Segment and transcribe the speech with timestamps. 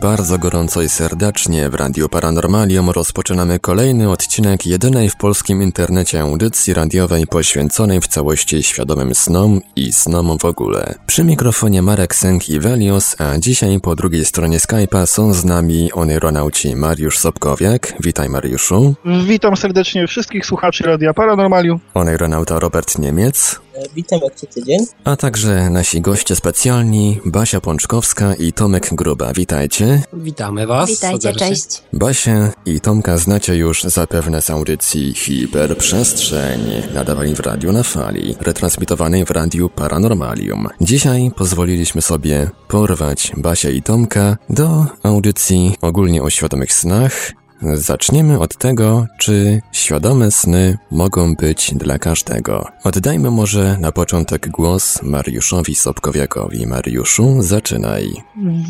[0.00, 1.70] Bardzo gorąco i serdecznie.
[1.70, 8.62] W Radiu Paranormalium rozpoczynamy kolejny odcinek jedynej w polskim internecie audycji radiowej poświęconej w całości
[8.62, 10.94] świadomym snom i snom w ogóle.
[11.06, 15.92] Przy mikrofonie Marek Sęk i Velios, a dzisiaj po drugiej stronie Skype'a są z nami
[15.92, 17.94] onyronauci Mariusz Sobkowiak.
[18.00, 18.94] Witaj Mariuszu.
[19.26, 21.80] Witam serdecznie wszystkich słuchaczy Radia Paranormalium.
[21.94, 23.60] Onyronauta Robert Niemiec.
[23.94, 24.78] Witam jak co tydzień.
[25.04, 29.32] A także nasi goście specjalni Basia Pączkowska i Tomek Gruba.
[29.32, 30.02] Witajcie.
[30.12, 30.90] Witamy Was.
[30.90, 31.48] Witajcie, serdecznie.
[31.48, 31.82] cześć.
[31.92, 36.60] Basia i Tomka znacie już zapewne z audycji Hiperprzestrzeń,
[36.94, 40.68] nadawanej w radiu na fali, retransmitowanej w radiu Paranormalium.
[40.80, 47.32] Dzisiaj pozwoliliśmy sobie porwać Basia i Tomka do audycji ogólnie o świadomych snach,
[47.72, 52.66] Zaczniemy od tego, czy świadome sny mogą być dla każdego.
[52.84, 56.66] Oddajmy może na początek głos Mariuszowi Sobkowiakowi.
[56.66, 58.06] Mariuszu, zaczynaj.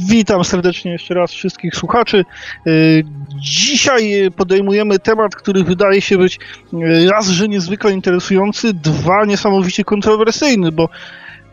[0.08, 2.24] Witam serdecznie jeszcze raz wszystkich słuchaczy.
[2.66, 3.04] Y,
[3.38, 6.38] Dzisiaj podejmujemy temat, który wydaje się być
[6.74, 10.88] y, raz, że niezwykle interesujący, dwa niesamowicie kontrowersyjny, bo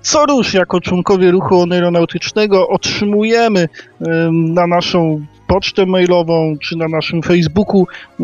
[0.02, 7.22] co rusz jako członkowie ruchu oneironautycznego otrzymujemy y, na naszą pocztę mailową czy na naszym
[7.22, 7.88] Facebooku
[8.20, 8.24] e,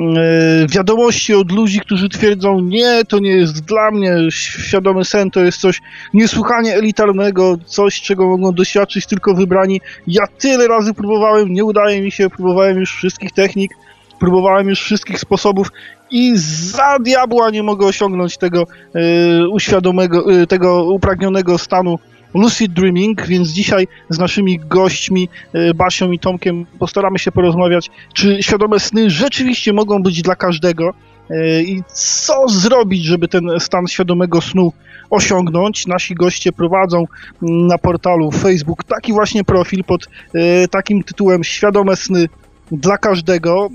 [0.67, 5.61] wiadomości od ludzi, którzy twierdzą, nie, to nie jest dla mnie, świadomy sen to jest
[5.61, 5.81] coś
[6.13, 9.81] niesłychanie elitarnego, coś, czego mogą doświadczyć tylko wybrani.
[10.07, 13.71] Ja tyle razy próbowałem, nie udaje mi się, próbowałem już wszystkich technik,
[14.19, 15.67] próbowałem już wszystkich sposobów
[16.11, 21.99] i za diabła nie mogę osiągnąć tego e, uświadomego, e, tego upragnionego stanu
[22.33, 28.37] Lucid Dreaming, więc dzisiaj z naszymi gośćmi, e, Basią i Tomkiem, postaramy się porozmawiać, czy
[28.43, 30.93] świadome sny rzeczywiście mogą być dla każdego
[31.29, 34.73] e, i co zrobić, żeby ten stan świadomego snu
[35.09, 35.87] osiągnąć.
[35.87, 37.05] Nasi goście prowadzą
[37.41, 42.27] na portalu Facebook taki właśnie profil pod e, takim tytułem Świadome sny
[42.71, 43.69] dla każdego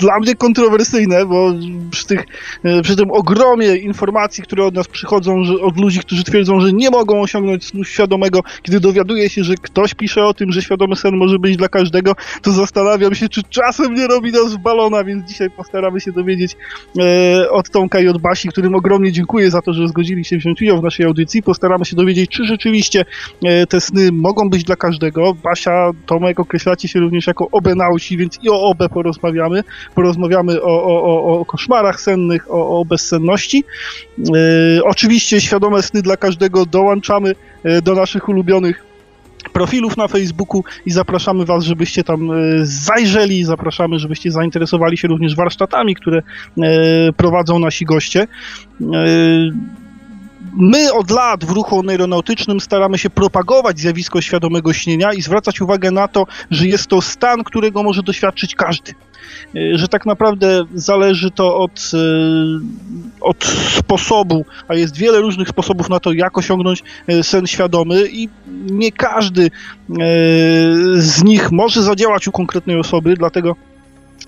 [0.00, 1.52] dla mnie kontrowersyjne, bo
[1.90, 2.24] przy, tych,
[2.64, 6.72] e, przy tym ogromie informacji, które od nas przychodzą, że, od ludzi, którzy twierdzą, że
[6.72, 10.96] nie mogą osiągnąć snu świadomego, kiedy dowiaduje się, że ktoś pisze o tym, że świadomy
[10.96, 15.28] sen może być dla każdego, to zastanawiam się, czy czasem nie robi nas balona, więc
[15.28, 16.56] dzisiaj postaramy się dowiedzieć
[17.00, 20.62] e, od Tomka i od Basi, którym ogromnie dziękuję za to, że zgodzili się wziąć
[20.62, 21.42] udział w naszej audycji.
[21.42, 23.04] Postaramy się dowiedzieć, czy rzeczywiście
[23.44, 25.34] e, te sny mogą być dla każdego.
[25.34, 29.62] Basia, Tomek określacie się również jako obenauci, więc i o obe porozmawiamy
[29.94, 33.64] porozmawiamy o, o, o koszmarach sennych, o, o bezsenności.
[34.18, 37.34] E, oczywiście świadome sny dla każdego dołączamy
[37.64, 38.84] e, do naszych ulubionych
[39.52, 45.36] profilów na Facebooku i zapraszamy Was, żebyście tam e, zajrzeli, zapraszamy, żebyście zainteresowali się również
[45.36, 46.22] warsztatami, które
[47.16, 48.26] prowadzą nasi goście.
[50.52, 55.90] My od lat w ruchu neuronautycznym staramy się propagować zjawisko świadomego śnienia i zwracać uwagę
[55.90, 58.94] na to, że jest to stan, którego może doświadczyć każdy.
[59.56, 63.44] Y, że tak naprawdę zależy to od, y, od
[63.78, 68.28] sposobu, a jest wiele różnych sposobów na to, jak osiągnąć y, sen świadomy i
[68.70, 69.50] nie każdy
[70.96, 73.56] z nich może zadziałać u konkretnej osoby, dlatego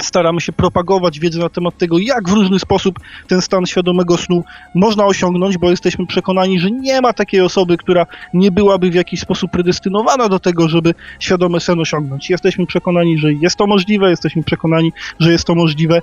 [0.02, 2.98] staramy się propagować wiedzę na temat tego, jak w różny sposób
[3.28, 4.44] ten stan świadomego snu
[4.74, 9.20] można osiągnąć, bo jesteśmy przekonani, że nie ma takiej osoby, która nie byłaby w jakiś
[9.20, 12.30] sposób predestynowana do tego, żeby świadomy sen osiągnąć.
[12.30, 16.00] Jesteśmy przekonani, że jest to możliwe, jesteśmy przekonani, że jest to możliwe e,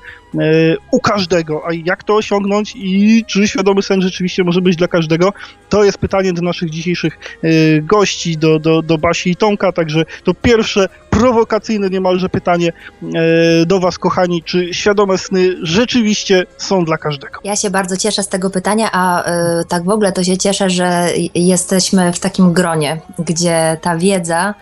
[0.91, 1.61] u każdego.
[1.67, 5.33] A jak to osiągnąć i czy świadomy sen rzeczywiście może być dla każdego?
[5.69, 7.49] To jest pytanie do naszych dzisiejszych e,
[7.81, 12.73] gości, do, do, do Basi i Tomka, także to pierwsze prowokacyjne niemalże pytanie
[13.03, 17.39] e, do Was, kochani, czy świadome sny rzeczywiście są dla każdego?
[17.43, 20.69] Ja się bardzo cieszę z tego pytania, a y, tak w ogóle to się cieszę,
[20.69, 24.53] że jesteśmy w takim gronie, gdzie ta wiedza,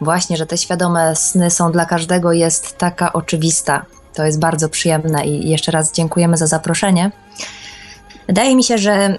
[0.00, 3.84] właśnie, że te świadome sny są dla każdego, jest taka oczywista.
[4.14, 7.10] To jest bardzo przyjemne i jeszcze raz dziękujemy za zaproszenie.
[8.26, 9.16] Wydaje mi się, że y,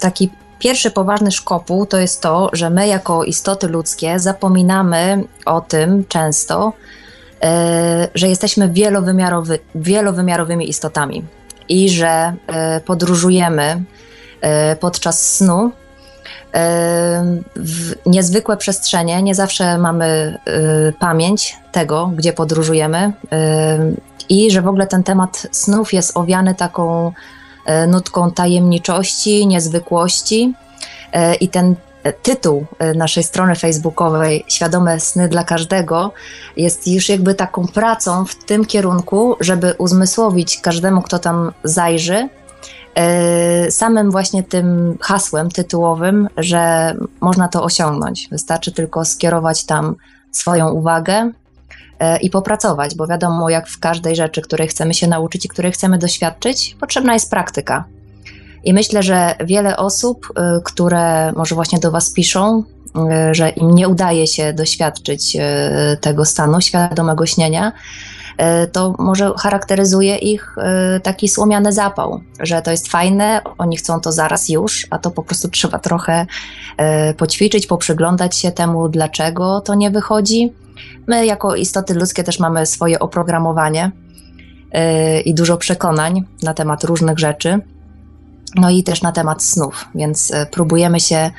[0.00, 0.30] taki
[0.62, 6.72] Pierwszy poważny szkopuł to jest to, że my jako istoty ludzkie zapominamy o tym często,
[7.42, 11.24] e, że jesteśmy wielowymiarowy, wielowymiarowymi istotami
[11.68, 13.82] i że e, podróżujemy
[14.40, 15.72] e, podczas snu
[18.06, 20.38] niezwykłe przestrzenie, nie zawsze mamy
[20.98, 23.12] pamięć tego, gdzie podróżujemy
[24.28, 27.12] i że w ogóle ten temat snów jest owiany taką
[27.88, 30.54] nutką tajemniczości, niezwykłości
[31.40, 31.76] i ten
[32.22, 36.12] tytuł e, naszej strony facebookowej Świadome sny dla każdego
[36.56, 42.28] jest już jakby taką pracą w tym kierunku, żeby uzmysłowić każdemu, kto tam zajrzy,
[42.94, 48.28] e, samym właśnie tym hasłem tytułowym, że można to osiągnąć.
[48.28, 49.94] Wystarczy tylko skierować tam
[50.30, 51.32] swoją uwagę e,
[52.22, 55.98] i popracować, bo wiadomo, jak w każdej rzeczy, której chcemy się nauczyć i której chcemy
[55.98, 57.84] doświadczyć, potrzebna jest praktyka.
[58.64, 62.62] I myślę, że wiele osób, y, które może właśnie do Was piszą,
[63.30, 65.36] y, że im nie udaje się doświadczyć
[66.00, 67.72] tego stanu świadomego śnienia,
[68.72, 70.56] to może charakteryzuje ich
[71.02, 75.22] taki słomiany zapał, że to jest fajne, oni chcą to zaraz już, a to po
[75.22, 76.26] prostu trzeba trochę
[77.16, 80.52] poćwiczyć, poprzyglądać się temu, dlaczego to nie wychodzi.
[81.12, 83.90] My, jako istoty ludzkie, też mamy swoje oprogramowanie
[85.24, 87.60] i dużo przekonań na temat różnych rzeczy
[88.54, 91.30] no i też na temat snów, więc e, próbujemy się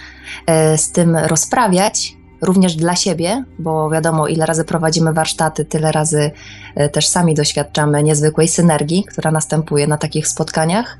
[0.47, 6.31] e, z tym rozprawiać, również dla siebie, bo wiadomo, ile razy prowadzimy warsztaty, tyle razy
[6.91, 10.97] też sami doświadczamy niezwykłej synergii, która następuje na takich spotkaniach.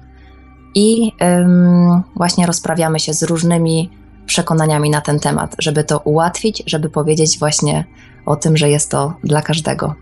[0.75, 3.89] I ym, właśnie rozprawiamy się z różnymi
[4.25, 7.85] przekonaniami na ten temat, żeby to ułatwić, żeby powiedzieć właśnie
[8.25, 9.95] o tym, że jest to dla każdego.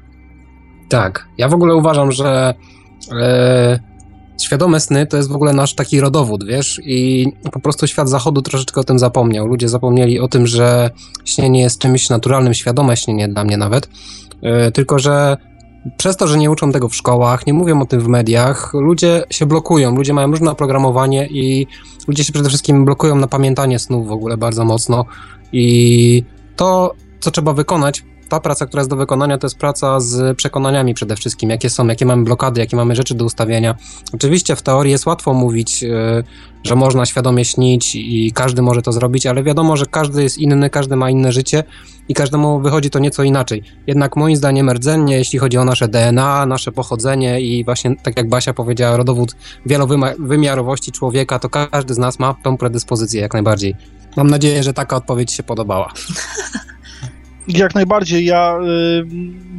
[0.90, 2.54] Tak, ja w ogóle uważam, że.
[3.12, 3.92] Yy
[4.44, 8.42] świadome sny to jest w ogóle nasz taki rodowód, wiesz, i po prostu świat zachodu
[8.42, 9.48] troszeczkę o tym zapomniał.
[9.48, 10.90] Ludzie zapomnieli o tym, że
[11.26, 13.90] śnienie jest czymś naturalnym, świadome śnienie dla mnie nawet,
[14.42, 15.38] yy, tylko że
[15.98, 19.24] przez to, że nie uczą tego w szkołach, nie mówią o tym w mediach, ludzie
[19.30, 21.68] się blokują, ludzie mają różne oprogramowanie i
[22.08, 25.06] ludzie się przede wszystkim blokują na pamiętanie snów w ogóle bardzo mocno
[25.54, 26.24] i
[26.56, 30.94] to, co trzeba wykonać, ta praca, która jest do wykonania, to jest praca z przekonaniami
[30.94, 33.76] przede wszystkim, jakie są, jakie mamy blokady, jakie mamy rzeczy do ustawienia.
[34.14, 36.24] Oczywiście w teorii jest łatwo mówić, yy,
[36.64, 40.70] że można świadomie śnić i każdy może to zrobić, ale wiadomo, że każdy jest inny,
[40.70, 41.64] każdy ma inne życie
[42.10, 43.64] i każdemu wychodzi to nieco inaczej.
[43.88, 48.30] Jednak moim zdaniem rdzennie, jeśli chodzi o nasze DNA, nasze pochodzenie i właśnie tak jak
[48.30, 49.36] Basia powiedziała, rodowód
[49.66, 53.76] wielowymiarowości człowieka, to każdy z nas ma tą predyspozycję jak najbardziej.
[54.18, 55.94] Mam nadzieję, że taka odpowiedź się podobała.
[57.58, 58.26] Jak najbardziej.
[58.26, 59.52] Ja y,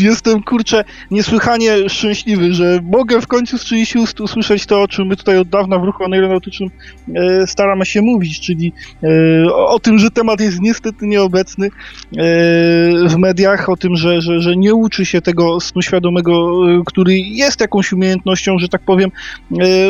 [0.00, 5.06] jestem, kurczę, niesłychanie szczęśliwy, że mogę w końcu z czyichś ust usłyszeć to, o czym
[5.06, 6.70] my tutaj od dawna w ruchu aeronautycznym
[7.08, 8.72] y, staramy się mówić, czyli
[9.04, 11.70] y, o, o, tym, że temat jest niestety nieobecny y,
[13.08, 17.60] w mediach, o tym, że, że, że nie uczy się tego snu świadomego, który jest
[17.60, 19.10] jakąś umiejętnością, że tak powiem,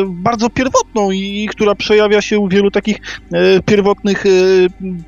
[0.07, 2.97] bardzo pierwotną i która przejawia się u wielu takich
[3.65, 4.23] pierwotnych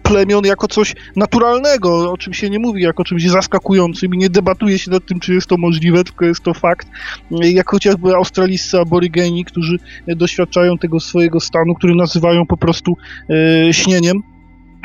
[0.03, 4.91] plemion jako coś naturalnego, czym się nie mówi jako czymś zaskakującym i nie debatuje się
[4.91, 6.87] nad tym, czy jest to możliwe, tylko jest to fakt.
[7.31, 9.77] Jak chociażby australijscy aborygeni, którzy
[10.07, 12.93] doświadczają tego swojego stanu, który nazywają po prostu
[13.29, 14.21] e, śnieniem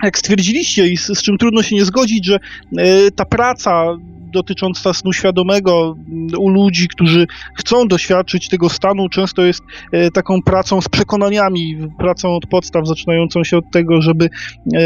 [0.02, 2.38] jak stwierdziliście i z, z, czym trudno się nie zgodzić, że
[2.78, 3.96] e, ta praca
[4.34, 9.62] dotycząca snu świadomego mm, u ludzi, którzy chcą doświadczyć tego stanu, często jest
[9.92, 14.28] e, taką pracą z przekonaniami, pracą od podstaw, zaczynającą się od tego, żeby,
[14.74, 14.80] e,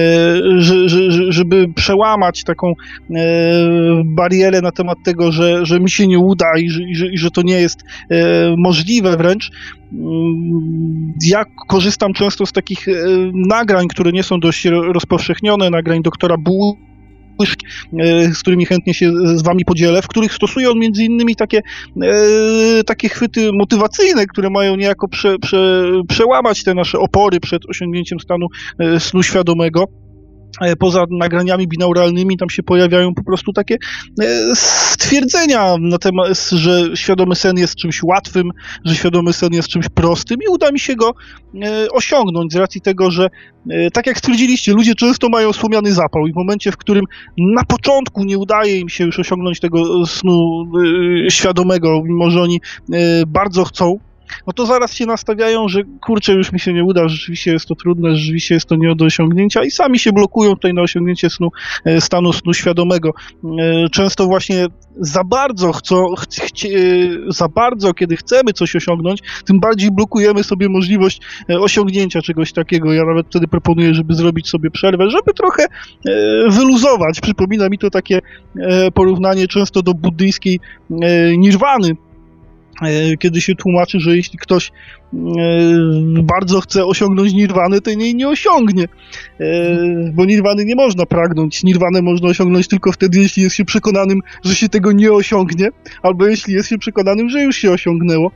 [1.29, 2.75] żeby przełamać taką e,
[4.05, 7.43] barierę na temat tego, że, że mi się nie uda i że, i że, to
[7.43, 7.85] nie jest
[8.57, 9.51] możliwe wręcz.
[9.93, 12.87] Mm, ja korzystam często z takich
[13.35, 16.88] nagrań, które nie są dość rozpowszechnione, nagrań doktora Bu E,
[18.35, 21.61] z którymi chętnie się z wami podzielę, w których stosuje on między innymi takie,
[22.03, 28.21] e, takie chwyty motywacyjne, które mają niejako prze, prze, przełamać te nasze opory przed osiągnięciem
[28.21, 28.47] stanu
[28.79, 29.85] e, snu świadomego.
[30.61, 33.77] E, poza nagraniami binauralnymi tam się pojawiają po prostu takie
[34.99, 38.51] e, stwierdzenia na temat, że świadomy sen jest czymś łatwym,
[38.85, 41.15] że świadomy sen jest czymś prostym i uda mi się go
[41.63, 43.29] e, osiągnąć z racji tego, że
[43.93, 47.05] tak jak stwierdziliście, ludzie często mają wspomniany zapał i w momencie, w którym
[47.39, 50.65] na początku nie udaje im się już osiągnąć tego snu
[51.29, 52.61] świadomego, mimo że oni
[53.27, 53.99] bardzo chcą,
[54.47, 57.75] no to zaraz się nastawiają, że kurczę, już mi się nie uda, rzeczywiście jest to
[57.75, 61.49] trudne, rzeczywiście jest to nie do osiągnięcia i sami się blokują tutaj na osiągnięcie snu,
[61.85, 63.11] e, stanu snu świadomego.
[63.45, 64.67] E, często właśnie
[64.97, 66.69] za bardzo chcą, e,
[67.29, 72.93] za bardzo, kiedy chcemy coś osiągnąć, tym bardziej blokujemy sobie możliwość osiągnięcia czegoś takiego.
[72.93, 75.67] Ja nawet wtedy proponuję, żeby zrobić sobie przerwę, żeby trochę
[76.49, 77.21] wyluzować.
[77.21, 78.21] Przypomina mi to takie
[78.95, 80.61] porównanie często do buddyjskiej
[81.39, 81.97] nirwany,
[83.19, 84.73] kiedy się tłumaczy, że jeśli ktoś e,
[86.23, 88.85] bardzo chce osiągnąć nirwanę, to jej nie osiągnie.
[89.41, 89.77] E,
[90.15, 91.65] bo nirwany nie można pragnąć.
[91.65, 95.69] Nirwanę można osiągnąć tylko wtedy, jeśli jest się przekonanym, że się tego nie osiągnie,
[96.03, 98.31] albo jeśli jest się przekonanym, że już się osiągnęło.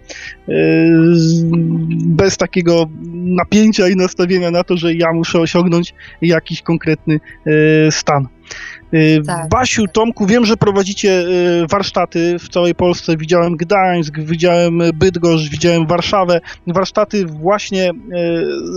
[2.06, 7.20] Bez takiego napięcia i nastawienia na to, że ja muszę osiągnąć jakiś konkretny
[7.90, 8.28] stan.
[9.26, 9.48] Tak.
[9.48, 11.24] Basiu, Tomku, wiem, że prowadzicie
[11.70, 13.16] warsztaty w całej Polsce.
[13.16, 16.40] Widziałem Gdańsk, widziałem Bydgoszcz, widziałem Warszawę.
[16.66, 17.94] Warsztaty właśnie y,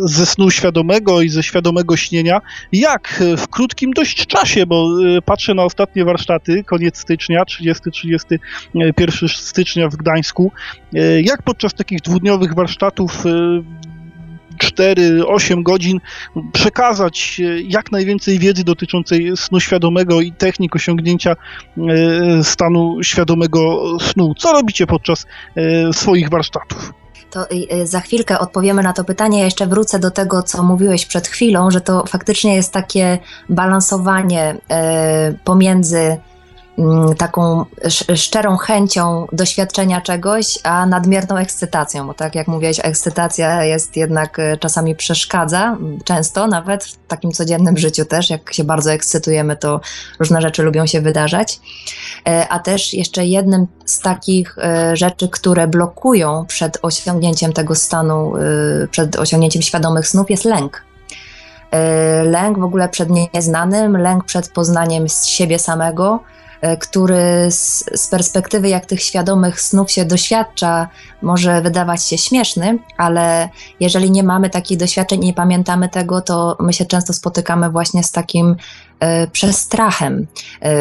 [0.04, 2.42] ze snu świadomego i ze świadomego śnienia.
[2.72, 4.90] Jak w krótkim dość czasie, bo
[5.26, 10.52] patrzę na ostatnie warsztaty, koniec stycznia, 30-31 stycznia w Gdańsku.
[11.22, 13.24] Jak podczas takich dwudniowych warsztatów
[14.58, 16.00] 4-8 godzin
[16.54, 21.36] przekazać e, jak najwięcej wiedzy dotyczącej snu świadomego i technik osiągnięcia
[21.78, 24.34] e, stanu świadomego snu.
[24.38, 25.26] Co robicie podczas
[25.56, 27.05] e, swoich warsztatów?
[27.36, 27.48] To
[27.84, 29.40] za chwilkę odpowiemy na to pytanie.
[29.40, 33.18] Ja jeszcze wrócę do tego, co mówiłeś przed chwilą, że to faktycznie jest takie
[33.50, 34.58] balansowanie
[35.44, 36.35] pomiędzy Mm,
[37.18, 37.66] taką
[38.16, 44.58] szczerą chęcią doświadczenia czegoś, a nadmierną ekscytacją, bo tak jak mówiłeś, ekscytacja jest jednak e,
[44.58, 49.82] czasami przeszkadza, często nawet w takim codziennym życiu też, jak się bardzo ekscytujemy, to
[50.20, 51.60] różne rzeczy lubią się wydarzać.
[52.28, 58.34] E, a też jeszcze jednym z takich e, rzeczy, które blokują przed osiągnięciem tego stanu,
[58.92, 60.86] przed osiągnięciem świadomych snów jest lęk
[62.24, 66.20] lęk w ogóle przed nieznanym, lęk przed poznaniem siebie samego,
[66.80, 70.88] który z, z, perspektywy jak tych świadomych snów się doświadcza,
[71.22, 76.58] może wydawać się śmieszny, ale jeżeli nie mamy takich doświadczeń i nie pamiętamy tego, to
[76.60, 78.56] my się często spotykamy właśnie z takim
[79.00, 80.28] e, przestrachem.
[80.62, 80.76] E,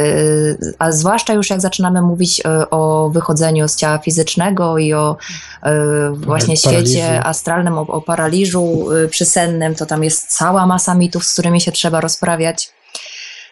[0.78, 5.16] a zwłaszcza już jak zaczynamy mówić e, o wychodzeniu z ciała fizycznego i o
[5.62, 11.24] e, właśnie świecie astralnym, o, o paraliżu e, przysennym, to tam jest cała masa mitów,
[11.24, 12.72] z którymi się trzeba rozprawiać.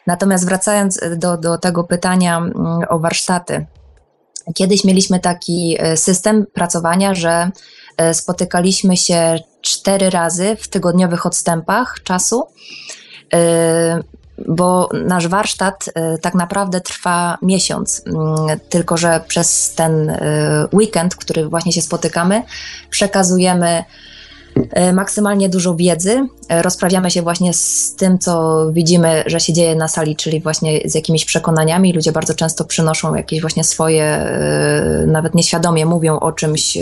[0.06, 2.54] Natomiast wracając do, do tego pytania mm,
[2.88, 3.66] o warsztaty.
[4.54, 7.50] Kiedyś mieliśmy taki e, system pracowania, że
[7.96, 12.46] e, spotykaliśmy się cztery razy w tygodniowych odstępach czasu,
[13.34, 14.02] e,
[14.48, 15.84] bo nasz warsztat
[16.22, 20.18] tak naprawdę trwa miesiąc, mm, tylko że przez ten
[20.72, 22.42] weekend, który właśnie się spotykamy,
[22.90, 23.84] przekazujemy E,
[24.92, 26.28] maksymalnie dużo wiedzy.
[26.48, 30.80] E, rozprawiamy się właśnie z tym, co widzimy, że się dzieje na sali, czyli właśnie
[30.84, 31.92] z jakimiś przekonaniami.
[31.92, 36.78] Ludzie bardzo często przynoszą jakieś właśnie swoje, e, nawet nieświadomie mówią o czymś,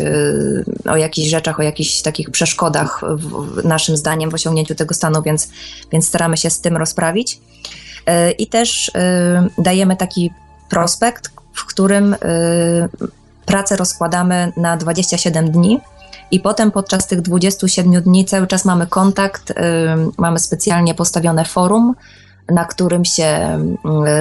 [0.91, 5.49] o jakichś rzeczach, o jakichś takich przeszkodach, w, naszym zdaniem, w osiągnięciu tego stanu, więc,
[5.93, 7.41] więc staramy się z tym rozprawić.
[8.39, 8.91] I też
[9.59, 10.31] dajemy taki
[10.69, 12.17] prospekt, w którym
[13.47, 15.81] pracę rozkładamy na 27 dni
[16.31, 19.53] i potem podczas tych 27 dni cały czas mamy kontakt,
[20.19, 21.95] mamy specjalnie postawione forum,
[22.51, 23.59] na którym się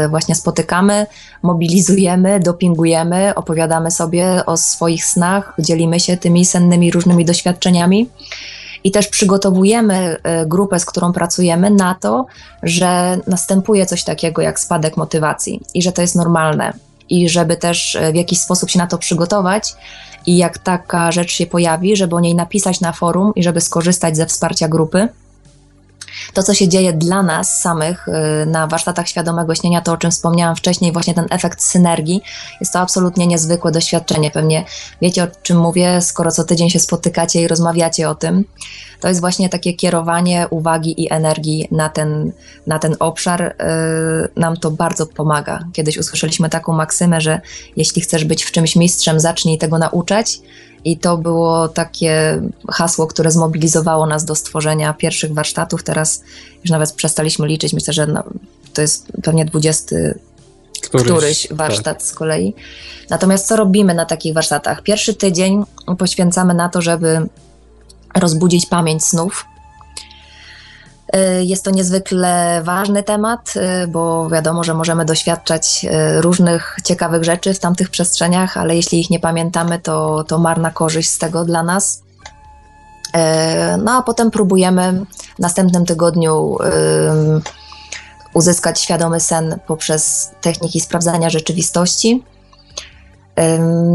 [0.10, 1.06] właśnie spotykamy,
[1.44, 8.10] mobilizujemy, dopingujemy, opowiadamy sobie o swoich snach, dzielimy się tymi sennymi różnymi doświadczeniami.
[8.84, 12.26] I też przygotowujemy y, grupę, z którą pracujemy, na to,
[12.64, 16.74] że następuje coś takiego jak spadek motywacji i że to jest normalne.
[17.10, 19.76] I żeby też y, w jakiś sposób się na to przygotować,
[20.30, 24.18] i jak taka rzecz się pojawi, żeby o niej napisać na forum i żeby skorzystać
[24.18, 25.08] ze wsparcia grupy.
[26.34, 30.12] To, co się dzieje dla nas samych y, na warsztatach świadomego śnienia, to o czym
[30.12, 32.22] wspomniałam wcześniej, właśnie ten efekt synergii,
[32.62, 34.32] jest to absolutnie niezwykłe doświadczenie.
[34.32, 34.66] Pewnie
[35.02, 38.46] wiecie o czym mówię, skoro co tydzień się spotykacie i rozmawiacie o tym.
[39.00, 42.32] To jest właśnie takie kierowanie uwagi i energii na ten,
[42.68, 43.42] na ten obszar.
[43.42, 43.56] Y,
[44.36, 45.66] nam to bardzo pomaga.
[45.74, 47.42] Kiedyś usłyszeliśmy taką maksymę, że
[47.78, 50.40] jeśli chcesz być w czymś mistrzem, zacznij tego nauczać.
[50.86, 52.42] I to było takie
[52.72, 55.84] hasło, które zmobilizowało nas do stworzenia pierwszych warsztatów.
[55.84, 56.24] Teraz
[56.64, 57.74] już nawet przestaliśmy liczyć.
[57.74, 58.24] Myślę, że no,
[58.74, 59.96] to jest pewnie 20
[60.82, 62.02] któryś, któryś warsztat tak.
[62.02, 62.54] z kolei.
[63.10, 64.84] Natomiast co robimy na takich warsztatach?
[64.84, 65.64] Pierwszy tydzień
[65.98, 67.28] poświęcamy na to, żeby
[68.16, 69.46] rozbudzić pamięć snów.
[71.16, 77.24] Y, jest to niezwykle ważny temat, y, bo wiadomo, że możemy doświadczać y, różnych ciekawych
[77.24, 81.46] rzeczy w tamtych przestrzeniach, ale jeśli ich nie pamiętamy, to, to marna korzyść z tego
[81.46, 82.04] dla nas.
[83.84, 86.58] No a potem próbujemy w następnym tygodniu
[88.34, 92.24] uzyskać świadomy sen poprzez techniki sprawdzania rzeczywistości.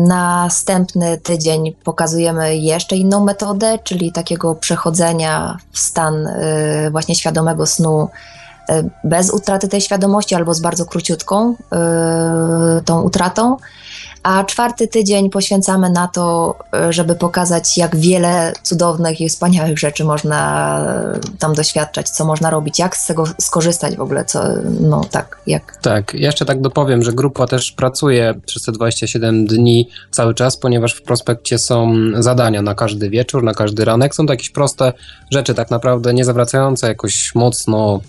[0.06, 8.08] Następny tydzień pokazujemy jeszcze inną metodę, czyli takiego przechodzenia w stan y, właśnie świadomego snu
[8.70, 13.56] y, bez utraty tej świadomości albo z bardzo króciutką y, tą utratą.
[14.24, 16.56] A czwarty tydzień poświęcamy na to,
[16.90, 20.80] żeby pokazać, jak wiele cudownych i wspaniałych rzeczy można
[21.38, 24.42] tam doświadczać, co można robić, jak z tego skorzystać w ogóle, co,
[24.80, 25.78] no tak, jak.
[25.82, 30.94] Tak, jeszcze tak dopowiem, że grupa też pracuje przez te 27 dni cały czas, ponieważ
[30.94, 34.14] w prospekcie są zadania na każdy wieczór, na każdy ranek.
[34.14, 34.92] Są to jakieś proste
[35.30, 38.00] rzeczy, tak naprawdę nie zawracające jakoś mocno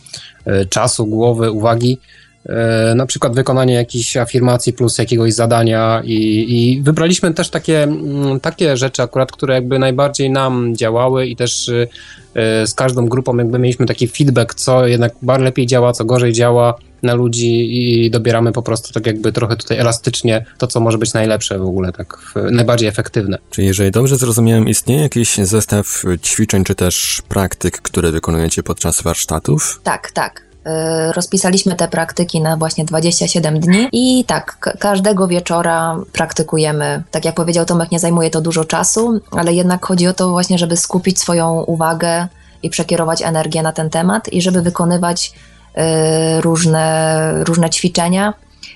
[0.45, 2.00] e, czasu, głowy, uwagi.
[2.46, 8.40] E, na przykład wykonanie jakiejś afirmacji plus jakiegoś zadania i, i wybraliśmy też takie, mm,
[8.40, 13.60] takie rzeczy akurat, które jakby najbardziej nam działały i też e, z każdą grupą jakby
[13.60, 18.52] mieliśmy taki feedback, co jednak bardzo lepiej działa, co gorzej działa na ludzi i dobieramy
[18.52, 22.34] po prostu tak jakby trochę tutaj elastycznie to, co może być najlepsze w ogóle, tak
[22.52, 23.38] najbardziej efektywne.
[23.50, 29.82] Czyli jeżeli dobrze zrozumiałem, istnieje jakiś zestaw ćwiczeń czy też praktyk, które wykonujecie podczas warsztatów?
[29.84, 30.45] Tak, tak.
[30.67, 37.03] Y, rozpisaliśmy te praktyki na właśnie 27 dni i tak, każdego wieczora praktykujemy.
[37.12, 40.57] Tak jak powiedział Tomek, nie zajmuje to dużo czasu, ale jednak chodzi o to właśnie,
[40.57, 42.27] żeby skupić swoją uwagę
[42.63, 45.34] i przekierować energię na ten temat i żeby wykonywać
[45.77, 48.34] y, różne, różne ćwiczenia.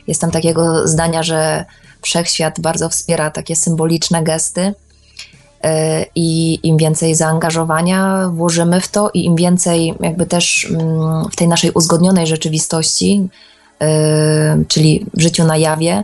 [0.08, 1.66] Jestem takiego zdania, że
[2.02, 4.74] wszechświat bardzo wspiera takie symboliczne gesty
[6.16, 11.48] i im więcej zaangażowania włożymy w to i im więcej jakby też mm, w tej
[11.48, 13.30] naszej uzgodnionej rzeczywistości,
[13.84, 13.86] y,
[14.68, 16.04] czyli w życiu na jawie,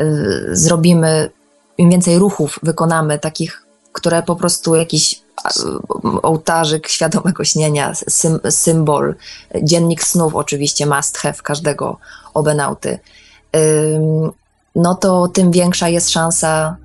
[0.00, 0.04] y,
[0.52, 1.30] zrobimy,
[1.78, 5.20] im więcej ruchów wykonamy, takich, które po prostu jakiś
[6.22, 7.92] ołtarzyk świadomego śnienia,
[8.50, 9.14] symbol,
[9.62, 11.98] dziennik snów oczywiście must have każdego
[12.34, 12.98] obenauty,
[14.76, 16.76] no to tym większa jest szansa,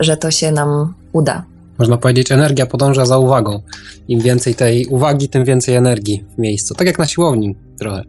[0.00, 1.44] że to się nam uda.
[1.78, 3.62] Można powiedzieć, energia podąża za uwagą.
[4.08, 6.74] Im więcej tej uwagi, tym więcej energii w miejscu.
[6.74, 8.02] Tak jak na siłowni trochę.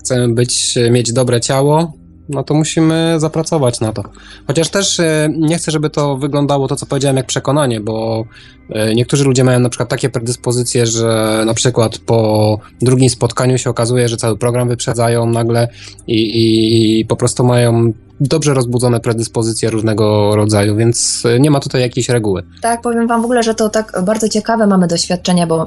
[0.00, 1.92] Chcemy być, mieć dobre ciało,
[2.28, 4.02] no to musimy zapracować na to.
[4.46, 8.24] Chociaż też e, nie chcę, żeby to wyglądało to, co powiedziałem, jak przekonanie, bo
[8.70, 13.70] e, niektórzy ludzie mają na przykład takie predyspozycje, że na przykład po drugim spotkaniu się
[13.70, 15.68] okazuje, że cały program wyprzedzają nagle
[16.06, 21.80] i, i po prostu mają dobrze rozbudzone predyspozycje różnego rodzaju, więc e, nie ma tutaj
[21.80, 22.42] jakiejś reguły.
[22.62, 25.66] Tak, powiem Wam w ogóle, że to tak bardzo ciekawe mamy doświadczenia, bo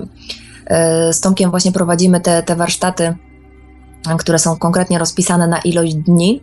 [1.12, 3.16] z Tomkiem właśnie prowadzimy te, te warsztaty
[4.20, 6.42] które są konkretnie rozpisane na ilość dni.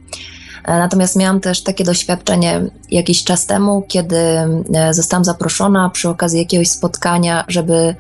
[0.64, 6.38] E, natomiast miałam też takie doświadczenie jakiś czas temu, kiedy e, zostałam zaproszona przy okazji
[6.38, 7.94] jakiegoś spotkania, żeby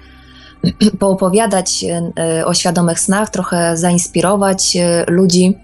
[1.00, 1.84] poopowiadać
[2.18, 4.76] e, o świadomych snach, trochę zainspirować
[5.08, 5.58] ludzi.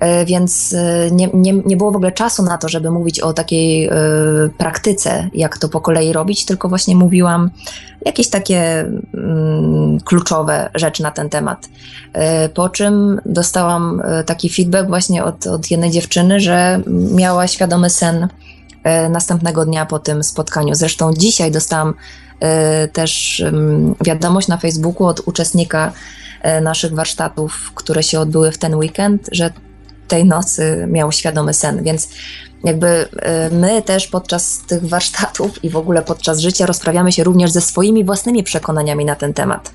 [0.00, 3.32] E, więc e, nie, nie, nie było w ogóle czasu na to, żeby mówić o
[3.32, 3.92] takiej e,
[4.58, 7.50] praktyce, jak to po kolei robić, tylko właśnie mówiłam
[8.04, 8.80] jakieś takie
[9.14, 11.68] mm, kluczowe rzeczy na ten temat.
[12.54, 16.80] Po czym dostałam taki feedback właśnie od, od jednej dziewczyny, że
[17.14, 18.28] miała świadomy sen
[19.10, 20.74] następnego dnia po tym spotkaniu.
[20.74, 21.94] Zresztą dzisiaj dostałam
[22.92, 25.92] też mm, wiadomość na Facebooku od uczestnika
[26.62, 29.50] naszych warsztatów, które się odbyły w ten weekend, że
[30.08, 32.08] tej nocy miał świadomy sen, więc
[32.64, 37.50] jakby e, my też podczas tych warsztatów i w ogóle podczas życia rozprawiamy się również
[37.50, 39.72] ze swoimi własnymi przekonaniami na ten temat.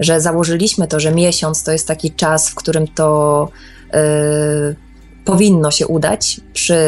[0.00, 3.48] Że założyliśmy to, że miesiąc to jest taki czas, w którym to
[3.92, 4.76] yy,
[5.24, 6.78] powinno się udać przy,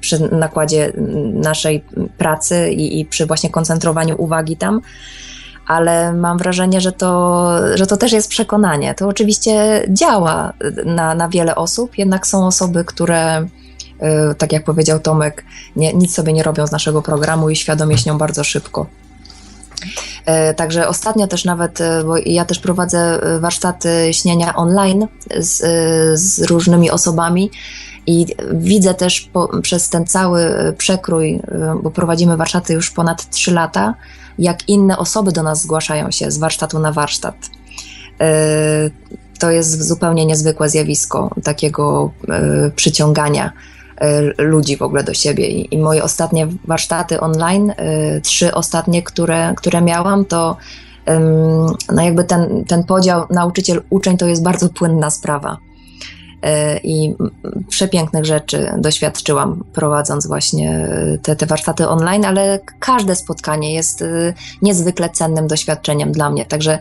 [0.00, 0.92] przy nakładzie
[1.34, 1.84] naszej
[2.18, 4.80] pracy i, i przy właśnie koncentrowaniu uwagi tam
[5.70, 8.94] ale mam wrażenie, że to, że to też jest przekonanie.
[8.94, 10.52] To oczywiście działa
[10.84, 15.44] na, na wiele osób, jednak są osoby, które, y, tak jak powiedział Tomek,
[15.76, 18.86] nie, nic sobie nie robią z naszego programu i świadomie śnią bardzo szybko.
[20.50, 25.06] Y, także ostatnio też nawet, y, bo ja też prowadzę warsztaty śnienia online
[25.38, 25.60] z,
[26.20, 27.50] z różnymi osobami
[28.06, 31.40] i widzę też po, przez ten cały przekrój,
[31.82, 33.94] bo prowadzimy warsztaty już ponad 3 lata,
[34.38, 37.34] jak inne osoby do nas zgłaszają się z warsztatu na warsztat.
[38.20, 38.90] E,
[39.38, 43.52] to jest zupełnie niezwykłe zjawisko takiego e, przyciągania
[43.96, 45.48] e, ludzi w ogóle do siebie.
[45.48, 47.72] I, moje ostatnie warsztaty online,
[48.22, 50.56] trzy ostatnie, które, które miałam, to
[51.92, 55.56] no jakby ten, ten podział nauczyciel-uczeń to jest bardzo płynna sprawa.
[56.42, 57.14] E, i
[57.68, 60.88] przepięknych rzeczy doświadczyłam prowadząc właśnie
[61.22, 66.46] te, te warsztaty online, ale każde spotkanie jest e, niezwykle cennym doświadczeniem dla mnie.
[66.46, 66.78] Także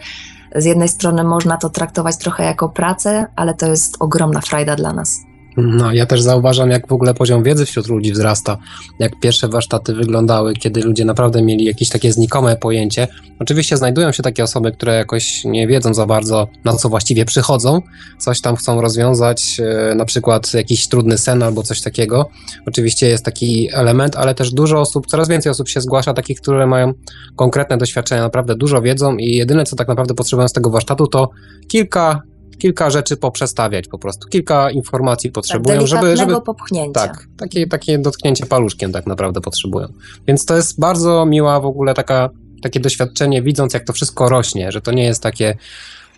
[0.56, 4.94] z jednej strony można to traktować trochę jako pracę, ale to jest ogromna frajda dla
[4.94, 5.29] nas.
[5.62, 8.58] No, ja też zauważam, jak w ogóle poziom wiedzy wśród ludzi wzrasta.
[9.00, 13.08] Jak pierwsze warsztaty wyglądały, kiedy ludzie naprawdę mieli jakieś takie znikome pojęcie.
[13.40, 17.82] Oczywiście znajdują się takie osoby, które jakoś nie wiedzą za bardzo, na co właściwie przychodzą.
[18.18, 19.58] Coś tam chcą rozwiązać,
[19.92, 22.30] e, na przykład jakiś trudny sen albo coś takiego.
[22.68, 26.68] Oczywiście jest taki element, ale też dużo osób, coraz więcej osób się zgłasza, takich, które
[26.68, 26.94] mają
[27.36, 31.30] konkretne doświadczenia, naprawdę dużo wiedzą i jedyne, co tak naprawdę potrzebują z tego warsztatu, to
[31.68, 32.22] kilka
[32.60, 34.28] kilka rzeczy poprzestawiać po prostu.
[34.28, 36.42] Kilka informacji potrzebują, tak, żeby, żeby.
[36.42, 37.00] popchnięcia.
[37.00, 39.88] Tak, takie, takie dotknięcie paluszkiem tak naprawdę potrzebują.
[40.28, 42.30] Więc to jest bardzo miła w ogóle taka,
[42.64, 45.58] takie doświadczenie, widząc jak to wszystko rośnie, że to nie jest takie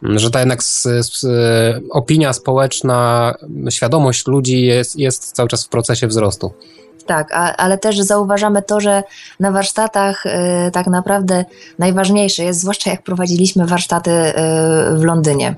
[0.04, 1.28] że ta jednak s, s,
[1.92, 3.34] opinia społeczna,
[3.70, 6.54] świadomość ludzi jest, jest cały czas w procesie wzrostu.
[7.06, 9.04] Tak, a, ale też zauważamy to, że
[9.40, 10.30] na warsztatach y,
[10.72, 11.46] tak naprawdę
[11.80, 14.34] najważniejsze jest, zwłaszcza jak prowadziliśmy warsztaty y,
[14.98, 15.56] w Londynie,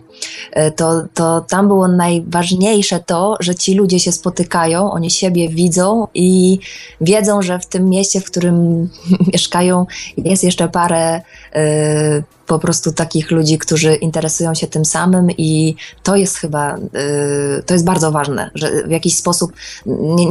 [0.57, 6.07] y, to, to tam było najważniejsze to, że ci ludzie się spotykają, oni siebie widzą
[6.13, 6.59] i
[7.01, 8.89] wiedzą, że w tym mieście, w którym
[9.33, 9.85] mieszkają,
[10.17, 11.21] jest jeszcze parę
[12.47, 17.73] po prostu takich ludzi, którzy interesują się tym samym i to jest chyba, y, to
[17.73, 19.53] jest bardzo ważne, że w jakiś sposób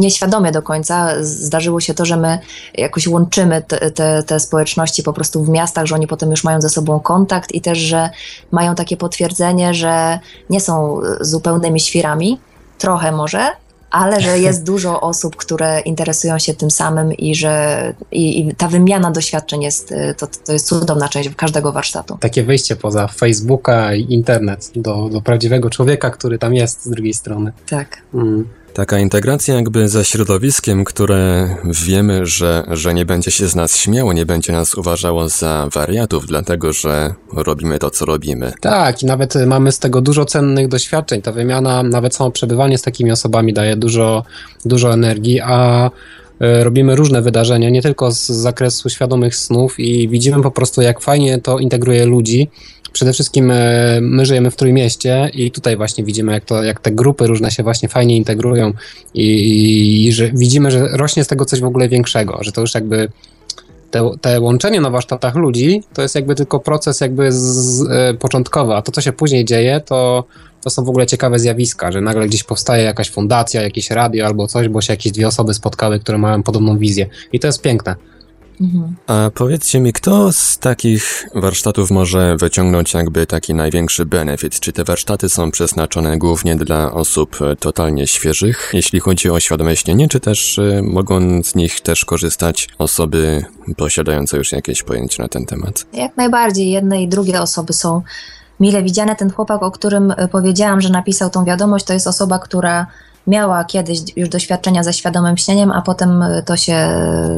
[0.01, 2.39] nieświadomie do końca zdarzyło się to, że my
[2.75, 6.61] jakoś łączymy te, te, te społeczności po prostu w miastach, że oni potem już mają
[6.61, 8.11] ze sobą kontakt i też, że
[8.51, 10.19] mają takie potwierdzenie, że
[10.51, 12.41] nie są zupełnymi świrami,
[12.79, 13.51] trochę może,
[13.93, 18.69] ale że jest dużo osób, które interesują się tym samym i że i, i ta
[18.69, 22.19] wymiana doświadczeń jest, y, to, to jest cudowna część każdego warsztatu.
[22.21, 27.15] Takie wyjście poza Facebooka i internet do, do prawdziwego człowieka, który tam jest z drugiej
[27.15, 27.53] strony.
[27.69, 28.03] Tak.
[28.15, 28.49] Mm.
[28.75, 34.13] Taka integracja jakby ze środowiskiem, które wiemy, że, że nie będzie się z nas śmiało,
[34.13, 38.53] nie będzie nas uważało za wariatów, dlatego że robimy to, co robimy.
[38.61, 41.23] Tak, i nawet mamy z tego dużo cennych doświadczeń.
[41.23, 44.25] Ta wymiana, nawet samo przebywanie z takimi osobami daje dużo,
[44.65, 45.91] dużo energii, a
[46.41, 51.01] e, robimy różne wydarzenia, nie tylko z zakresu świadomych snów i widzimy po prostu, jak
[51.01, 52.49] fajnie to integruje ludzi
[52.93, 56.91] przede wszystkim e, my żyjemy w Trójmieście i tutaj właśnie widzimy, jak, to, jak te
[56.91, 58.73] grupy różne się właśnie fajnie integrują
[59.15, 62.75] i, i że widzimy, że rośnie z tego coś w ogóle większego, że to już
[62.75, 63.09] jakby
[63.91, 68.15] te, te łączenie na warsztatach ludzi to jest jakby tylko proces jakby z, z, e,
[68.15, 70.25] początkowy, a to, co się później dzieje, to,
[70.63, 74.47] to są w ogóle ciekawe zjawiska, że nagle gdzieś powstaje jakaś fundacja, jakieś radio albo
[74.47, 77.07] coś, bo się jakieś dwie osoby spotkały, które mają podobną wizję.
[77.33, 77.97] I to jest piękne.
[78.63, 78.97] Mhm.
[79.07, 84.61] A powiedzcie mi, kto z takich warsztatów może wyciągnąć jakby taki największy benefit?
[84.61, 89.77] Czy te warsztaty są przeznaczone głównie dla osób e, totalnie świeżych, jeśli chodzi o świadome
[89.77, 93.45] śnienie, czy też e, mogą z nich też korzystać osoby
[93.77, 95.87] posiadające już jakieś pojęcie na ten temat?
[95.93, 96.71] Jak najbardziej.
[96.71, 98.03] Jedne i drugie osoby są
[98.61, 99.17] mile widziane.
[99.17, 102.87] Ten chłopak, o którym e, powiedziałam, że napisał tą wiadomość, to jest osoba, która
[103.27, 106.89] miała kiedyś już doświadczenia ze świadomym śnieniem, a potem e, to się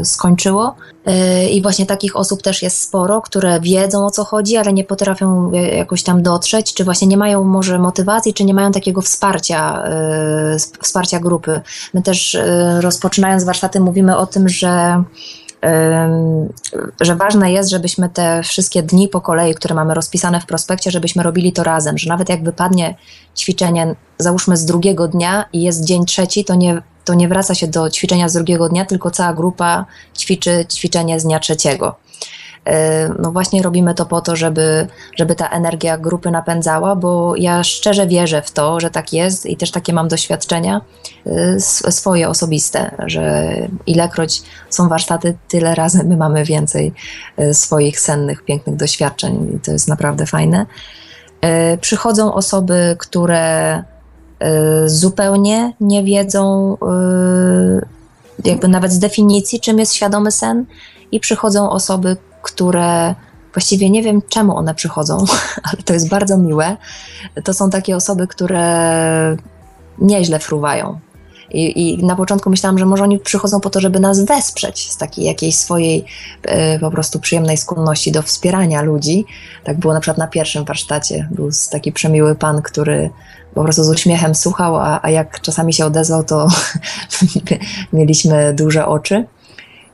[0.04, 0.74] skończyło.
[1.06, 4.84] E, I właśnie takich osób też jest sporo, które wiedzą o co chodzi, ale nie
[4.84, 9.02] potrafią e, jakoś tam dotrzeć, czy właśnie nie mają może motywacji, czy nie mają takiego
[9.02, 9.82] wsparcia,
[10.82, 11.60] wsparcia grupy.
[11.94, 12.36] My też
[12.80, 15.02] rozpoczynając warsztaty mówimy o tym, że
[17.00, 21.22] że ważne jest, żebyśmy te wszystkie dni po kolei, które mamy rozpisane w prospekcie, żebyśmy
[21.22, 22.94] robili to razem, że nawet jak wypadnie
[23.36, 27.66] ćwiczenie, załóżmy z drugiego dnia i jest dzień trzeci, to nie, to nie wraca się
[27.66, 29.84] do ćwiczenia z drugiego dnia, tylko cała grupa
[30.18, 32.03] ćwiczy ćwiczenie z dnia trzeciego.
[32.64, 37.64] E, no właśnie robimy to po to, żeby, żeby ta energia grupy napędzała, bo ja
[37.64, 40.80] szczerze wierzę w to, że tak jest i też takie mam doświadczenia
[41.26, 43.54] e, swoje osobiste, że
[43.86, 46.92] ilekroć są warsztaty, tyle razy my mamy więcej
[47.36, 50.66] e, swoich sennych, pięknych doświadczeń i to jest naprawdę fajne.
[51.80, 53.82] Przychodzą osoby, które
[54.86, 56.76] zupełnie nie wiedzą
[58.44, 60.66] jakby nawet z definicji, czym jest świadomy sen
[61.12, 63.14] i przychodzą osoby, które
[63.52, 65.18] właściwie nie wiem, czemu one przychodzą,
[65.72, 66.76] ale to jest bardzo miłe.
[67.44, 69.36] To są takie osoby, które
[69.98, 71.00] nieźle fruwają.
[71.50, 74.96] I, I, na początku myślałam, że może oni przychodzą po to, żeby nas wesprzeć z
[74.96, 76.04] takiej jakiejś swojej
[76.42, 79.24] e, po prostu przyjemnej skłonności do wspierania ludzi.
[79.64, 81.28] Tak było na przykład na pierwszym warsztacie.
[81.30, 83.10] Był taki przemiły pan, który
[83.54, 86.48] po prostu z uśmiechem słuchał, a, a jak czasami się odezwał, to
[87.92, 89.24] mieliśmy duże oczy.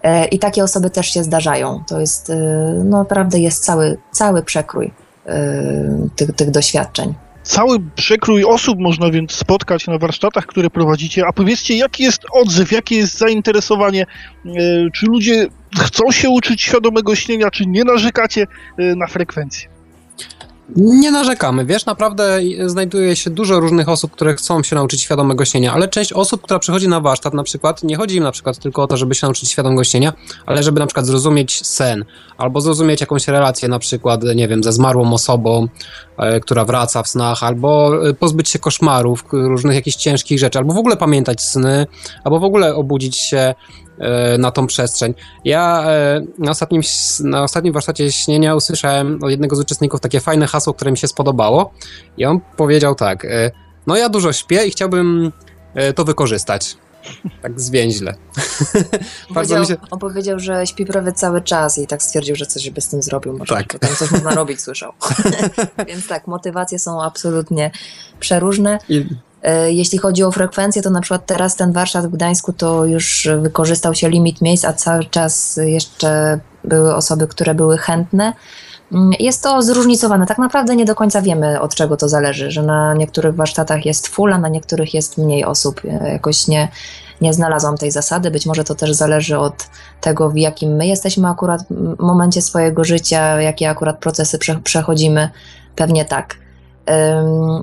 [0.03, 1.83] E, I takie osoby też się zdarzają.
[1.89, 2.35] To jest, e,
[2.85, 4.93] no naprawdę jest cały, cały przekrój
[5.27, 7.15] e, tych, tych doświadczeń.
[7.43, 11.27] Cały przekrój osób można więc spotkać na warsztatach, które prowadzicie.
[11.27, 14.07] A powiedzcie, jaki jest odzew, jakie jest zainteresowanie?
[14.95, 15.47] Czy ludzie
[15.79, 18.47] chcą się uczyć świadomego śnienia, czy nie narzekacie
[18.79, 19.69] na frekwencję?
[20.77, 25.73] Nie narzekamy, wiesz, naprawdę znajduje się dużo różnych osób, które chcą się nauczyć świadomego śnienia,
[25.73, 28.83] ale część osób, która przychodzi na warsztat na przykład, nie chodzi im na przykład tylko
[28.83, 30.13] o to, żeby się nauczyć świadomego śnienia,
[30.47, 32.05] ale żeby na przykład zrozumieć sen,
[32.39, 35.69] albo zrozumieć jakąś relację na przykład, nie wiem, ze zmarłą osobą,
[36.19, 40.75] e, która wraca w snach, albo e, pozbyć się koszmarów, różnych jakichś ciężkich rzeczy, albo
[40.75, 41.87] w ogóle pamiętać sny,
[42.25, 43.55] albo w ogóle obudzić się
[44.39, 45.15] na tą przestrzeń.
[45.45, 46.83] Ja e, na ostatnim,
[47.21, 51.09] na ostatnim warsztacie śnienia usłyszałem od jednego z uczestników takie fajne hasło, które mi się
[51.09, 51.73] spodobało
[52.17, 53.51] i on powiedział tak, e,
[53.87, 55.33] no ja dużo śpię i chciałbym
[55.95, 56.77] to wykorzystać.
[57.43, 58.15] Tak zwięźle.
[59.35, 59.77] Powiedział, się...
[59.91, 63.03] On powiedział, że śpi prawie cały czas i tak stwierdził, że coś by z tym
[63.03, 63.39] zrobił.
[63.39, 63.79] Może tak.
[63.79, 64.93] tam coś można robić, słyszał.
[65.89, 67.71] Więc tak, motywacje są absolutnie
[68.21, 68.79] przeróżne.
[68.89, 69.07] I...
[69.43, 73.29] E, jeśli chodzi o frekwencję, to na przykład teraz ten warsztat w Gdańsku to już
[73.41, 78.33] wykorzystał się limit miejsc, a cały czas jeszcze były osoby, które były chętne.
[78.93, 80.27] Mm, jest to zróżnicowane.
[80.27, 84.09] Tak naprawdę nie do końca wiemy, od czego to zależy, że na niektórych warsztatach jest
[84.09, 85.81] full, a na niektórych jest mniej osób.
[85.85, 86.69] E, jakoś nie,
[87.21, 88.31] nie znalazłam tej zasady.
[88.31, 89.69] Być może to też zależy od
[90.01, 91.61] tego, w jakim my jesteśmy akurat
[91.99, 95.31] momencie swojego życia, jakie akurat procesy przechodzimy.
[95.77, 96.37] Pewnie tak.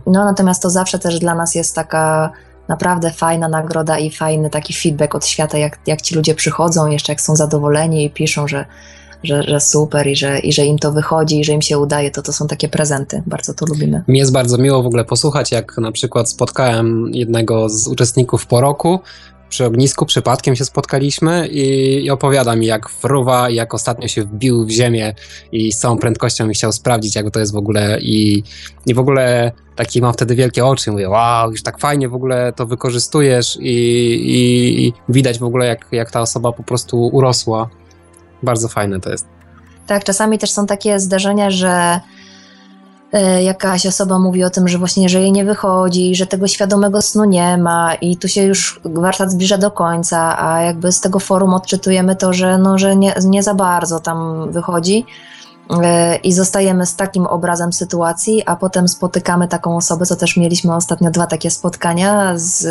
[0.06, 2.32] No natomiast to zawsze też dla nas jest taka
[2.68, 7.12] naprawdę fajna nagroda i fajny taki feedback od świata, jak, jak ci ludzie przychodzą, jeszcze
[7.12, 8.66] jak są zadowoleni i piszą, że,
[9.24, 12.12] że, że super i że, i że im to wychodzi i że im się udaje,
[12.12, 13.24] to to są takie prezenty.
[13.28, 14.04] Bardzo to lubimy.
[14.08, 18.62] Mi jest bardzo miło w ogóle posłuchać, jak na przykład spotkałem jednego z uczestników po
[18.62, 19.00] roku,
[19.50, 24.70] przy ognisku przypadkiem się spotkaliśmy i, opowiada mi, jak fruwa, jak ostatnio się wbił w
[24.70, 25.14] ziemię
[25.52, 28.44] i z całą prędkością chciał sprawdzić, jak to jest w ogóle i,
[28.86, 32.54] i w ogóle taki mam wtedy wielkie oczy, mówię, wow, już tak fajnie w ogóle
[32.54, 33.70] to wykorzystujesz i,
[34.26, 37.70] i, i widać w ogóle, jak, jak ta osoba po prostu urosła.
[38.44, 39.28] Bardzo fajne to jest.
[39.88, 42.00] Tak, czasami też są takie zdarzenia, że
[43.44, 47.26] jakaś osoba mówi o tym, że właśnie, że jej nie wychodzi, że tego świadomego snu
[47.26, 51.54] nie ma i tu się już warsztat zbliża do końca, a jakby z tego forum
[51.54, 55.06] odczytujemy to, że, no, że nie, nie za bardzo tam wychodzi.
[55.84, 60.76] E, i zostajemy z takim obrazem sytuacji, a potem spotykamy taką osobę, co też mieliśmy
[60.76, 62.62] ostatnio dwa takie spotkania z,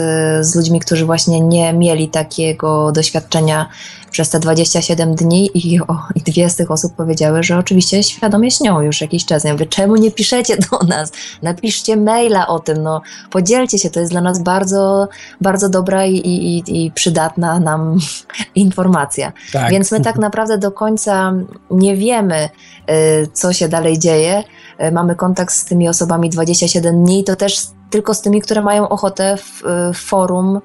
[0.46, 3.68] z ludźmi, którzy właśnie nie mieli takiego doświadczenia
[4.16, 8.50] przez te 27 dni i, o, i dwie z tych osób powiedziały, że oczywiście świadomie
[8.50, 9.44] śnią już jakiś czas.
[9.44, 11.12] Ja mówię, czemu nie piszecie do nas?
[11.42, 15.08] Napiszcie maila o tym, no podzielcie się, to jest dla nas bardzo,
[15.40, 17.98] bardzo dobra i, i, i przydatna nam
[18.54, 19.32] informacja.
[19.52, 19.70] Tak.
[19.70, 21.32] Więc my tak naprawdę do końca
[21.70, 22.48] nie wiemy,
[22.90, 24.44] Y, co się dalej dzieje.
[24.88, 28.88] Y, mamy kontakt z tymi osobami 27 dni, to też tylko z tymi, które mają
[28.88, 30.60] ochotę w, y, w forum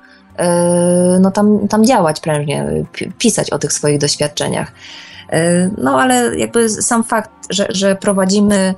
[1.20, 2.86] no tam, tam działać prężnie,
[3.18, 4.72] pisać o tych swoich doświadczeniach.
[5.78, 8.76] No ale jakby sam fakt, że, że prowadzimy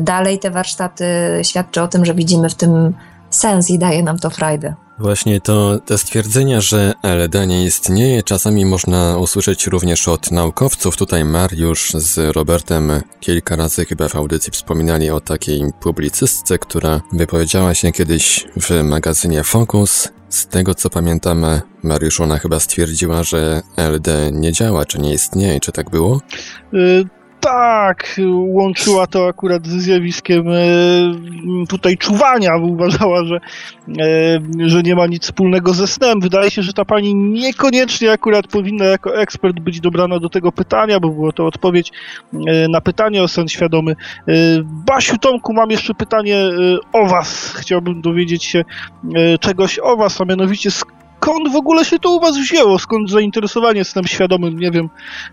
[0.00, 1.04] dalej te warsztaty
[1.42, 2.94] świadczy o tym, że widzimy w tym
[3.30, 4.74] sens i daje nam to frajdę.
[4.98, 10.96] Właśnie to te stwierdzenia, że LD nie istnieje, czasami można usłyszeć również od naukowców.
[10.96, 17.74] Tutaj Mariusz z Robertem kilka razy chyba w audycji wspominali o takiej publicystce, która wypowiedziała
[17.74, 20.08] się kiedyś w magazynie Focus.
[20.30, 21.46] Z tego co pamiętam,
[21.82, 26.20] Mariusz ona chyba stwierdziła, że LD nie działa, czy nie istnieje, czy tak było?
[27.40, 30.56] Tak, łączyła to akurat ze zjawiskiem e,
[31.68, 36.20] tutaj czuwania, bo uważała, że, e, że nie ma nic wspólnego ze snem.
[36.20, 41.00] Wydaje się, że ta pani niekoniecznie akurat powinna jako ekspert być dobrana do tego pytania,
[41.00, 41.92] bo było to odpowiedź
[42.32, 43.96] e, na pytanie o sen świadomy.
[44.64, 46.36] Basiu Tomku, mam jeszcze pytanie
[46.92, 47.54] o was.
[47.56, 48.64] Chciałbym dowiedzieć się
[49.40, 50.99] czegoś o was, a mianowicie skąd
[51.52, 52.78] w ogóle się to u was wzięło?
[52.78, 54.58] Skąd zainteresowanie snem świadomym?
[54.58, 54.88] Nie wiem,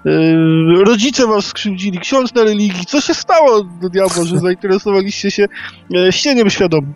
[0.05, 2.85] yy, rodzice was skrzywdzili, ksiądz na religii.
[2.85, 5.47] Co się stało do diabła, że zainteresowaliście się
[5.89, 6.93] yy, śnieniem świadomym?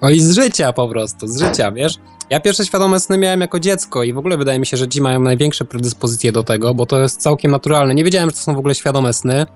[0.00, 1.94] O i z życia po prostu, z życia, wiesz?
[2.30, 5.00] Ja pierwsze świadome sny miałem jako dziecko i w ogóle wydaje mi się, że ci
[5.00, 7.94] mają największe predyspozycje do tego, bo to jest całkiem naturalne.
[7.94, 9.46] Nie wiedziałem, że to są w ogóle świadome sny.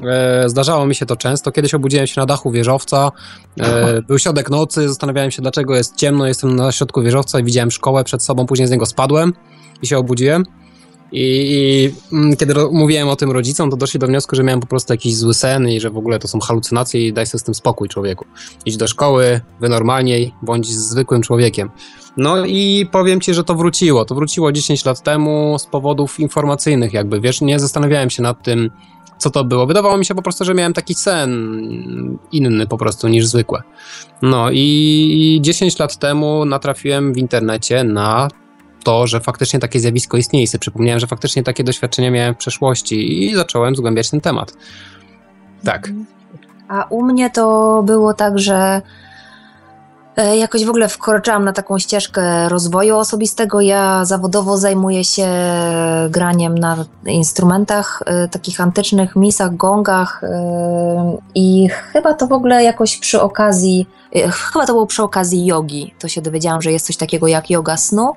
[0.00, 1.52] E, zdarzało mi się to często.
[1.52, 3.12] Kiedyś obudziłem się na dachu wieżowca.
[3.60, 6.26] E, był środek nocy, zastanawiałem się, dlaczego jest ciemno.
[6.26, 8.46] Jestem na środku wieżowca i widziałem szkołę przed sobą.
[8.46, 9.32] Później z niego spadłem
[9.82, 10.44] i się obudziłem.
[11.12, 14.66] I, I, mm, kiedy mówiłem o tym rodzicom, to doszli do wniosku, że miałem po
[14.66, 17.42] prostu jakiś zły sen i że w ogóle to są halucynacje i daj sobie z
[17.42, 18.24] tym spokój człowieku.
[18.66, 21.70] Idź do szkoły, wynormalniej, bądź zwykłym człowiekiem.
[22.16, 24.04] No i powiem ci, że to wróciło.
[24.04, 28.70] To wróciło 10 lat temu z powodów informacyjnych jakby, wiesz, nie zastanawiałem się nad tym,
[29.22, 29.66] co to było.
[29.66, 33.62] Wydawało mi się po prostu, że miałem taki sen inny po prostu niż zwykłe.
[34.22, 38.28] No i 10 lat temu natrafiłem w internecie na
[38.84, 40.46] to, że faktycznie takie zjawisko istnieje.
[40.46, 44.56] Sobie przypomniałem, że faktycznie takie doświadczenia miałem w przeszłości i zacząłem zgłębiać ten temat.
[45.64, 45.90] Tak.
[46.68, 48.82] A u mnie to było tak, że
[50.16, 53.60] jakoś w ogóle wkroczyłam na taką ścieżkę rozwoju osobistego.
[53.60, 55.28] Ja zawodowo zajmuję się
[56.10, 62.96] graniem na instrumentach e, takich antycznych, misach, gongach e, i chyba to w ogóle jakoś
[62.96, 63.86] przy okazji,
[64.52, 65.94] chyba to było przy okazji jogi.
[65.98, 68.12] To się dowiedziałam, że jest coś takiego jak yoga snu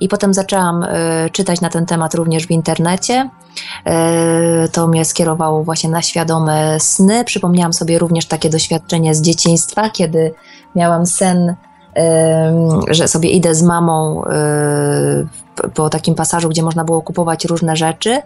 [0.00, 0.86] i potem zaczęłam
[1.32, 3.30] czytać na ten temat również w internecie.
[3.84, 7.24] E, to mnie skierowało właśnie na świadome sny.
[7.24, 10.34] Przypomniałam sobie również takie doświadczenie z dzieciństwa, kiedy
[10.76, 11.54] miałam sen,
[12.90, 15.26] że sobie idę z mamą e,
[15.74, 18.22] po takim pasażu, gdzie można było kupować różne rzeczy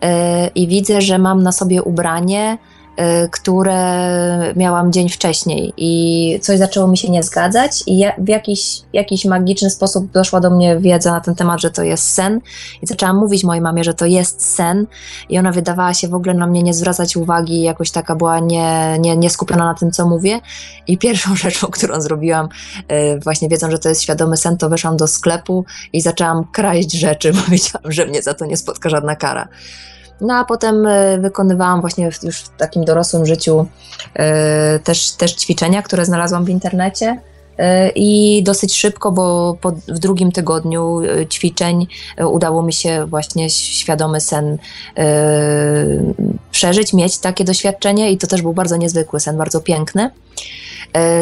[0.00, 2.58] e, i widzę, że mam na sobie ubranie,
[3.30, 5.72] które miałam dzień wcześniej.
[5.76, 10.40] I coś zaczęło mi się nie zgadzać i ja, w jakiś, jakiś magiczny sposób doszła
[10.40, 12.40] do mnie wiedza na ten temat, że to jest sen.
[12.82, 14.86] I zaczęłam mówić mojej mamie, że to jest sen.
[15.28, 18.96] I ona wydawała się w ogóle na mnie nie zwracać uwagi, jakoś taka była nie,
[19.00, 20.40] nie, nie skupiona na tym, co mówię.
[20.86, 22.48] I pierwszą rzeczą, którą zrobiłam
[22.92, 26.92] y, właśnie wiedząc, że to jest świadomy sen, to wyszłam do sklepu i zaczęłam kraść
[26.92, 29.48] rzeczy, bo wiedziałam, że mnie za to nie spotka żadna kara.
[30.20, 33.66] No a potem e, wykonywałam właśnie już w takim dorosłym życiu
[34.14, 37.20] e, też, też ćwiczenia, które znalazłam w internecie.
[37.58, 41.00] E, I dosyć szybko, bo po, w drugim tygodniu
[41.30, 41.86] ćwiczeń
[42.30, 44.58] udało mi się właśnie świadomy sen
[46.50, 50.10] przeżyć, mieć takie doświadczenie i to też był bardzo niezwykły sen, bardzo piękny.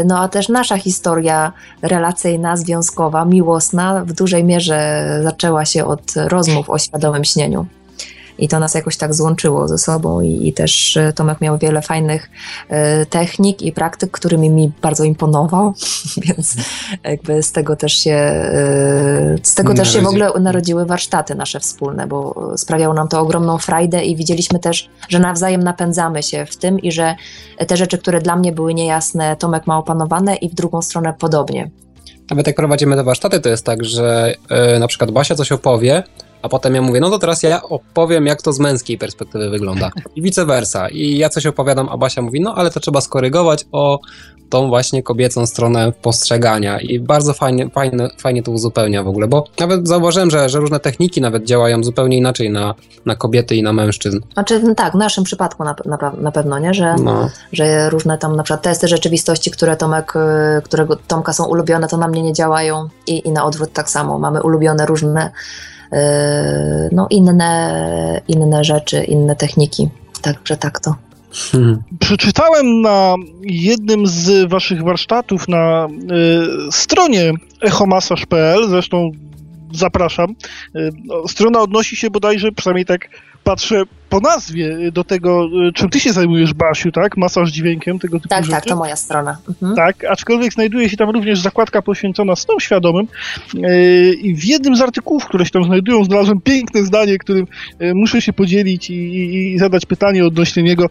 [0.05, 1.53] No a też nasza historia
[1.83, 7.67] relacyjna, związkowa, miłosna w dużej mierze zaczęła się od rozmów o świadomym śnieniu
[8.39, 11.83] i to nas jakoś tak złączyło ze sobą i, i też e, Tomek miał wiele
[11.83, 12.31] fajnych
[12.69, 15.75] e, technik i praktyk, którymi mi bardzo imponował,
[16.27, 16.57] więc
[17.05, 21.61] jakby z tego też się e, z tego też się w ogóle narodziły warsztaty nasze
[21.61, 26.57] wspólne, bo sprawiało nam to ogromną frajdę i widzieliśmy też, że nawzajem napędzamy się w
[26.57, 27.15] tym i że
[27.67, 31.71] te rzeczy, które dla mnie były niejasne, Tomek ma opanowane i w drugą stronę podobnie.
[32.31, 36.03] Nawet jak prowadzimy te warsztaty, to jest tak, że yy, na przykład Basia coś opowie,
[36.43, 39.91] a potem ja mówię, no to teraz ja opowiem, jak to z męskiej perspektywy wygląda.
[40.17, 40.89] I vice versa.
[40.89, 44.01] I ja coś opowiadam, a Basia mówi, no ale to trzeba skorygować o
[44.53, 46.81] tą właśnie kobiecą stronę postrzegania.
[46.81, 50.81] I bardzo fajnie, fajnie, fajnie to uzupełnia w ogóle, bo nawet zauważyłem, że, że różne
[50.81, 52.75] techniki nawet działają zupełnie inaczej na,
[53.07, 54.21] na kobiety i na mężczyzn.
[54.33, 56.75] Znaczy, no tak, w naszym przypadku na, na, na pewno, nie?
[56.75, 57.31] Że, no.
[57.53, 61.97] że różne tam na przykład testy rzeczywistości, które Tomek, y, którego Tomka są ulubione, to
[61.97, 64.19] na mnie nie działają i, i na odwrót tak samo.
[64.19, 65.31] Mamy ulubione różne
[66.93, 69.89] no, inne, inne rzeczy, inne techniki.
[70.23, 70.95] Także tak to.
[71.33, 71.83] Hmm.
[72.01, 79.11] Przeczytałem na jednym z waszych warsztatów na y, stronie echomasaż.pl, zresztą
[79.73, 80.35] zapraszam.
[80.77, 80.91] Y,
[81.29, 83.09] strona odnosi się bodajże, przynajmniej tak
[83.45, 87.17] patrzę po nazwie do tego, czym ty się zajmujesz, Basiu, tak?
[87.17, 88.57] Masaż dźwiękiem, tego typu Tak, rzeczy.
[88.57, 89.39] tak, to moja strona.
[89.49, 89.77] Mhm.
[89.77, 93.07] Tak, aczkolwiek znajduje się tam również zakładka poświęcona snom świadomym
[93.55, 97.47] yy, i w jednym z artykułów, które się tam znajdują, znalazłem piękne zdanie, którym
[97.81, 100.87] yy, muszę się podzielić i, i, i zadać pytanie odnośnie niego.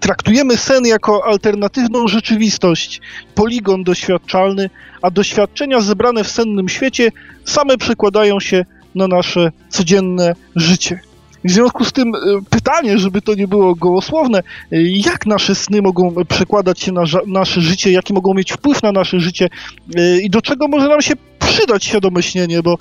[0.00, 3.00] Traktujemy sen jako alternatywną rzeczywistość,
[3.34, 4.70] poligon doświadczalny,
[5.02, 7.12] a doświadczenia zebrane w sennym świecie
[7.44, 11.00] same przekładają się na nasze codzienne życie.
[11.44, 12.18] W związku z tym e,
[12.50, 14.42] pytanie, żeby to nie było gołosłowne, e,
[14.82, 19.20] jak nasze sny mogą przekładać się na nasze życie, jaki mogą mieć wpływ na nasze
[19.20, 19.48] życie
[19.96, 22.20] e, i do czego może nam się przydać świadome
[22.64, 22.78] bo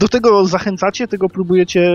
[0.00, 1.90] do tego zachęcacie, tego próbujecie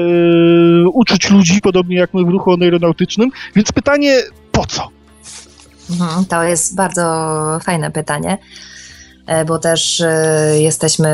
[0.94, 4.18] uczyć ludzi, podobnie jak my w ruchu neuronautycznym, więc pytanie,
[4.52, 4.88] po co?
[5.92, 7.04] Mhm, to jest bardzo
[7.64, 8.38] fajne pytanie.
[9.28, 11.10] E, bo też e, jesteśmy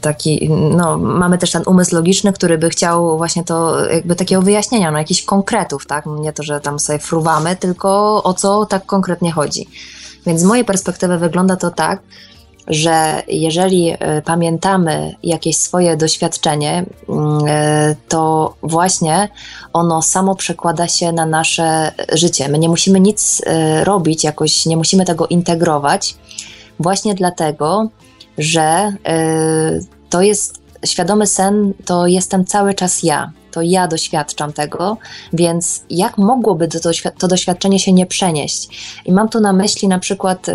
[0.00, 4.90] taki, no, mamy też ten umysł logiczny, który by chciał właśnie to, jakby takiego wyjaśnienia,
[4.90, 6.06] no, jakichś konkretów, tak?
[6.06, 9.68] Nie to, że tam sobie fruwamy, tylko o co tak konkretnie chodzi.
[10.26, 12.00] Więc z mojej perspektywy wygląda to tak,
[12.66, 17.38] że jeżeli e, pamiętamy jakieś swoje doświadczenie, mm,
[18.08, 19.28] to właśnie
[19.72, 22.48] ono samo przekłada się na nasze życie.
[22.48, 23.42] My nie musimy nic
[23.84, 26.14] robić, jakoś nie musimy tego integrować,
[26.80, 27.88] właśnie dlatego,
[28.38, 33.32] że y, to jest świadomy sen, to jestem cały czas ja.
[33.50, 34.96] To ja doświadczam tego,
[35.32, 38.68] więc jak mogłoby to, to doświadczenie się nie przenieść?
[39.06, 40.46] I mam tu na myśli na przykład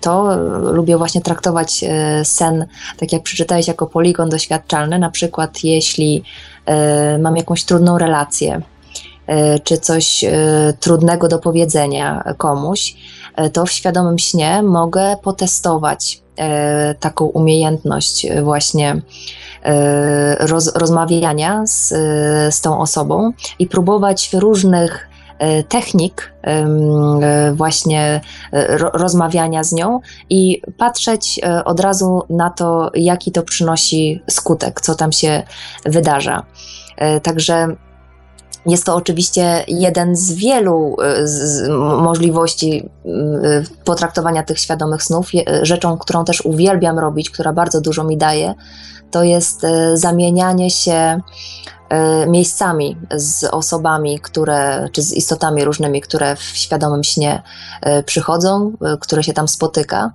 [0.00, 0.36] to,
[0.72, 2.66] lubię właśnie traktować y, sen,
[2.98, 6.22] tak jak przeczytałeś, jako poligon doświadczalny, na przykład jeśli
[7.14, 8.60] y, mam jakąś trudną relację,
[9.64, 10.24] czy coś
[10.80, 13.19] trudnego do powiedzenia komuś, E,
[13.52, 19.02] to w świadomym śnie mogę potestować e, taką umiejętność właśnie
[19.62, 21.88] e, roz, rozmawiania z,
[22.54, 25.10] z tą osobą i próbować różnych
[25.68, 26.32] technik
[27.52, 28.20] właśnie
[28.92, 30.00] rozmawiania z nią
[30.30, 35.42] i patrzeć od razu na to, jaki to przynosi skutek, co tam się
[35.84, 36.42] wydarza.
[37.22, 37.76] Także
[38.66, 41.68] jest to oczywiście jeden z wielu e, z
[42.02, 43.10] możliwości e,
[43.84, 45.30] potraktowania tych świadomych snów.
[45.62, 48.54] Rzeczą, którą też uwielbiam robić, która bardzo dużo mi daje,
[49.10, 49.62] to jest
[49.94, 51.20] zamienianie się
[52.28, 57.42] miejscami z osobami, które, czy z istotami różnymi, które w świadomym śnie
[58.06, 60.12] przychodzą, które się tam spotyka.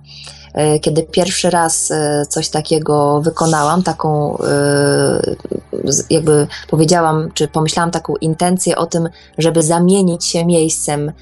[0.56, 5.36] E, kiedy pierwszy raz e, coś takiego wykonałam, taką e,
[6.10, 11.12] jakby powiedziałam, czy pomyślałam taką intencję o tym, żeby zamienić się miejscem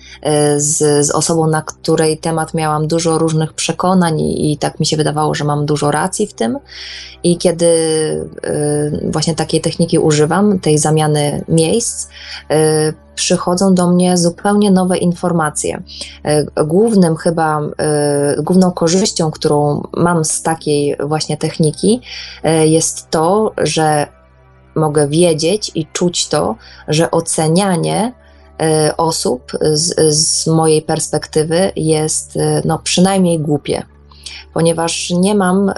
[0.56, 4.96] z, z osobą, na której temat miałam dużo różnych przekonań i, i tak mi się
[4.96, 6.58] wydawało, że mam dużo racji w tym.
[7.22, 7.68] I kiedy
[9.02, 12.08] właśnie takiej techniki używam, tej zamiany miejsc,
[13.14, 15.82] przychodzą do mnie zupełnie nowe informacje.
[16.22, 22.00] E, głównym chyba, e, główną korzyścią, którą mam z takiej właśnie techniki,
[22.42, 24.06] e, jest to, że
[24.74, 26.56] mogę wiedzieć i czuć to,
[26.88, 28.12] że ocenianie
[28.96, 33.82] osób z, z mojej perspektywy jest no, przynajmniej głupie
[34.54, 35.74] ponieważ nie mam, e,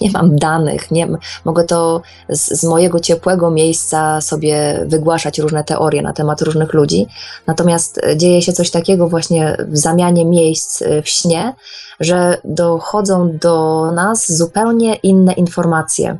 [0.00, 1.08] nie mam danych, nie,
[1.44, 7.06] mogę to z, z mojego ciepłego miejsca sobie wygłaszać różne teorie na temat różnych ludzi,
[7.46, 11.54] natomiast dzieje się coś takiego właśnie w zamianie miejsc e, w śnie,
[12.00, 16.18] że dochodzą do nas zupełnie inne informacje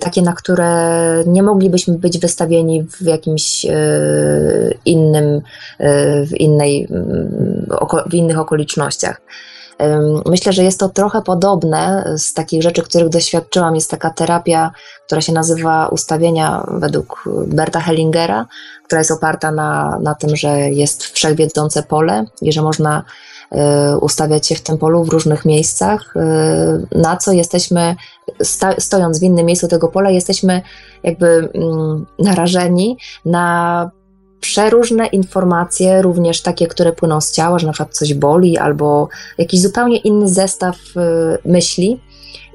[0.00, 0.74] takie, na które
[1.26, 3.66] nie moglibyśmy być wystawieni w jakimś
[4.84, 5.40] innym,
[6.26, 6.88] w, innej,
[8.10, 9.20] w innych okolicznościach.
[10.26, 13.74] Myślę, że jest to trochę podobne z takich rzeczy, których doświadczyłam.
[13.74, 14.70] Jest taka terapia,
[15.06, 18.46] która się nazywa ustawienia według Berta Hellingera,
[18.86, 23.04] która jest oparta na, na tym, że jest wszechwiedzące pole i że można
[23.52, 27.96] e, ustawiać się w tym polu w różnych miejscach, e, na co jesteśmy,
[28.78, 30.62] stojąc w innym miejscu tego pola, jesteśmy
[31.02, 33.90] jakby mm, narażeni na
[34.40, 39.60] przeróżne informacje, również takie, które płyną z ciała, że na przykład coś boli, albo jakiś
[39.60, 42.00] zupełnie inny zestaw y, myśli.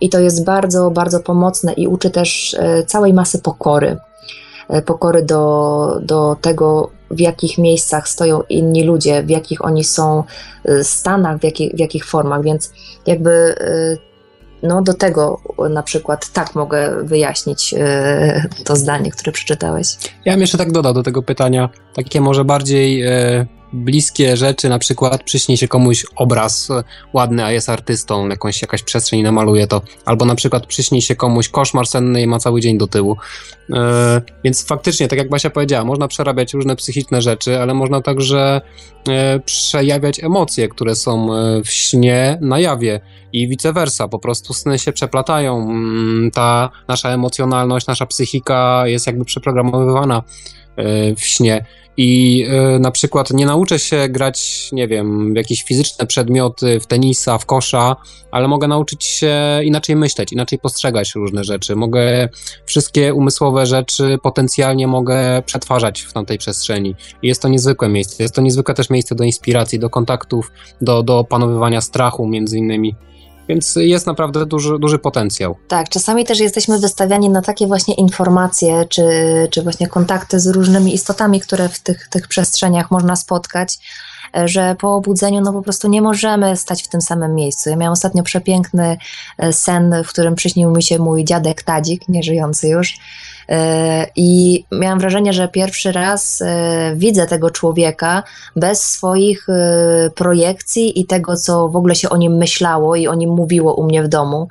[0.01, 3.97] I to jest bardzo, bardzo pomocne i uczy też y, całej masy pokory.
[4.77, 10.23] Y, pokory do, do tego, w jakich miejscach stoją inni ludzie, w jakich oni są
[10.83, 12.71] stanach, w, jakich, w jakich formach, więc
[13.05, 13.55] jakby
[14.63, 19.87] no do tego na przykład tak mogę wyjaśnić e, to zdanie, które przeczytałeś.
[20.25, 23.45] Ja bym jeszcze tak dodał do tego pytania, takie może bardziej e,
[23.75, 26.69] bliskie rzeczy, na przykład przyśni się komuś obraz
[27.13, 31.49] ładny, a jest artystą, jakąś, jakaś przestrzeń namaluje to, albo na przykład przyśni się komuś
[31.49, 33.17] koszmar senny i ma cały dzień do tyłu.
[33.73, 38.61] E, więc faktycznie, tak jak Basia powiedziała, można przerabiać różne psychiczne rzeczy, ale można także
[39.09, 42.99] e, przejawiać emocje, które są e, w śnie na jawie
[43.33, 49.07] i vice versa, po prostu sny się przeplatają, mm, ta nasza emocjonalność, nasza psychika jest
[49.07, 50.23] jakby przeprogramowywana
[51.17, 51.65] w śnie
[51.97, 52.43] i
[52.75, 57.45] y, na przykład nie nauczę się grać, nie wiem, jakieś fizyczne przedmioty, w tenisa, w
[57.45, 57.95] kosza,
[58.31, 61.75] ale mogę nauczyć się inaczej myśleć, inaczej postrzegać różne rzeczy.
[61.75, 62.29] Mogę
[62.65, 66.95] wszystkie umysłowe rzeczy potencjalnie mogę przetwarzać w tamtej przestrzeni.
[67.21, 68.23] I jest to niezwykłe miejsce.
[68.23, 70.51] Jest to niezwykłe też miejsce do inspiracji, do kontaktów,
[70.81, 72.95] do, do opanowywania strachu między innymi.
[73.49, 75.55] Więc jest naprawdę duży, duży potencjał.
[75.67, 79.03] Tak, czasami też jesteśmy wystawiani na takie właśnie informacje, czy,
[79.51, 83.77] czy właśnie kontakty z różnymi istotami, które w tych, tych przestrzeniach można spotkać
[84.45, 87.69] że po obudzeniu no po prostu nie możemy stać w tym samym miejscu.
[87.69, 88.97] Ja miałam ostatnio przepiękny
[89.37, 92.99] e, sen, w którym przyśnił mi się mój dziadek Tadzik, nieżyjący już,
[93.49, 98.23] E, I miałam wrażenie, że pierwszy raz e, widzę tego człowieka
[98.55, 103.13] bez swoich e, projekcji i tego, co w ogóle się o nim myślało i o
[103.13, 104.47] nim mówiło u mnie w domu.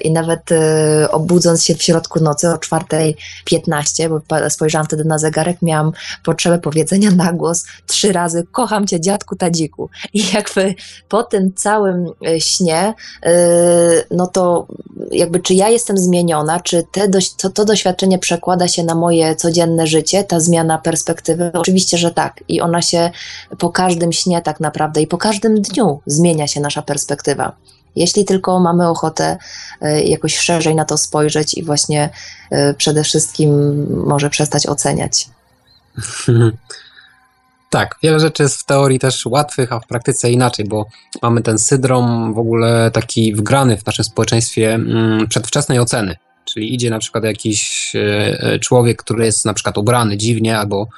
[0.00, 0.50] I nawet
[1.10, 5.92] obudząc się w środku nocy o 4.15, bo spojrzałam wtedy na zegarek, miałam
[6.24, 9.90] potrzebę powiedzenia na głos trzy razy: Kocham cię, dziadku Tadziku.
[10.12, 10.74] I jakby
[11.08, 12.06] po tym całym
[12.38, 12.94] śnie,
[14.10, 14.66] no to
[15.10, 19.86] jakby czy ja jestem zmieniona, czy te, to, to doświadczenie, przekłada się na moje codzienne
[19.86, 21.50] życie, ta zmiana perspektywy?
[21.52, 22.44] Oczywiście, że tak.
[22.48, 23.10] I ona się
[23.58, 27.52] po każdym śnie tak naprawdę i po każdym dniu zmienia się nasza perspektywa.
[27.96, 29.38] Jeśli tylko mamy ochotę
[29.80, 32.10] e, jakoś szerzej na to spojrzeć i właśnie
[32.50, 35.28] e, przede wszystkim może przestać oceniać.
[37.74, 40.86] Tak, wiele rzeczy jest w teorii też łatwych, a w praktyce inaczej, bo
[41.22, 46.90] mamy ten syndrom w ogóle taki wgrany w naszym społeczeństwie mm, przedwczesnej oceny Czyli idzie
[46.90, 50.88] na przykład jakiś e, człowiek, który jest na przykład ubrany dziwnie, albo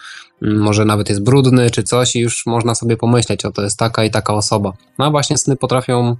[0.43, 3.79] mm, może nawet jest brudny czy coś i już można sobie pomyśleć, o to jest
[3.79, 4.72] taka i taka osoba.
[4.99, 6.16] No a właśnie sny potrafią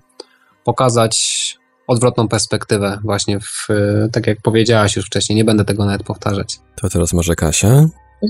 [0.65, 3.69] pokazać odwrotną perspektywę właśnie w,
[4.13, 6.59] tak jak powiedziałaś już wcześniej, nie będę tego nawet powtarzać.
[6.77, 7.89] To teraz może Kasia?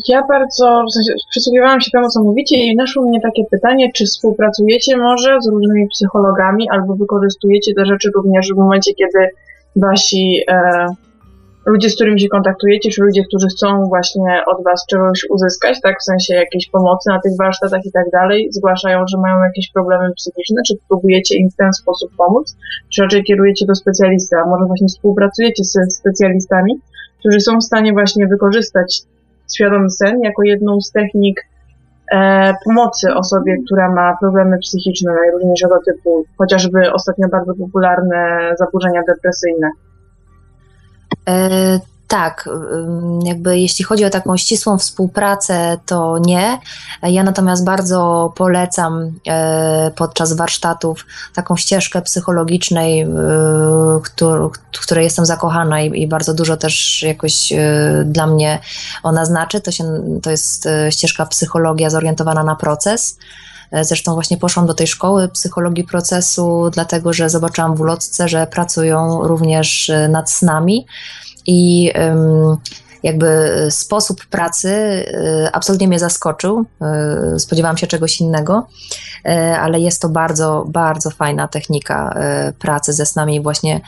[0.08, 4.04] Ja bardzo, w sensie, przysłuchiwałam się temu, co mówicie i naszło mnie takie pytanie, czy
[4.04, 9.28] współpracujecie może z różnymi psychologami albo wykorzystujecie te rzeczy również w momencie, kiedy
[9.76, 10.86] wasi e,
[11.66, 15.96] ludzie, z którymi się kontaktujecie, czy ludzie, którzy chcą właśnie od was czegoś uzyskać, tak,
[16.00, 20.14] w sensie jakiejś pomocy na tych warsztatach i tak dalej, zgłaszają, że mają jakieś problemy
[20.16, 22.56] psychiczne, czy próbujecie im w ten sposób pomóc,
[22.94, 26.80] czy raczej kierujecie do specjalisty, a może właśnie współpracujecie z specjalistami,
[27.18, 29.02] którzy są w stanie właśnie wykorzystać
[29.54, 31.40] świadomy sen jako jedną z technik
[32.12, 39.70] e, pomocy osobie, która ma problemy psychiczne najróżniejszego typu, chociażby ostatnio bardzo popularne zaburzenia depresyjne.
[41.28, 41.78] E,
[42.08, 42.48] tak,
[43.24, 46.58] jakby jeśli chodzi o taką ścisłą współpracę, to nie.
[47.02, 53.06] Ja natomiast bardzo polecam e, podczas warsztatów taką ścieżkę psychologicznej, e,
[54.72, 57.52] w której jestem zakochana i bardzo dużo też jakoś
[58.04, 58.58] dla mnie
[59.02, 59.60] ona znaczy.
[59.60, 59.84] To, się,
[60.22, 63.18] to jest ścieżka psychologia zorientowana na proces.
[63.82, 69.26] Zresztą właśnie poszłam do tej szkoły psychologii procesu, dlatego że zobaczyłam w ulotce, że pracują
[69.26, 70.86] również nad snami
[71.46, 71.92] i
[73.06, 76.64] jakby sposób pracy y, absolutnie mnie zaskoczył.
[77.34, 78.66] Y, spodziewałam się czegoś innego,
[79.26, 82.18] y, ale jest to bardzo, bardzo fajna technika
[82.58, 83.40] pracy ze snami.
[83.40, 83.80] Właśnie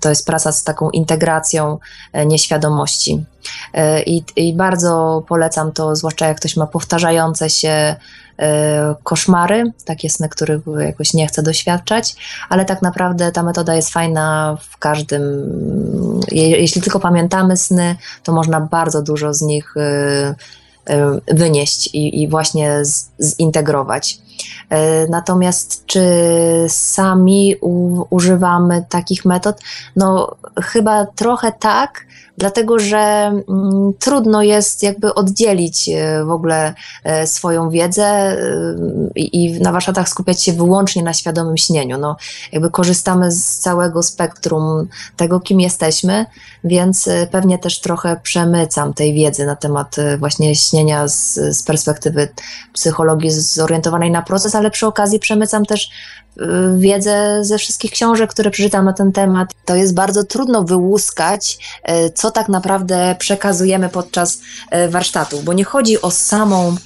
[0.00, 1.78] to jest praca z taką integracją
[2.26, 3.24] nieświadomości.
[4.06, 7.96] I, I bardzo polecam to, zwłaszcza jak ktoś ma powtarzające się E,
[9.02, 12.16] koszmary, takie sny, których jakoś nie chcę doświadczać,
[12.48, 15.22] ale tak naprawdę ta metoda jest fajna w każdym.
[16.32, 20.34] Jeśli tylko pamiętamy sny, to można bardzo dużo z nich e,
[20.86, 24.18] e, wynieść i, i właśnie z, zintegrować.
[25.08, 26.00] Natomiast czy
[26.68, 29.60] sami u, używamy takich metod?
[29.96, 32.06] No, chyba trochę tak,
[32.40, 36.74] dlatego że mm, trudno jest jakby oddzielić e, w ogóle
[37.04, 38.36] e, swoją wiedzę e,
[39.16, 41.98] i na warsztatach skupiać się wyłącznie na świadomym śnieniu.
[41.98, 42.16] No,
[42.52, 46.26] jakby korzystamy z całego spektrum tego, kim jesteśmy,
[46.64, 52.28] więc pewnie też trochę przemycam tej wiedzy na temat właśnie śnienia z, z perspektywy
[52.72, 55.90] psychologii zorientowanej na proces, ale przy okazji przemycam też
[56.76, 59.48] wiedzę ze wszystkich książek, które przeczytam na ten temat.
[59.64, 65.64] To jest bardzo trudno wyłuskać, e, co tak naprawdę przekazujemy podczas e, warsztatów, bo nie
[65.64, 66.76] chodzi o samą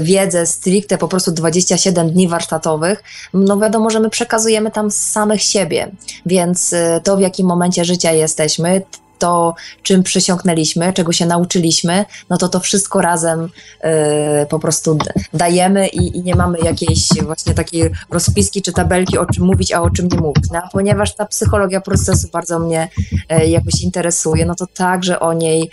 [0.00, 3.02] wiedzę stricte po prostu 27 dni warsztatowych,
[3.34, 5.90] no wiadomo, że my przekazujemy tam samych siebie,
[6.26, 8.82] więc to w jakim momencie życia jesteśmy,
[9.22, 14.98] to, czym przysiągnęliśmy, czego się nauczyliśmy, no to to wszystko razem y, po prostu
[15.34, 19.82] dajemy i, i, nie mamy jakiejś właśnie takiej rozpiski czy tabelki, o czym mówić, a
[19.82, 20.44] o czym nie mówić.
[20.52, 22.88] No, a ponieważ ta psychologia procesu bardzo mnie
[23.32, 25.70] y, jakoś interesuje, no to także o niej,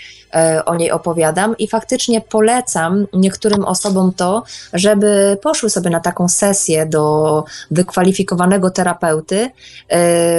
[0.58, 4.44] y, o niej opowiadam i faktycznie polecam niektórym osobom to,
[4.74, 9.52] żeby poszły sobie na taką sesję do wykwalifikowanego terapeuty.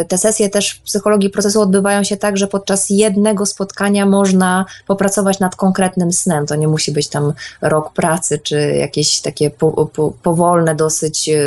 [0.08, 5.38] Te sesje też w psychologii procesu odbywają się tak, że podczas jednego spotkania można popracować
[5.40, 6.46] nad konkretnym snem.
[6.46, 11.40] To nie musi być tam rok pracy, czy jakieś takie po, po, powolne dosyć e,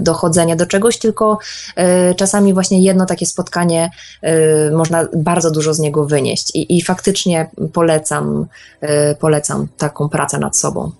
[0.00, 1.38] dochodzenie do czegoś, tylko
[1.76, 3.90] e, czasami właśnie jedno takie spotkanie
[4.22, 6.50] e, można bardzo dużo z niego wynieść.
[6.54, 8.46] I, i faktycznie polecam,
[9.20, 10.92] polecam taką pracę nad sobą.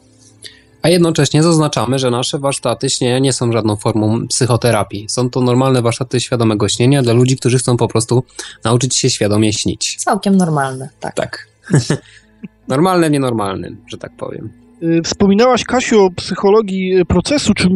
[0.87, 5.07] A jednocześnie zaznaczamy, że nasze warsztaty śnienia nie są żadną formą psychoterapii.
[5.09, 8.25] Są to normalne warsztaty świadomego śnienia dla ludzi, którzy chcą po prostu
[8.65, 9.97] nauczyć się świadomie śnić.
[9.99, 11.15] Całkiem normalne, tak.
[11.15, 11.49] Tak.
[12.69, 14.51] Normalne, nienormalnym, że tak powiem.
[14.83, 17.55] Y, wspominałaś, Kasiu, o psychologii y, procesu.
[17.55, 17.69] Czy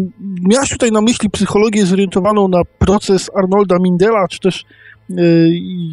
[0.48, 4.64] miałaś tutaj na myśli psychologię zorientowaną na proces Arnolda Mindela, czy też
[5.10, 5.14] y,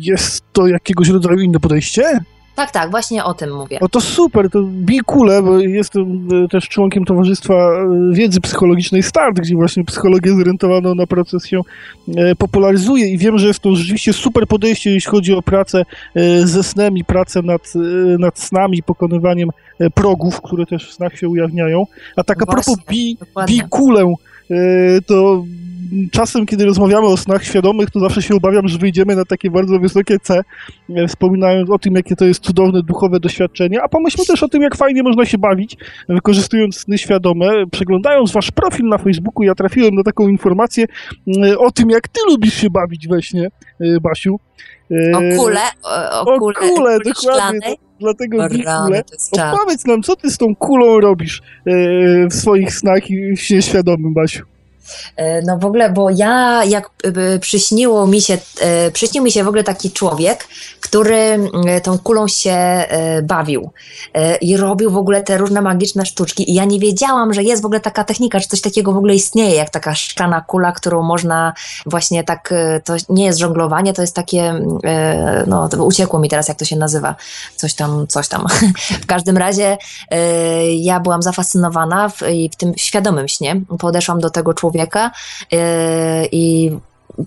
[0.01, 2.20] jest to jakiegoś rodzaju inne podejście?
[2.57, 3.79] Tak, tak, właśnie o tym mówię.
[3.79, 9.03] O to super, to bij kule, bo jestem e, też członkiem Towarzystwa e, Wiedzy Psychologicznej
[9.03, 11.61] START, gdzie właśnie psychologię zorientowaną na proces się
[12.17, 15.83] e, popularyzuje i wiem, że jest to rzeczywiście super podejście, jeśli chodzi o pracę
[16.43, 17.73] ze snem i pracę nad,
[18.19, 19.49] nad snami, pokonywaniem
[19.93, 21.85] progów, które też w snach się ujawniają.
[22.15, 24.15] A tak a propos bij, bij kulę,
[25.05, 25.43] to
[26.11, 29.79] czasem, kiedy rozmawiamy o snach świadomych, to zawsze się obawiam, że wyjdziemy na takie bardzo
[29.79, 30.41] wysokie C,
[30.95, 34.61] e, wspominając o tym, jakie to jest cudowne duchowe doświadczenie, a pomyślmy też o tym,
[34.61, 35.77] jak fajnie można się bawić,
[36.09, 37.49] wykorzystując sny świadome.
[37.71, 40.85] Przeglądając wasz profil na Facebooku, ja trafiłem na taką informację
[41.43, 43.47] e, o tym, jak ty lubisz się bawić we śnie,
[43.81, 44.39] e, Basiu.
[45.13, 47.86] O kule, o, o kule, o kule dokładnie.
[47.99, 49.03] Dlatego rany,
[49.53, 51.41] Opowiedz nam, co ty z tą kulą robisz
[52.31, 54.45] w swoich snach i w śnie świadomym, Basiu.
[55.15, 59.43] E, no w ogóle, bo ja jak e, przyśniło mi się, e, przyśnił mi się
[59.43, 60.47] w ogóle taki człowiek,
[60.81, 61.39] który
[61.83, 62.57] tą kulą się
[63.23, 63.71] bawił
[64.41, 66.51] i robił w ogóle te różne magiczne sztuczki.
[66.51, 69.15] I ja nie wiedziałam, że jest w ogóle taka technika, że coś takiego w ogóle
[69.15, 71.53] istnieje, jak taka szklana kula, którą można
[71.85, 74.61] właśnie tak, to nie jest żonglowanie, to jest takie,
[75.47, 77.15] no uciekło mi teraz, jak to się nazywa,
[77.55, 78.45] coś tam, coś tam.
[79.03, 79.77] W każdym razie
[80.79, 82.19] ja byłam zafascynowana w,
[82.51, 85.11] w tym świadomym śnie, podeszłam do tego człowieka, człowieka
[85.51, 86.71] e, i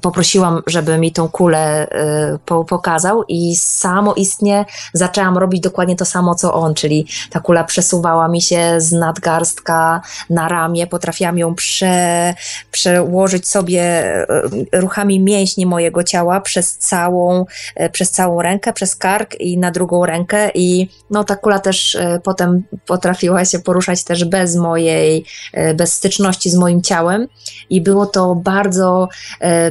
[0.03, 6.55] poprosiłam, żeby mi tą kulę y, pokazał i samoistnie zaczęłam robić dokładnie to samo, co
[6.55, 12.35] on, czyli ta kula przesuwała mi się z nadgarstka na ramię, potrafiłam ją prze,
[12.71, 14.15] przełożyć sobie
[14.73, 17.45] y, ruchami mięśni mojego ciała przez całą,
[17.81, 21.99] y, przez całą rękę, przez kark i na drugą rękę i no ta kula też
[22.23, 25.25] potem potrafiła się poruszać też bez mojej,
[25.75, 27.27] bez styczności z moim ciałem
[27.71, 29.09] i było to bardzo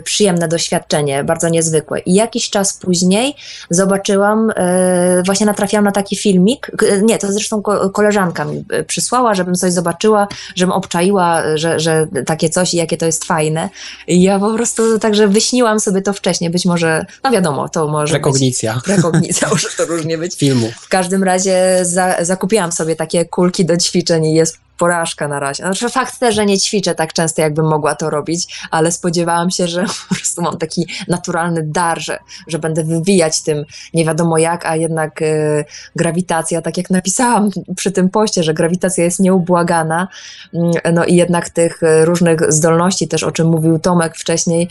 [0.10, 2.00] przyjemne doświadczenie, bardzo niezwykłe.
[2.00, 3.36] I jakiś czas później
[3.70, 7.62] zobaczyłam, e, właśnie natrafiłam na taki filmik, nie, to zresztą
[7.94, 12.98] koleżanka mi e, przysłała, żebym coś zobaczyła, żebym obczaiła, że, że takie coś i jakie
[12.98, 13.70] to jest fajne.
[14.08, 18.14] I ja po prostu także wyśniłam sobie to wcześniej, być może, no wiadomo, to może
[18.14, 18.74] Rekognicja.
[18.76, 20.36] Być, rekognicja, może to różnie być.
[20.36, 20.72] Filmu.
[20.82, 25.64] W każdym razie za, zakupiłam sobie takie kulki do ćwiczeń i jest porażka na razie.
[25.64, 29.68] Znaczy fakt też, że nie ćwiczę tak często, jakbym mogła to robić, ale spodziewałam się,
[29.68, 34.66] że po prostu mam taki naturalny dar, że, że będę wywijać tym nie wiadomo jak,
[34.66, 35.66] a jednak y,
[35.96, 40.08] grawitacja, tak jak napisałam przy tym poście, że grawitacja jest nieubłagana,
[40.54, 44.70] y, no i jednak tych y, różnych zdolności, też o czym mówił Tomek wcześniej,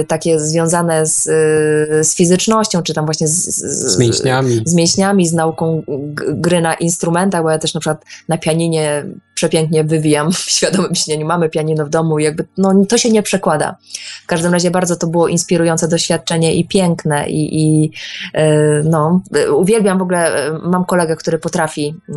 [0.00, 4.62] y, takie związane z, y, z fizycznością, czy tam właśnie z, z, z mięśniami.
[4.64, 5.82] z mięśniami, z nauką
[6.16, 9.04] gry na instrumentach, bo ja też na przykład na pianinie
[9.36, 11.26] przepięknie wywijam w świadomym śnieniu.
[11.26, 13.76] Mamy pianino w domu jakby no, to się nie przekłada.
[14.24, 17.92] W każdym razie bardzo to było inspirujące doświadczenie i piękne i, i
[18.34, 19.20] yy, no,
[19.54, 22.16] uwielbiam w ogóle, mam kolegę, który potrafi yy,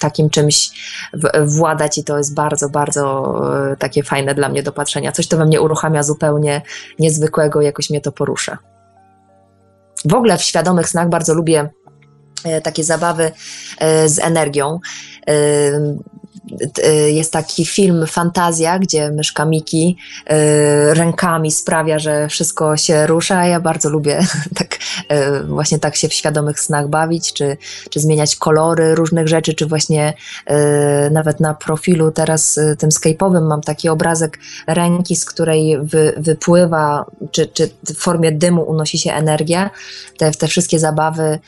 [0.00, 0.70] takim czymś
[1.12, 3.34] w, władać i to jest bardzo, bardzo
[3.70, 5.12] yy, takie fajne dla mnie do patrzenia.
[5.12, 6.62] Coś to we mnie uruchamia zupełnie
[6.98, 8.58] niezwykłego, jakoś mnie to porusza.
[10.04, 11.70] W ogóle w świadomych snach bardzo lubię
[12.62, 13.32] takie zabawy
[14.06, 14.80] z energią.
[16.84, 19.96] Y, jest taki film Fantazja, gdzie myszka Miki
[20.32, 23.46] y, rękami sprawia, że wszystko się rusza.
[23.46, 24.20] Ja bardzo lubię
[24.58, 24.78] tak,
[25.48, 27.56] właśnie tak się w świadomych snach bawić, czy,
[27.90, 30.14] czy zmieniać kolory różnych rzeczy, czy właśnie
[31.10, 37.46] nawet na profilu teraz tym skype'owym mam taki obrazek ręki, z której wy, wypływa, czy,
[37.46, 39.70] czy w formie dymu unosi się energia.
[40.18, 41.38] Te, te wszystkie zabawy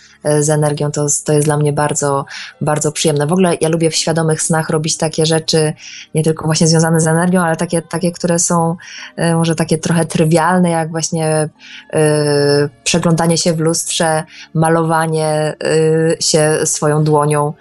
[0.40, 2.24] z energią to, to jest dla mnie bardzo,
[2.61, 3.26] bardzo przyjemne.
[3.26, 5.72] W ogóle ja lubię w świadomych snach robić takie rzeczy,
[6.14, 8.76] nie tylko właśnie związane z energią, ale takie, takie które są
[9.16, 11.49] e, może takie trochę trywialne, jak właśnie
[11.95, 11.99] y,
[12.84, 14.24] przeglądanie się w lustrze,
[14.55, 17.53] malowanie y, się swoją dłonią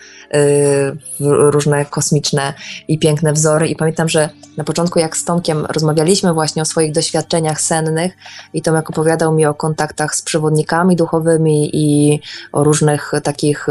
[1.20, 2.54] w różne kosmiczne
[2.88, 3.68] i piękne wzory.
[3.68, 8.14] I pamiętam, że na początku, jak z Tomkiem rozmawialiśmy właśnie o swoich doświadczeniach sennych,
[8.54, 12.20] i Tomek opowiadał mi o kontaktach z przewodnikami duchowymi i
[12.52, 13.68] o różnych takich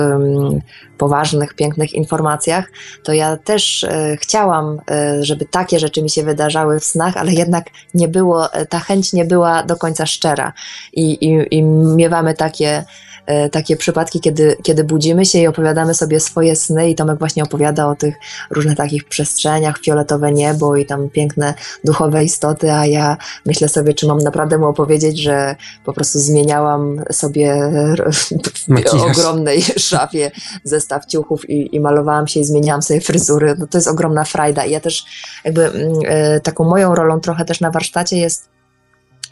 [0.99, 2.71] poważnych, pięknych informacjach,
[3.05, 4.81] to ja też e, chciałam,
[5.21, 9.25] żeby takie rzeczy mi się wydarzały w snach, ale jednak nie było, ta chęć nie
[9.25, 10.53] była do końca szczera.
[10.93, 11.63] I, i, i
[11.97, 12.85] miewamy takie
[13.31, 17.43] E, takie przypadki, kiedy, kiedy budzimy się i opowiadamy sobie swoje sny i Tomek właśnie
[17.43, 18.15] opowiada o tych
[18.51, 23.17] różnych takich przestrzeniach, fioletowe niebo i tam piękne duchowe istoty, a ja
[23.47, 27.71] myślę sobie, czy mam naprawdę mu opowiedzieć, że po prostu zmieniałam sobie
[28.91, 30.31] w ogromnej szafie
[30.65, 33.55] zestaw ciuchów i, i malowałam się i zmieniałam sobie fryzury.
[33.59, 35.05] No to jest ogromna frajda i ja też
[35.45, 38.50] jakby mm, e, taką moją rolą trochę też na warsztacie jest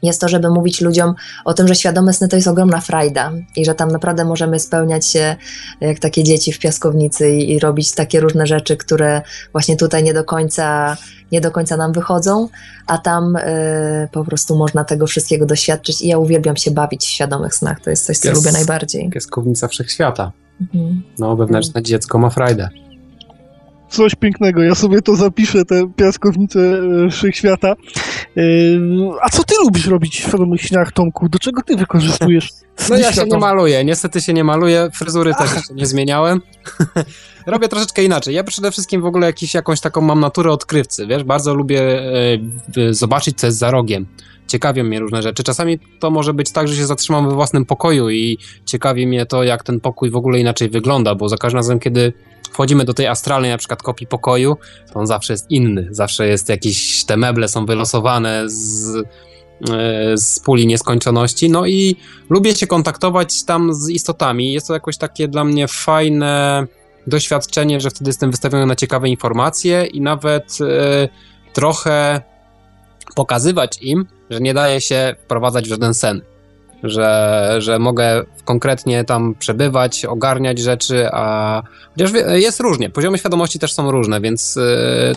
[0.03, 3.65] jest to, żeby mówić ludziom o tym, że świadome sny to jest ogromna frajda i
[3.65, 5.37] że tam naprawdę możemy spełniać się
[5.81, 9.23] jak takie dzieci w piaskownicy i, i robić takie różne rzeczy, które
[9.53, 10.97] właśnie tutaj nie do końca,
[11.33, 12.49] nie do końca nam wychodzą,
[12.87, 17.09] a tam y, po prostu można tego wszystkiego doświadczyć i ja uwielbiam się bawić w
[17.09, 17.81] świadomych snach.
[17.81, 19.11] To jest coś, co Pies, lubię najbardziej.
[19.11, 20.33] Piaskownica wszechświata.
[20.61, 21.03] Mhm.
[21.19, 21.85] No, wewnętrzne mhm.
[21.85, 22.69] dziecko ma frajdę
[23.89, 24.63] coś pięknego.
[24.63, 26.61] Ja sobie to zapiszę, te piaskownice
[27.07, 27.75] e, wszechświata.
[29.23, 31.29] A co ty lubisz robić w świadomych śniach, Tomku?
[31.29, 32.49] Do czego ty wykorzystujesz
[32.91, 36.41] No ja się nie maluję, niestety się nie maluję, fryzury też jeszcze nie zmieniałem.
[37.47, 38.35] Robię troszeczkę inaczej.
[38.35, 42.95] Ja przede wszystkim w ogóle jakiś, jakąś taką mam naturę odkrywcy, wiesz, bardzo lubię e,
[42.95, 44.07] zobaczyć, co jest za rogiem.
[44.49, 45.43] Ciekawią mnie różne rzeczy.
[45.43, 49.43] Czasami to może być tak, że się zatrzymam we własnym pokoju i ciekawi mnie to,
[49.43, 52.13] jak ten pokój w ogóle inaczej wygląda, bo za każdym razem, kiedy
[52.53, 54.57] wchodzimy do tej astralnej na przykład kopii pokoju,
[54.93, 55.89] to on zawsze jest inny.
[55.91, 58.97] Zawsze jest jakiś, te meble są wylosowane z,
[59.71, 61.51] e, z puli nieskończoności.
[61.51, 61.97] No i
[62.31, 64.53] lubię się kontaktować tam z istotami.
[64.53, 66.67] Jest to jakoś takie dla mnie fajne
[67.07, 71.09] doświadczenie, że wtedy jestem wystawiony na ciekawe informacje i nawet e,
[71.53, 72.23] trochę
[73.19, 76.21] pokazywać im, że nie daje się wprowadzać w żaden sen
[76.83, 81.63] że, że mogę konkretnie tam przebywać, ogarniać rzeczy, a
[81.93, 84.63] chociaż jest różnie, poziomy świadomości też są różne, więc y,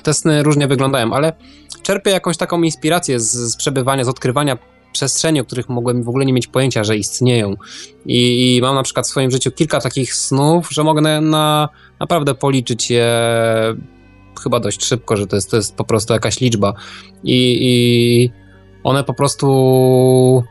[0.03, 1.33] te sny różnie wyglądają, ale
[1.83, 4.57] czerpię jakąś taką inspirację z, z przebywania, z odkrywania
[4.93, 7.55] przestrzeni, o których mogłem w ogóle nie mieć pojęcia, że istnieją.
[8.05, 11.69] I, I, mam na przykład w swoim życiu kilka takich snów, że mogę na, na,
[11.99, 13.11] naprawdę policzyć je
[14.43, 16.73] chyba dość szybko, że to jest, to jest po prostu jakaś liczba.
[17.23, 18.31] I, i
[18.83, 20.43] one po prostu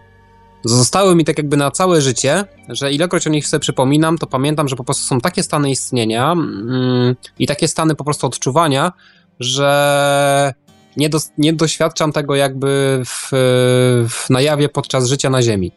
[0.64, 4.68] zostały mi tak jakby na całe życie, że ilekroć o nich sobie przypominam, to pamiętam,
[4.68, 8.92] że po prostu są takie stany istnienia mm, i takie stany po prostu odczuwania,
[9.40, 10.54] że
[10.96, 13.30] nie, do, nie doświadczam tego jakby w,
[14.08, 15.72] w, na jawie podczas życia na Ziemi.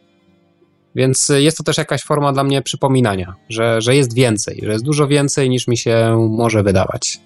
[0.94, 4.84] Więc jest to też jakaś forma dla mnie przypominania, że, że jest więcej, że jest
[4.84, 7.20] dużo więcej niż mi się może wydawać.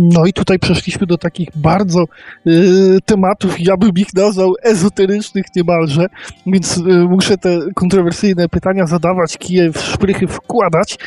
[0.00, 2.04] No i tutaj przeszliśmy do takich bardzo
[2.46, 6.06] y, tematów, ja bym ich nazwał ezoterycznych niemalże,
[6.46, 10.98] więc y, muszę te kontrowersyjne pytania zadawać, kije w szprychy wkładać.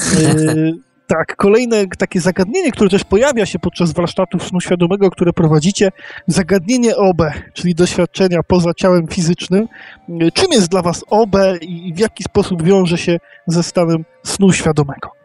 [0.00, 0.72] Y,
[1.06, 5.92] tak, kolejne takie zagadnienie, które też pojawia się podczas warsztatów snu świadomego, które prowadzicie,
[6.26, 7.22] zagadnienie OB,
[7.52, 9.68] czyli doświadczenia poza ciałem fizycznym.
[10.08, 14.52] Y, czym jest dla Was OB i w jaki sposób wiąże się ze stanem snu
[14.52, 15.23] świadomego?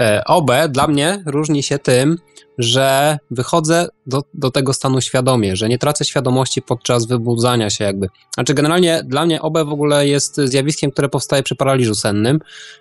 [0.00, 2.16] E, OB dla mnie różni się tym,
[2.58, 8.06] że wychodzę do, do tego stanu świadomie, że nie tracę świadomości podczas wybudzania się jakby.
[8.34, 12.38] Znaczy generalnie dla mnie OB w ogóle jest zjawiskiem, które powstaje przy paraliżu sennym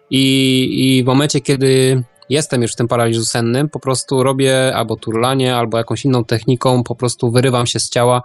[0.09, 4.95] i, i w momencie, kiedy jestem już w tym paraliżu sennym, po prostu robię albo
[4.95, 8.21] turlanie, albo jakąś inną techniką, po prostu wyrywam się z ciała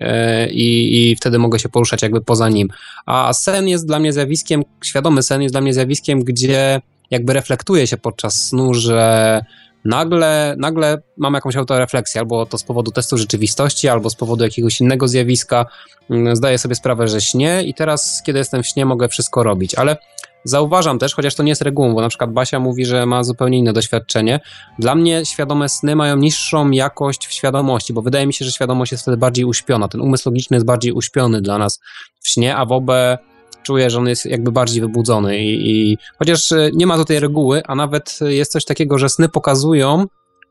[0.00, 2.68] e, i, i wtedy mogę się poruszać jakby poza nim.
[3.06, 6.80] A sen jest dla mnie zjawiskiem, świadomy sen jest dla mnie zjawiskiem, gdzie
[7.14, 9.40] jakby reflektuje się podczas snu, że
[9.84, 14.80] nagle, nagle mam jakąś autorefleksję, albo to z powodu testu rzeczywistości, albo z powodu jakiegoś
[14.80, 15.66] innego zjawiska.
[16.10, 19.74] Mm, zdaję sobie sprawę, że śnie i teraz, kiedy jestem w śnie, mogę wszystko robić,
[19.74, 19.96] ale
[20.44, 23.58] zauważam też, chociaż to nie jest regułą, bo na przykład Basia mówi, że ma zupełnie
[23.58, 24.40] inne doświadczenie.
[24.78, 28.92] Dla mnie świadome sny mają niższą jakość w świadomości, bo wydaje mi się, że świadomość
[28.92, 29.88] jest wtedy bardziej uśpiona.
[29.88, 31.80] Ten umysł logiczny jest bardziej uśpiony dla nas
[32.20, 33.18] w śnie, a w obie
[33.64, 37.62] czuję, że on jest jakby bardziej wybudzony i, i chociaż e, nie ma tutaj reguły,
[37.66, 40.06] a nawet jest coś takiego, że sny pokazują,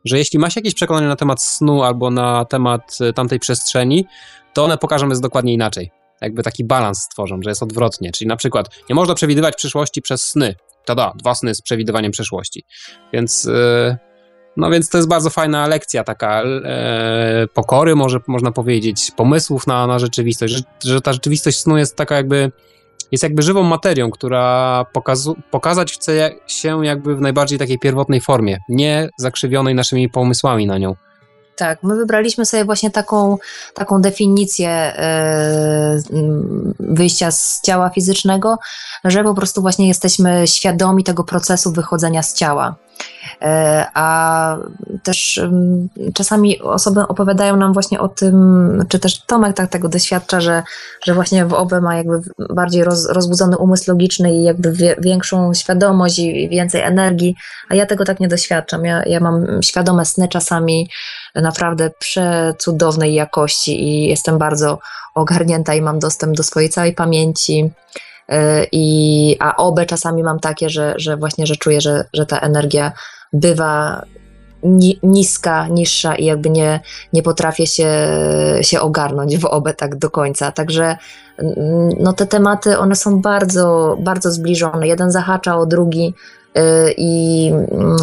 [0.06, 4.06] że jeśli masz jakieś przekonanie na temat snu albo na temat e, tamtej przestrzeni,
[4.54, 5.92] to one pokażą jest dokładnie inaczej.
[6.22, 8.12] Jakby taki balans stworzą, że jest odwrotnie.
[8.12, 10.56] Czyli na przykład nie można przewidywać przyszłości przez sny.
[10.86, 12.64] Tada, dwa sny z przewidywaniem przyszłości.
[13.14, 13.98] Więc yy,
[14.58, 19.88] no więc to jest bardzo fajna lekcja taka e, pokory, może można powiedzieć, pomysłów na,
[19.88, 22.52] na rzeczywistość, że, że ta rzeczywistość snu jest taka jakby
[23.12, 28.58] jest jakby żywą materią, która pokazu- pokazać chce się jakby w najbardziej takiej pierwotnej formie,
[28.70, 30.96] nie zakrzywionej naszymi pomysłami na nią.
[31.56, 33.38] Tak, my wybraliśmy sobie właśnie taką,
[33.74, 34.94] taką definicję
[36.12, 36.44] yy,
[36.80, 38.58] wyjścia z ciała fizycznego,
[39.04, 42.76] że po prostu właśnie jesteśmy świadomi tego procesu wychodzenia z ciała.
[43.42, 44.58] E, a
[45.04, 45.42] też
[46.14, 50.64] czasami osoby opowiadają nam właśnie o tym, czy też Tomek tak tego doświadcza, że,
[51.06, 55.54] że właśnie w OBE ma jakby bardziej roz, rozbudzony umysł logiczny i jakby wie, większą
[55.54, 57.36] świadomość i więcej energii,
[57.70, 58.86] a ja tego tak nie doświadczam.
[58.86, 60.90] Ja, ja mam świadome sny czasami
[61.36, 64.80] naprawdę przecudownej jakości i jestem bardzo
[65.16, 67.72] ogarnięta i mam dostęp do swojej całej pamięci.
[68.30, 72.40] E, I, a obę czasami mam takie, że, że właśnie, że czuję, że, że ta
[72.40, 72.92] energia
[73.34, 74.02] bywa
[74.64, 76.80] ni, niska, niższa i jakby nie,
[77.14, 77.90] nie potrafię się,
[78.62, 80.52] się ogarnąć w obę tak do końca.
[80.52, 80.98] Także
[82.00, 84.88] no te tematy, one są bardzo, bardzo zbliżone.
[84.88, 86.14] Jeden zahacza o drugi
[86.56, 87.52] e, i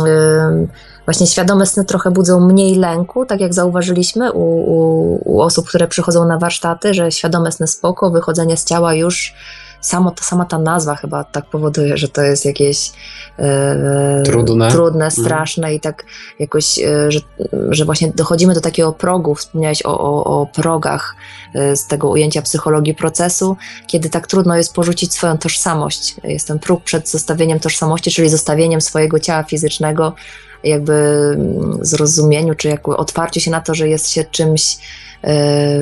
[0.06, 0.66] e,
[1.04, 5.88] właśnie świadome sny trochę budzą mniej lęku, tak jak zauważyliśmy u, u, u osób, które
[5.88, 9.34] przychodzą na warsztaty, że świadome sny spoko, wychodzenie z ciała już
[9.80, 12.92] samo, sama ta nazwa chyba tak powoduje, że to jest jakieś
[13.38, 14.70] e, trudne.
[14.70, 15.10] trudne, mhm.
[15.10, 15.76] straszne mm.
[15.76, 16.04] i tak
[16.38, 17.20] jakoś, e, że,
[17.68, 21.14] że właśnie dochodzimy do takiego progu, wspomniałeś o, o, o progach
[21.54, 23.56] e, z tego ujęcia psychologii procesu,
[23.86, 26.16] kiedy tak trudno jest porzucić swoją tożsamość.
[26.24, 30.14] Jest ten próg przed zostawieniem tożsamości, czyli zostawieniem swojego ciała fizycznego,
[30.64, 34.76] jakby mm, zrozumieniu, czy jakby otwarciu się na to, że jest się czymś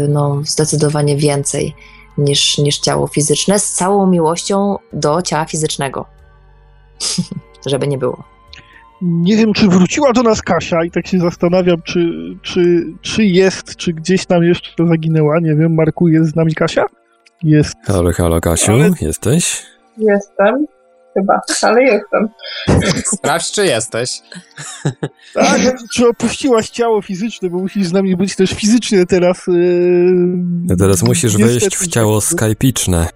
[0.09, 1.75] no, zdecydowanie więcej
[2.19, 6.07] niż, niż ciało fizyczne, z całą miłością do ciała fizycznego.
[7.67, 8.25] Żeby nie było.
[9.03, 12.13] Nie wiem, czy wróciła do nas Kasia i tak się zastanawiam, czy,
[12.43, 15.41] czy, czy jest, czy gdzieś tam jeszcze zaginęła.
[15.41, 16.85] Nie wiem, Marku, jest z nami Kasia?
[17.43, 17.75] Jest.
[17.85, 18.91] Halo, halo, Kasiu, Ale...
[19.01, 19.63] jesteś?
[19.99, 20.67] Jestem
[21.21, 22.29] chyba, ale jestem.
[23.15, 24.21] Sprawdź, czy jesteś.
[25.35, 25.61] Tak,
[25.95, 29.47] czy opuściłaś ciało fizyczne, bo musisz z nami być też fizycznie teraz.
[29.47, 33.07] Yy, teraz musisz wejść w ciało skypiczne.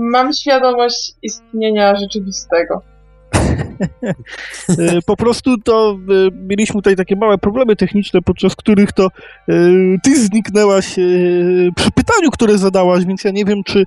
[0.00, 2.93] Mam świadomość istnienia rzeczywistego.
[4.68, 9.10] E, po prostu to e, mieliśmy tutaj takie małe problemy techniczne, podczas których to e,
[10.02, 10.86] ty zniknęłaś
[11.76, 13.84] przy pytaniu, które zadałaś, więc ja nie wiem, czy,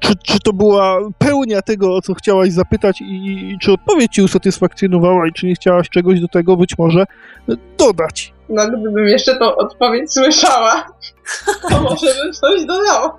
[0.00, 4.22] czy, czy to była pełnia tego, o co chciałaś zapytać i, i czy odpowiedź ci
[4.22, 7.04] usatysfakcjonowała i czy nie chciałaś czegoś do tego być może
[7.78, 8.32] dodać.
[8.48, 10.86] No, gdybym jeszcze tą odpowiedź słyszała,
[11.68, 13.18] to może bym coś dodała.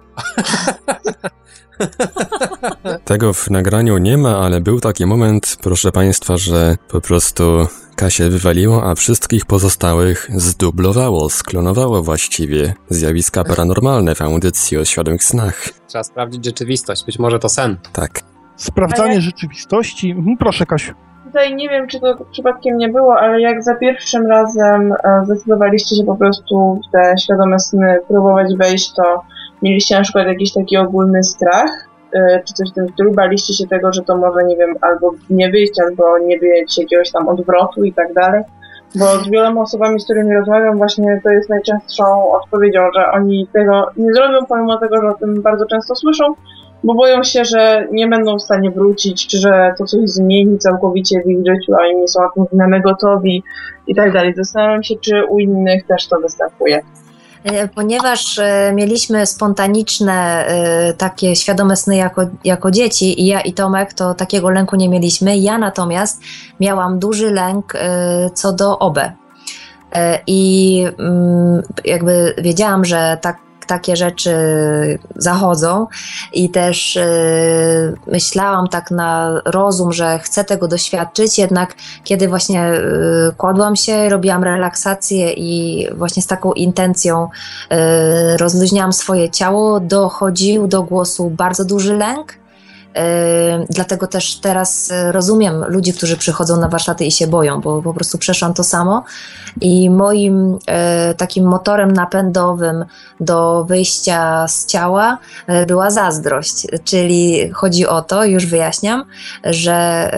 [3.06, 8.30] Tego w nagraniu nie ma, ale był taki moment, proszę Państwa, że po prostu Kasię
[8.30, 15.70] wywaliło, a wszystkich pozostałych zdublowało, sklonowało właściwie zjawiska paranormalne w audycji o świadomych snach.
[15.88, 17.78] Trzeba sprawdzić rzeczywistość, być może to sen.
[17.94, 18.22] Tak.
[18.56, 20.12] Sprawdzanie rzeczywistości.
[20.12, 20.94] Mhm, proszę, Kasiu.
[21.34, 25.96] Tutaj nie wiem, czy to przypadkiem nie było, ale jak za pierwszym razem e, zdecydowaliście
[25.96, 29.22] się po prostu w te świadome sny próbować wejść, to
[29.62, 33.68] mieliście na przykład jakiś taki ogólny strach, y, czy coś w tym stylu, baliście się
[33.68, 37.84] tego, że to może, nie wiem, albo nie wyjść, albo nie być jakiegoś tam odwrotu
[37.84, 38.44] i tak dalej.
[38.96, 43.90] Bo z wieloma osobami, z którymi rozmawiam, właśnie to jest najczęstszą odpowiedzią, że oni tego
[43.98, 46.24] nie zrobią, pomimo tego, że o tym bardzo często słyszą,
[46.84, 51.22] bo boją się, że nie będą w stanie wrócić, czy że to coś zmieni całkowicie
[51.26, 52.20] w ich życiu, a inni są
[52.52, 53.44] na gotowi
[53.88, 54.34] i tak dalej.
[54.36, 56.82] Zastanawiam się, czy u innych też to występuje.
[57.44, 63.54] E, ponieważ e, mieliśmy spontaniczne e, takie świadome sny jako, jako dzieci i ja i
[63.54, 65.38] Tomek to takiego lęku nie mieliśmy.
[65.38, 66.22] Ja natomiast
[66.60, 67.74] miałam duży lęk
[68.34, 69.00] co do OB.
[70.28, 74.34] I mm, jakby wiedziałam, że tak takie rzeczy
[75.16, 75.88] zachodzą.
[76.34, 77.04] I też yy,
[78.08, 84.44] myślałam tak na rozum, że chcę tego doświadczyć, jednak kiedy właśnie yy, kładłam się, robiłam
[84.44, 87.30] relaksację i właśnie z taką intencją
[87.70, 87.78] yy,
[88.38, 92.43] rozluźniałam swoje ciało, dochodził do głosu bardzo duży lęk
[93.70, 97.94] Dlatego też teraz e, rozumiem ludzi, którzy przychodzą na warsztaty i się boją, bo po
[97.94, 99.04] prostu przeszłam to samo.
[99.62, 102.86] I moim e, takim motorem napędowym
[103.20, 105.18] do wyjścia z ciała
[105.48, 106.68] e, była zazdrość.
[106.84, 109.06] Czyli chodzi o to, już wyjaśniam,
[109.44, 110.12] że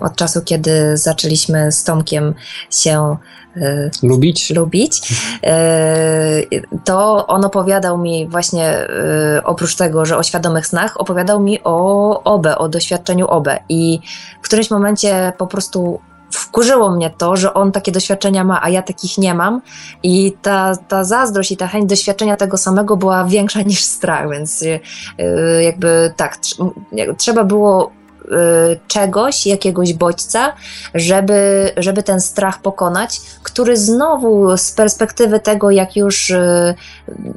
[0.00, 2.34] od czasu, kiedy zaczęliśmy z Tomkiem
[2.70, 3.16] się
[4.02, 4.50] lubić.
[4.50, 6.42] lubić, e,
[6.84, 12.22] to on opowiadał mi właśnie, e, oprócz tego, że o świadomych snach, opowiadał mi o
[12.22, 14.00] OBE, o doświadczeniu OBE i
[14.42, 16.00] w którymś momencie po prostu
[16.30, 19.62] wkurzyło mnie to, że on takie doświadczenia ma, a ja takich nie mam.
[20.02, 24.64] I ta, ta zazdrość i ta chęć doświadczenia tego samego była większa niż strach, więc
[25.62, 26.38] jakby tak,
[27.18, 27.92] trzeba było
[28.88, 30.52] czegoś, jakiegoś bodźca,
[30.94, 36.74] żeby, żeby ten strach pokonać, który znowu z perspektywy tego, jak już y,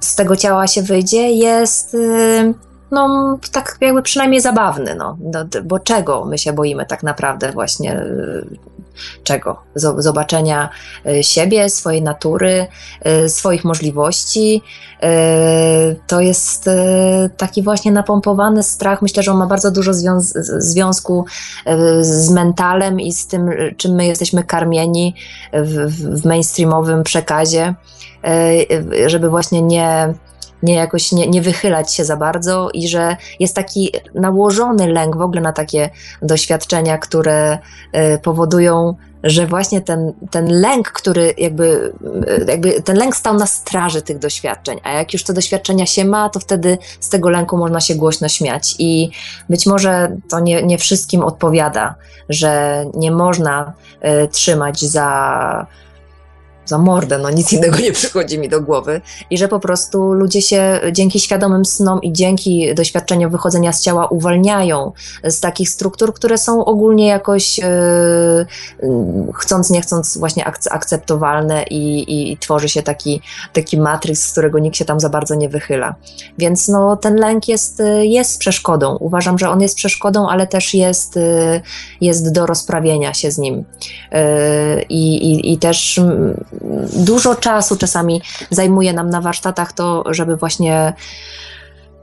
[0.02, 2.54] z tego ciała się wyjdzie, jest y,
[3.08, 8.06] no, tak jakby przynajmniej zabawny, no, no, bo czego my się boimy tak naprawdę właśnie,
[9.24, 9.62] czego?
[9.76, 10.70] Zobaczenia
[11.22, 12.68] siebie, swojej natury,
[13.28, 14.62] swoich możliwości,
[16.08, 16.70] to jest
[17.38, 19.02] taki właśnie napompowany strach.
[19.02, 21.26] Myślę, że on ma bardzo dużo związ związku
[22.02, 25.16] z mentalem i z tym, czym my jesteśmy karmieni
[25.54, 27.74] w mainstreamowym przekazie,
[29.06, 30.14] żeby właśnie nie
[30.64, 35.22] nie jakoś nie, nie wychylać się za bardzo i że jest taki nałożony lęk w
[35.22, 35.90] ogóle na takie
[36.22, 37.58] doświadczenia, które
[38.24, 38.96] powodują
[39.26, 41.94] że właśnie ten, ten lęk, który jakby,
[42.48, 46.30] jakby ten lęk stał na straży tych doświadczeń, a jak już te doświadczenia się ma,
[46.30, 48.76] to wtedy z tego lęku można się głośno śmiać.
[48.80, 49.10] I
[49.50, 51.96] być może to nie, nie wszystkim odpowiada,
[52.30, 53.74] że nie można
[54.24, 55.68] y, trzymać za
[56.66, 59.02] za mordę, no nic innego nie przychodzi mi do głowy.
[59.30, 64.08] I że po prostu ludzie się dzięki świadomym snom i dzięki doświadczeniom wychodzenia z ciała
[64.08, 64.92] uwalniają
[65.24, 67.66] z takich struktur, które są ogólnie jakoś yy,
[69.34, 73.22] chcąc, nie chcąc właśnie akceptowalne i, i, i, tworzy się taki,
[73.54, 75.96] taki matryc, z którego nikt się tam za bardzo nie wychyla.
[76.38, 78.98] Więc no, ten lęk jest, jest przeszkodą.
[79.00, 81.20] Uważam, że on jest przeszkodą, ale też jest,
[82.02, 83.56] jest do rozprawienia się z nim.
[84.12, 84.20] Yy,
[84.90, 86.00] i, i też
[86.94, 90.94] dużo czasu czasami zajmuje nam na warsztatach to, żeby właśnie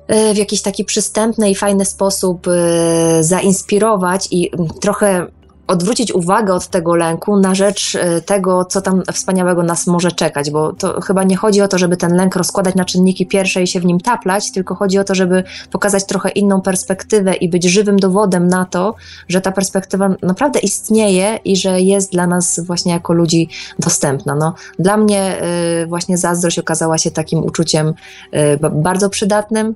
[0.06, 4.50] e, w jakiś taki przystępny i fajny sposób e, zainspirować i
[4.80, 5.26] trochę
[5.66, 10.50] odwrócić uwagę od tego lęku na rzecz e, tego, co tam wspaniałego nas może czekać,
[10.50, 13.66] bo to chyba nie chodzi o to, żeby ten lęk rozkładać na czynniki pierwsze i
[13.66, 17.64] się w nim taplać, tylko chodzi o to, żeby pokazać trochę inną perspektywę i być
[17.64, 18.94] żywym dowodem na to,
[19.28, 23.48] że ta perspektywa naprawdę istnieje i że jest dla nas właśnie jako ludzi
[23.78, 24.34] dostępna.
[24.34, 25.42] No, dla mnie
[25.82, 29.74] y, właśnie zazdrość okazała się takim uczuciem y, bardzo przydatnym,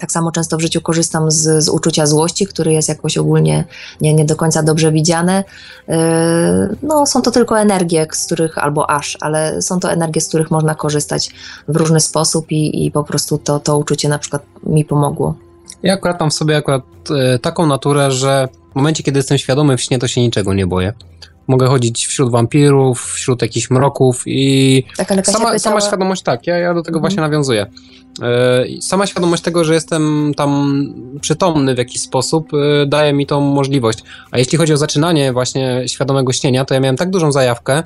[0.00, 3.64] tak samo często w życiu korzystam z, z uczucia złości, który jest jakoś ogólnie
[4.00, 5.44] nie, nie do końca dobrze widziane.
[5.88, 5.96] Yy,
[6.82, 10.50] no, są to tylko energie, z których, albo aż, ale są to energie, z których
[10.50, 11.30] można korzystać
[11.68, 15.34] w różny sposób i, i po prostu to, to uczucie na przykład mi pomogło.
[15.82, 19.76] Ja akurat mam w sobie akurat e, taką naturę, że w momencie, kiedy jestem świadomy
[19.76, 20.92] w śnie, to się niczego nie boję
[21.46, 26.58] mogę chodzić wśród wampirów, wśród jakichś mroków i tak, ale sama, sama świadomość, tak, ja,
[26.58, 27.00] ja do tego mhm.
[27.00, 27.66] właśnie nawiązuję.
[28.22, 30.82] E, sama świadomość tego, że jestem tam
[31.20, 33.98] przytomny w jakiś sposób, e, daje mi tą możliwość.
[34.30, 37.82] A jeśli chodzi o zaczynanie właśnie świadomego śnienia, to ja miałem tak dużą zajawkę,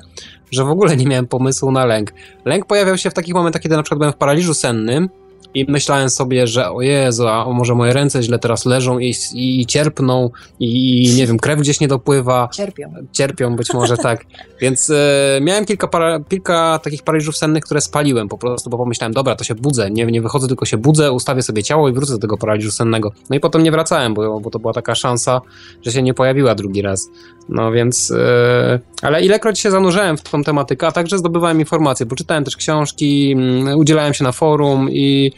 [0.51, 2.13] że w ogóle nie miałem pomysłu na lęk.
[2.45, 5.09] Lęk pojawiał się w takich momentach, kiedy na przykład byłem w paraliżu sennym,
[5.55, 9.65] i myślałem sobie, że o Jezu, a może moje ręce źle teraz leżą i, i
[9.65, 10.29] cierpną
[10.59, 12.49] i nie wiem, krew gdzieś nie dopływa.
[12.53, 12.93] Cierpią.
[13.11, 14.25] Cierpią być może, tak.
[14.61, 19.13] Więc e, miałem kilka, para, kilka takich paraliżów sennych, które spaliłem po prostu, bo pomyślałem,
[19.13, 22.13] dobra, to się budzę, nie, nie wychodzę, tylko się budzę, ustawię sobie ciało i wrócę
[22.13, 23.11] do tego paraliżu sennego.
[23.29, 25.41] No i potem nie wracałem, bo, bo to była taka szansa,
[25.85, 27.09] że się nie pojawiła drugi raz.
[27.49, 32.15] No więc, e, ale ilekroć się zanurzałem w tą tematykę, a także zdobywałem informacje, bo
[32.15, 35.31] czytałem też książki, mm, udzielałem się na forum i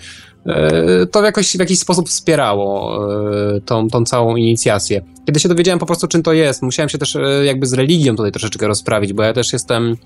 [0.46, 3.00] e, to jakoś, w jakiś sposób wspierało
[3.56, 5.02] e, tą, tą całą inicjację.
[5.26, 8.32] Kiedy się dowiedziałem po prostu, czym to jest, musiałem się też jakby z religią tutaj
[8.32, 9.98] troszeczkę rozprawić, bo ja też jestem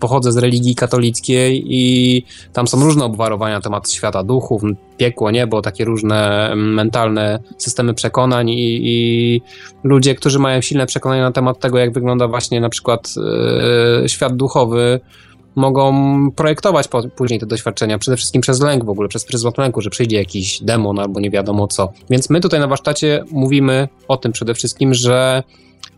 [0.00, 4.62] pochodzę z religii katolickiej i tam są różne obwarowania na temat świata duchów,
[4.96, 9.42] piekło, niebo, takie różne mentalne systemy przekonań i, i
[9.84, 13.14] ludzie, którzy mają silne przekonania na temat tego, jak wygląda właśnie na przykład
[14.04, 15.00] e, świat duchowy,
[15.58, 15.92] mogą
[16.30, 19.90] projektować po, później te doświadczenia, przede wszystkim przez lęk w ogóle, przez pryzmat lęku, że
[19.90, 21.92] przyjdzie jakiś demon albo nie wiadomo co.
[22.10, 25.42] Więc my tutaj na warsztacie mówimy o tym przede wszystkim, że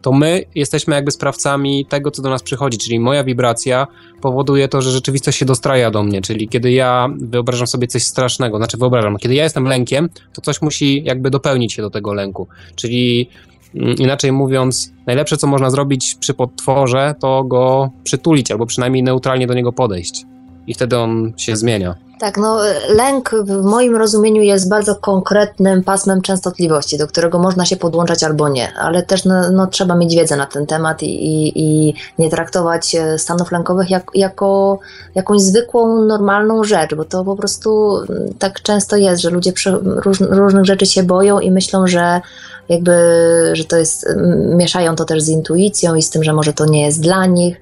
[0.03, 3.87] to my jesteśmy jakby sprawcami tego, co do nas przychodzi, czyli moja wibracja
[4.21, 8.57] powoduje to, że rzeczywistość się dostraja do mnie, czyli kiedy ja wyobrażam sobie coś strasznego,
[8.57, 12.49] znaczy wyobrażam, kiedy ja jestem lękiem, to coś musi jakby dopełnić się do tego lęku,
[12.75, 13.29] czyli
[13.75, 19.47] mm, inaczej mówiąc, najlepsze co można zrobić przy potworze, to go przytulić albo przynajmniej neutralnie
[19.47, 20.25] do niego podejść
[20.67, 22.10] i wtedy on się zmienia.
[22.21, 22.59] Tak, no
[22.89, 28.49] lęk w moim rozumieniu jest bardzo konkretnym pasmem częstotliwości, do którego można się podłączać albo
[28.49, 32.31] nie, ale też no, no trzeba mieć wiedzę na ten temat i, i, i nie
[32.31, 34.79] traktować e, stanów lękowych jak, jako
[35.15, 39.53] jakąś zwykłą, normalną rzecz, bo to po prostu mm, tak często jest, że ludzie
[39.83, 42.21] róż, różnych rzeczy się boją i myślą, że
[42.69, 42.93] jakby,
[43.53, 44.07] że to jest,
[44.57, 47.61] mieszają to też z intuicją i z tym, że może to nie jest dla nich,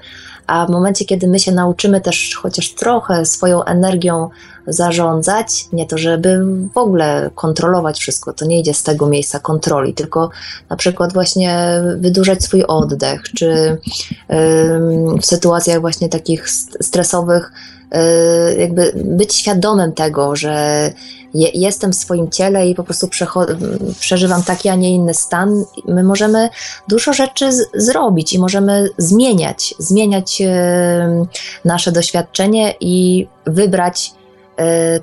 [0.48, 4.28] a w momencie, kiedy my się nauczymy też chociaż trochę swoją energią
[4.66, 6.44] zarządzać, nie to, żeby
[6.74, 10.30] w ogóle kontrolować wszystko, to nie idzie z tego miejsca kontroli, tylko
[10.70, 13.78] na przykład właśnie wydłużać swój oddech, czy
[15.20, 17.52] w sytuacjach właśnie takich stresowych,
[18.58, 20.92] jakby być świadomym tego, że
[21.34, 23.08] je, jestem w swoim ciele i po prostu
[24.00, 26.48] przeżywam taki, a nie inny stan, my możemy
[26.88, 30.46] dużo rzeczy zrobić i możemy zmieniać, zmieniać y,
[31.64, 34.17] nasze doświadczenie i wybrać E,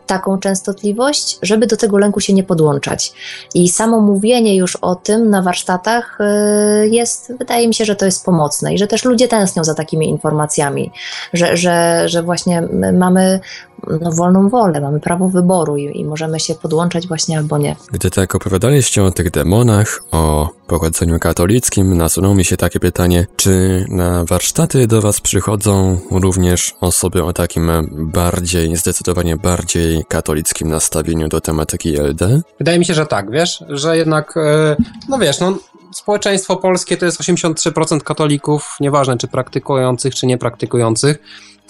[0.05, 3.13] taką częstotliwość, żeby do tego lęku się nie podłączać.
[3.53, 8.05] I samo mówienie już o tym na warsztatach e, jest, wydaje mi się, że to
[8.05, 10.91] jest pomocne i że też ludzie tęsknią za takimi informacjami,
[11.33, 12.61] że, że, że właśnie
[12.93, 13.39] mamy
[14.01, 17.75] no, wolną wolę, mamy prawo wyboru i, i możemy się podłączać właśnie albo nie.
[17.91, 23.85] Gdy tak opowiadaliście o tych demonach, o pochodzeniu katolickim, nasunęło mi się takie pytanie, czy
[23.89, 31.41] na warsztaty do Was przychodzą również osoby o takim bardziej, zdecydowanie bardziej katolickim nastawieniu do
[31.41, 32.41] tematyki LD?
[32.57, 34.75] Wydaje mi się, że tak, wiesz, że jednak, e,
[35.09, 35.57] no wiesz, no
[35.93, 41.17] społeczeństwo polskie to jest 83% katolików, nieważne czy praktykujących, czy niepraktykujących.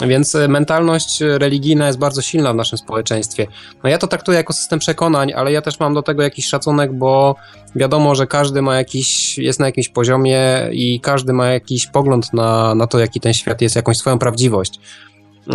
[0.02, 3.48] Więc e, mentalność religijna jest bardzo silna w naszym społeczeństwie.
[3.84, 6.94] No ja to traktuję jako system przekonań, ale ja też mam do tego jakiś szacunek,
[6.94, 7.36] bo
[7.76, 12.76] wiadomo, że każdy ma jakiś, jest na jakimś poziomie i każdy ma jakiś pogląd na,
[12.76, 14.80] na to, jaki ten świat jest, jakąś swoją prawdziwość.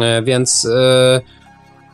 [0.01, 1.21] E, więc yy,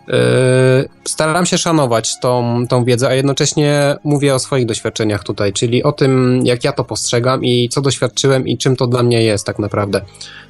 [0.09, 5.83] yy, staram się szanować tą, tą wiedzę, a jednocześnie mówię o swoich doświadczeniach tutaj, czyli
[5.83, 9.47] o tym, jak ja to postrzegam i co doświadczyłem i czym to dla mnie jest
[9.47, 10.01] tak naprawdę.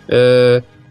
[0.09, 0.17] Yy,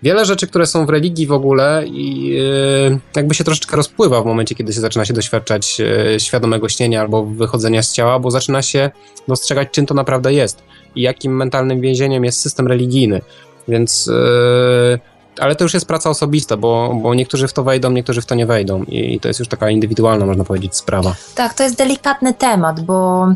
[0.06, 4.26] wiele rzeczy, które są w religii w ogóle i yy, jakby się troszeczkę rozpływa w
[4.26, 8.62] momencie, kiedy się zaczyna się doświadczać yy, świadomego śnienia albo wychodzenia z ciała, bo zaczyna
[8.62, 8.92] się
[9.28, 10.64] dostrzegać, czym to naprawdę jest
[10.96, 13.22] i jakim mentalnym więzieniem jest system religijny.
[13.68, 15.00] Więc yy,
[15.40, 18.36] ale to już jest praca osobista, bo, bo niektórzy w to wejdą, niektórzy w to
[18.36, 21.16] nie wejdą i to jest już taka indywidualna, można powiedzieć, sprawa.
[21.36, 23.28] Tak, to jest delikatny temat, bo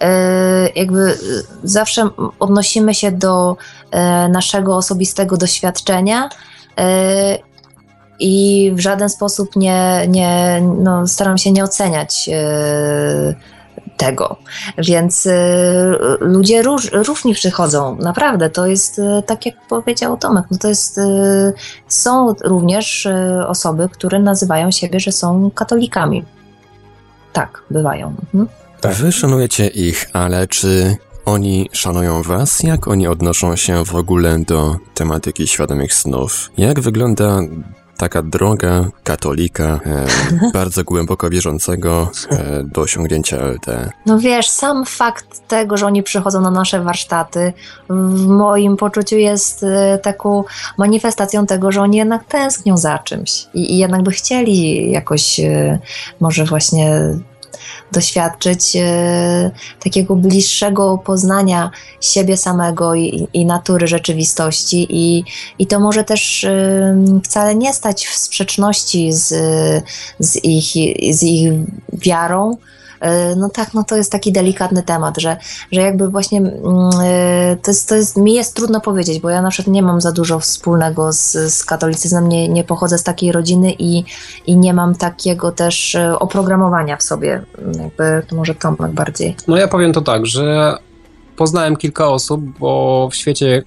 [0.00, 0.08] yy,
[0.74, 1.18] jakby
[1.64, 3.56] zawsze odnosimy się do
[3.92, 6.28] yy, naszego osobistego doświadczenia
[6.76, 6.84] yy,
[8.18, 12.30] i w żaden sposób nie, nie no, staram się nie oceniać
[13.96, 14.36] tego.
[14.78, 15.32] Więc y,
[16.20, 18.50] ludzie róż, różni przychodzą, naprawdę.
[18.50, 21.52] To jest y, tak, jak powiedział Tomek, no to jest, y,
[21.88, 23.08] są również
[23.46, 26.24] osoby, które nazywają siebie, że są katolikami.
[27.32, 28.14] Tak, bywają.
[28.34, 28.48] Mhm.
[29.02, 32.62] Wy szanujecie ich, ale czy oni szanują was?
[32.62, 36.50] Jak oni odnoszą się w ogóle do tematyki świadomych snów?
[36.58, 37.40] Jak wygląda
[37.96, 40.06] taka droga katolika, e,
[40.52, 43.66] bardzo głęboko wierzącego e, do osiągnięcia LT.
[44.06, 47.52] No wiesz, sam fakt tego, że oni przychodzą na nasze warsztaty,
[47.90, 50.44] w moim poczuciu jest e, taką
[50.78, 55.78] manifestacją tego, że oni jednak tęsknią za czymś i, i jednak by chcieli jakoś e,
[56.20, 57.00] może właśnie
[57.92, 59.50] doświadczyć e,
[59.84, 65.24] takiego bliższego poznania siebie samego i, i natury rzeczywistości, i,
[65.58, 66.46] i to może też
[67.24, 69.28] wcale nie stać w sprzeczności z,
[70.18, 70.66] z, ich,
[71.16, 71.52] z ich
[71.92, 72.56] wiarą
[73.36, 75.36] no tak, no to jest taki delikatny temat, że,
[75.72, 76.54] że jakby właśnie mm,
[77.02, 80.00] e, to jest, to jest, mi jest trudno powiedzieć, bo ja na przykład nie mam
[80.00, 84.04] za dużo wspólnego z, z katolicyzmem, nie, nie pochodzę z takiej rodziny i,
[84.46, 87.42] i nie mam takiego też e, oprogramowania w sobie,
[87.78, 89.36] jakby to może Tomek bardziej.
[89.48, 90.76] No ja powiem to tak, że
[91.36, 93.62] poznałem kilka osób, bo w świecie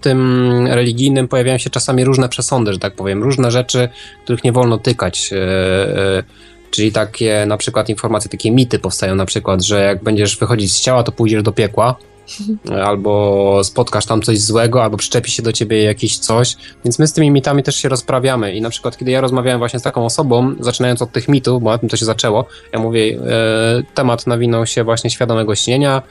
[0.00, 3.88] tym religijnym pojawiają się czasami różne przesądy, że tak powiem, różne rzeczy,
[4.24, 5.30] których nie wolno tykać.
[6.70, 10.80] Czyli takie na przykład informacje, takie mity powstają na przykład, że jak będziesz wychodzić z
[10.80, 11.96] ciała, to pójdziesz do piekła,
[12.88, 17.12] albo spotkasz tam coś złego, albo przyczepi się do ciebie jakieś coś, więc my z
[17.12, 18.54] tymi mitami też się rozprawiamy.
[18.54, 21.70] I na przykład kiedy ja rozmawiałem właśnie z taką osobą, zaczynając od tych mitów, bo
[21.70, 26.02] na tym to się zaczęło, ja mówię, e, temat nawinął się właśnie świadomego śnienia,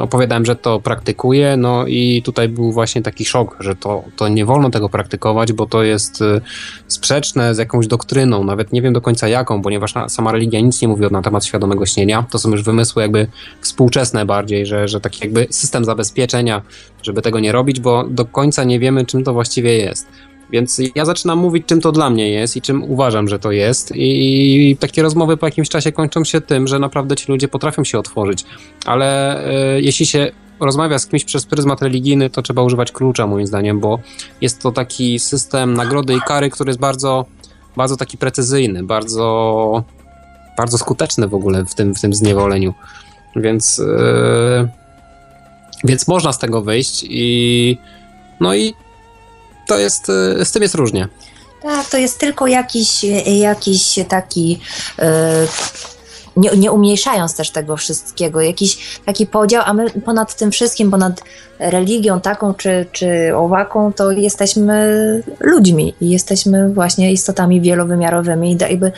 [0.00, 4.44] opowiadałem, że to praktykuję, no i tutaj był właśnie taki szok, że to, to nie
[4.44, 6.40] wolno tego praktykować, bo to jest y,
[6.86, 10.88] sprzeczne z jakąś doktryną, nawet nie wiem do końca jaką, ponieważ sama religia nic nie
[10.88, 13.26] mówi na temat świadomego śnienia, to są już wymysły jakby
[13.60, 16.62] współczesne bardziej, że, że taki jakby system zabezpieczenia,
[17.02, 20.08] żeby tego nie robić, bo do końca nie wiemy, czym to właściwie jest.
[20.50, 23.92] Więc ja zaczynam mówić, czym to dla mnie jest i czym uważam, że to jest.
[23.94, 27.98] I takie rozmowy po jakimś czasie kończą się tym, że naprawdę ci ludzie potrafią się
[27.98, 28.44] otworzyć.
[28.86, 29.40] Ale
[29.76, 33.80] y, jeśli się rozmawia z kimś przez pryzmat religijny, to trzeba używać klucza, moim zdaniem,
[33.80, 33.98] bo
[34.40, 37.26] jest to taki system nagrody i kary, który jest bardzo,
[37.76, 39.84] bardzo taki precyzyjny, bardzo,
[40.56, 42.74] bardzo skuteczny w ogóle w tym, w tym zniewoleniu.
[43.36, 44.68] Więc, yy,
[45.84, 47.78] więc można z tego wyjść i
[48.40, 48.74] no i
[49.66, 50.08] to jest,
[50.40, 51.08] y, z tym jest różnie.
[51.62, 54.60] Tak, to jest tylko jakiś, jakiś taki.
[54.98, 55.04] Yy
[56.36, 61.22] nie, nie umniejszając też tego wszystkiego, jakiś taki podział, a my ponad tym wszystkim, ponad
[61.58, 68.92] religią taką czy, czy owaką, to jesteśmy ludźmi i jesteśmy właśnie istotami wielowymiarowymi i jakby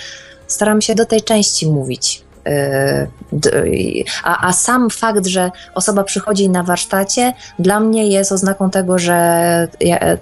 [0.47, 2.23] staramy się do tej części mówić.
[4.25, 9.69] A, a sam fakt, że osoba przychodzi na warsztacie, dla mnie jest oznaką tego, że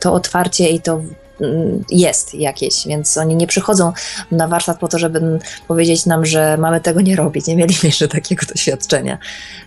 [0.00, 1.00] to otwarcie i to
[1.40, 3.92] mm, jest jakieś, więc oni nie przychodzą
[4.30, 5.38] na warsztat po to, żeby
[5.68, 9.18] powiedzieć nam, że mamy tego nie robić, nie mieli jeszcze takiego doświadczenia,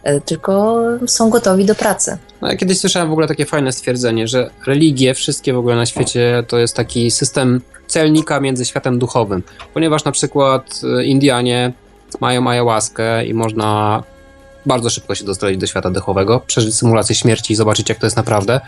[0.06, 2.18] yy, tylko są gotowi do pracy.
[2.42, 5.86] No, ja kiedyś słyszałem w ogóle takie fajne stwierdzenie, że religie, wszystkie w ogóle na
[5.86, 11.74] świecie, to jest taki system celnika między światem duchowym, ponieważ na przykład yy, Indianie
[12.22, 14.04] mają ayahuaskę i można
[14.66, 18.18] bardzo szybko się dostać do świata dechowego, przeżyć symulację śmierci i zobaczyć, jak to jest
[18.18, 18.62] naprawdę.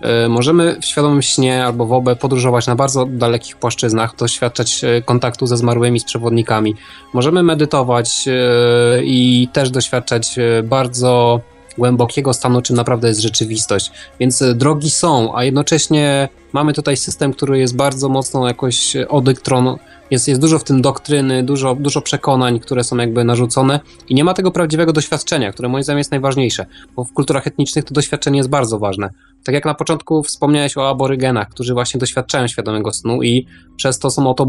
[0.00, 5.02] E, możemy w świadomym śnie albo w obie podróżować na bardzo dalekich płaszczyznach, doświadczać e,
[5.02, 6.74] kontaktu ze zmarłymi, z przewodnikami.
[7.14, 11.40] Możemy medytować e, i też doświadczać bardzo
[11.78, 13.90] głębokiego stanu, czym naprawdę jest rzeczywistość.
[14.20, 19.76] Więc e, drogi są, a jednocześnie mamy tutaj system, który jest bardzo mocno jakoś odyktron,
[20.10, 24.24] jest, jest dużo w tym doktryny, dużo, dużo przekonań, które są jakby narzucone i nie
[24.24, 26.66] ma tego prawdziwego doświadczenia, które moim zdaniem jest najważniejsze,
[26.96, 29.10] bo w kulturach etnicznych to doświadczenie jest bardzo ważne.
[29.44, 33.46] Tak jak na początku wspomniałeś o aborygenach, którzy właśnie doświadczają świadomego snu i
[33.76, 34.46] przez to są o to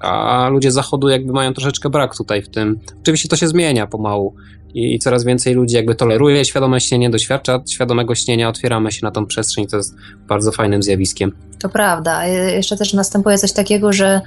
[0.00, 2.78] a ludzie zachodu jakby mają troszeczkę brak tutaj w tym.
[3.00, 4.34] Oczywiście to się zmienia pomału
[4.74, 9.26] i coraz więcej ludzi jakby toleruje świadome śnienie, doświadcza świadomego śnienia, otwieramy się na tą
[9.26, 9.94] przestrzeń, to jest
[10.28, 11.32] bardzo fajnym zjawiskiem.
[11.58, 12.26] To prawda.
[12.26, 14.20] Jeszcze też następuje coś takiego, że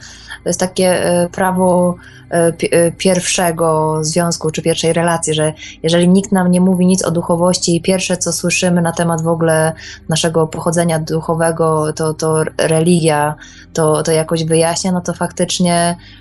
[0.44, 1.96] to jest takie e, prawo
[2.32, 5.54] e, e, pierwszego związku czy pierwszej relacji, że
[5.84, 9.28] jeżeli nikt nam nie mówi nic o duchowości i pierwsze co słyszymy na temat w
[9.28, 9.74] ogóle
[10.10, 13.36] naszego pochodzenia duchowego, to, to religia
[13.74, 15.96] to, to jakoś wyjaśnia, no to faktycznie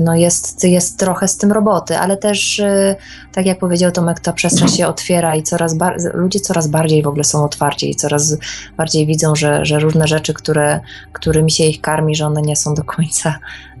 [0.00, 2.96] no jest, jest trochę z tym roboty, ale też, e,
[3.32, 5.76] tak jak powiedział Tomek, ta przestrzeń się otwiera i coraz
[6.14, 8.36] ludzie coraz bardziej w ogóle są otwarci i coraz
[8.76, 10.80] bardziej widzą, że, że różne rzeczy, które,
[11.12, 13.71] którymi się ich karmi, że one nie są do końca e,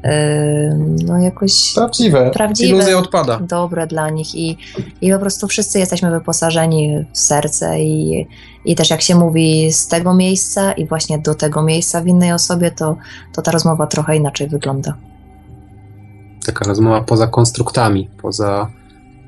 [1.04, 2.30] no jakoś prawdziwe.
[2.30, 3.40] prawdziwe Iluzja odpada.
[3.40, 4.56] Dobre dla nich i,
[5.00, 8.26] i po prostu wszyscy jesteśmy wyposażeni w serce i,
[8.64, 12.32] i też jak się mówi z tego miejsca i właśnie do tego miejsca w innej
[12.32, 12.96] osobie, to,
[13.34, 14.94] to ta rozmowa trochę inaczej wygląda.
[16.46, 18.70] Taka rozmowa poza konstruktami, poza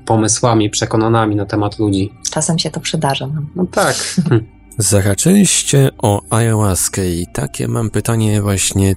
[0.05, 2.13] pomysłami, przekonanami na temat ludzi.
[2.31, 3.27] Czasem się to przydarza.
[3.27, 3.95] No, no tak.
[4.77, 8.95] Zahaczyliście o ayahuaskę i takie mam pytanie właśnie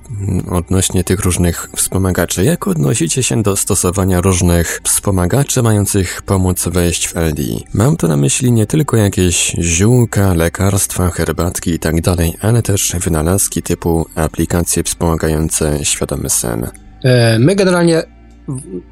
[0.50, 2.44] odnośnie tych różnych wspomagaczy.
[2.44, 7.42] Jak odnosicie się do stosowania różnych wspomagaczy mających pomóc wejść w LD?
[7.74, 11.94] Mam tu na myśli nie tylko jakieś ziółka, lekarstwa, herbatki i tak
[12.40, 16.70] ale też wynalazki typu aplikacje wspomagające świadomy sen.
[17.04, 18.02] E, my generalnie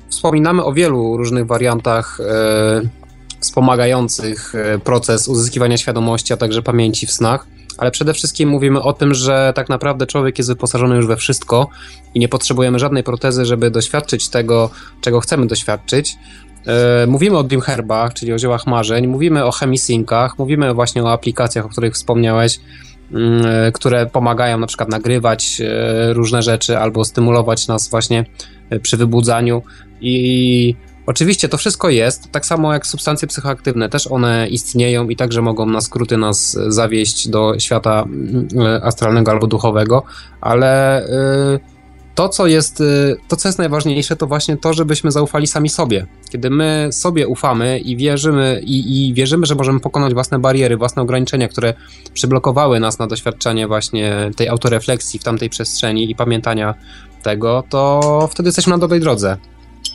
[0.09, 3.06] wspominamy o wielu różnych wariantach e,
[3.41, 7.47] wspomagających e, proces uzyskiwania świadomości, a także pamięci w snach.
[7.79, 11.69] Ale przede wszystkim mówimy o tym, że tak naprawdę człowiek jest wyposażony już we wszystko
[12.15, 16.17] i nie potrzebujemy żadnej protezy, żeby doświadczyć tego, czego chcemy doświadczyć.
[16.67, 21.13] E, mówimy o Dream Herbach, czyli o ziołach marzeń, mówimy o chemisynkach, mówimy właśnie o
[21.13, 22.61] aplikacjach, o których wspomniałeś,
[23.13, 25.63] mm, e, które pomagają na przykład nagrywać
[26.09, 28.25] różne rzeczy albo stymulować nas właśnie
[28.83, 29.63] przy wybudzaniu
[30.01, 30.75] i
[31.07, 35.67] Oczywiście to wszystko jest, tak samo jak substancje psychoaktywne, też one istnieją i także mogą
[35.67, 38.49] na skróty nas zawieść do świata mm,
[38.83, 40.03] astralnego albo duchowego,
[40.41, 41.77] ale y,
[42.15, 46.07] to, co jest, y, to, co jest najważniejsze, to właśnie to, żebyśmy zaufali sami sobie.
[46.31, 51.03] Kiedy my sobie ufamy i wierzymy, i, i wierzymy, że możemy pokonać własne bariery, własne
[51.03, 51.75] ograniczenia, które
[52.15, 56.75] przyblokowały nas na doświadczenie właśnie tej autorefleksji w tamtej przestrzeni i pamiętania
[57.23, 59.37] tego, to wtedy jesteśmy na dobrej drodze.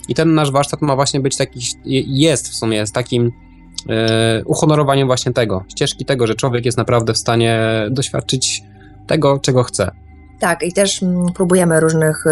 [0.07, 1.60] I ten nasz warsztat ma właśnie być taki,
[2.07, 3.32] jest w sumie z takim
[3.90, 7.60] e, uhonorowaniem właśnie tego, ścieżki tego, że człowiek jest naprawdę w stanie
[7.90, 8.64] doświadczyć
[9.07, 9.91] tego, czego chce.
[10.40, 12.26] Tak, i też mm, próbujemy różnych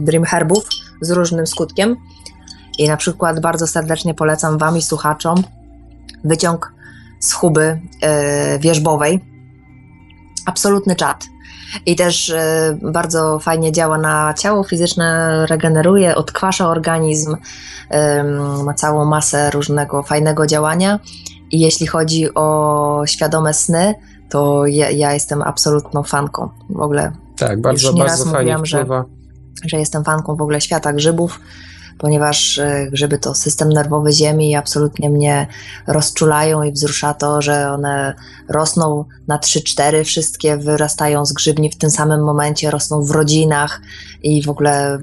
[0.00, 0.68] dream herbów
[1.00, 1.96] z różnym skutkiem.
[2.78, 5.42] I na przykład bardzo serdecznie polecam Wam i słuchaczom
[6.24, 6.72] wyciąg
[7.20, 9.20] z huby e, wierzbowej.
[10.46, 11.31] Absolutny czat.
[11.86, 17.36] I też e, bardzo fajnie działa na ciało fizyczne, regeneruje, odkwasza organizm,
[18.64, 20.98] ma całą masę różnego fajnego działania.
[21.50, 23.94] I jeśli chodzi o świadome sny,
[24.28, 27.12] to ja, ja jestem absolutną fanką w ogóle.
[27.36, 28.86] Tak, bardzo, Już nieraz bardzo mówiłam, że,
[29.64, 31.40] że jestem fanką w ogóle świata grzybów
[32.02, 35.46] ponieważ e, grzyby to system nerwowy Ziemi i absolutnie mnie
[35.86, 38.14] rozczulają i wzrusza to, że one
[38.48, 43.80] rosną na 3-4, wszystkie wyrastają z grzybni w tym samym momencie, rosną w rodzinach
[44.22, 44.98] i w ogóle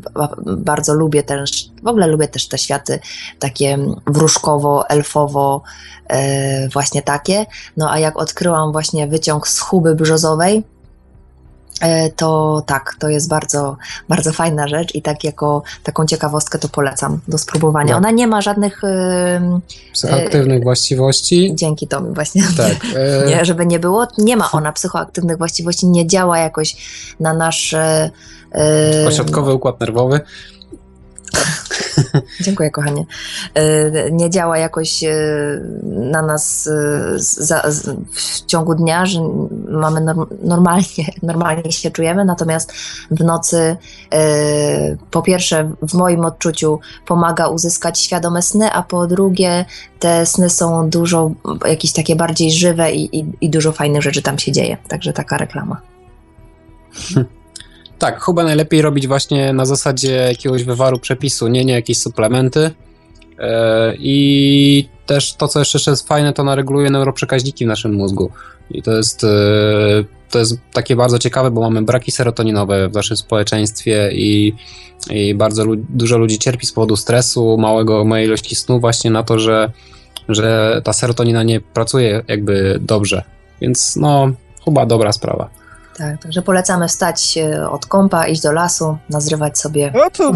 [0.58, 3.00] bardzo lubię też, w ogóle lubię też te światy
[3.40, 3.78] takie
[4.08, 5.62] wróżkowo, elfowo,
[6.08, 7.46] e, właśnie takie.
[7.78, 10.64] No a jak odkryłam właśnie wyciąg z chuby brzozowej,
[12.16, 13.78] to tak, to jest bardzo,
[14.10, 17.92] bardzo fajna rzecz i tak jako taką ciekawostkę to polecam do spróbowania.
[17.92, 17.98] No.
[17.98, 18.82] Ona nie ma żadnych
[19.94, 21.52] psychoaktywnych właściwości.
[21.56, 22.44] Dzięki tobie właśnie.
[22.58, 22.78] Tak.
[23.30, 26.76] nie, żeby nie było, nie ma ona psychoaktywnych właściwości, nie działa jakoś
[27.20, 27.76] na nasz
[29.08, 30.22] ośrodkowy układ nerwowy.
[32.42, 33.06] Dziękuję, kochanie.
[33.54, 35.14] E, nie działa jakoś e,
[35.84, 37.72] na nas e,
[38.12, 39.20] w ciągu dnia, że
[39.70, 40.02] mamy
[40.44, 42.74] normalnie, normalnie się czujemy, natomiast
[43.12, 43.78] w nocy
[45.12, 49.66] po pierwsze w moim odczuciu pomaga uzyskać świadome sny, a po drugie
[50.00, 51.32] te sny są dużo
[51.68, 54.78] jakieś takie bardziej żywe i, i, i dużo fajnych rzeczy tam się dzieje.
[54.88, 55.82] Także taka reklama.
[58.00, 62.72] Tak, chyba najlepiej robić właśnie na zasadzie jakiegoś wywaru przepisu, nie, nie jakieś suplementy.
[63.40, 68.32] E, I też to, co jeszcze jest fajne, to ona reguluje neuroprzekaźniki w naszym mózgu.
[68.72, 69.28] I to jest, e,
[70.30, 74.54] to jest takie bardzo ciekawe, bo mamy braki serotoninowe w naszym społeczeństwie i,
[75.10, 79.24] i bardzo lu dużo ludzi cierpi z powodu stresu, małego, małej ilości snu właśnie na
[79.24, 79.72] to, że,
[80.30, 83.24] że ta serotonina nie pracuje jakby dobrze.
[83.62, 84.32] Więc no,
[84.66, 85.59] chyba dobra sprawa.
[86.00, 87.38] Tak, także polecamy wstać
[87.70, 90.32] od kąpa, iść do lasu, nazrywać sobie A to,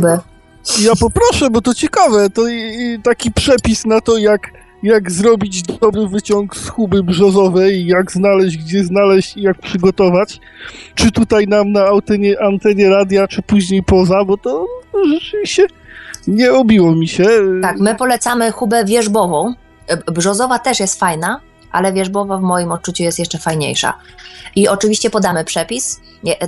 [0.82, 2.30] Ja poproszę, bo to ciekawe.
[2.30, 4.42] To i, i taki przepis na to, jak,
[4.84, 10.40] jak zrobić dobry wyciąg z huby brzozowej, jak znaleźć, gdzie znaleźć i jak przygotować.
[10.96, 14.66] Czy tutaj nam na antenie, antenie radia, czy później poza, bo to
[15.14, 15.68] rzeczywiście
[16.28, 17.28] nie obiło mi się.
[17.62, 19.54] Tak, my polecamy hubę wierzbową.
[20.06, 21.40] Brzozowa też jest fajna,
[21.74, 23.94] ale wierzbowa w moim odczuciu jest jeszcze fajniejsza.
[24.56, 26.00] I oczywiście podamy przepis.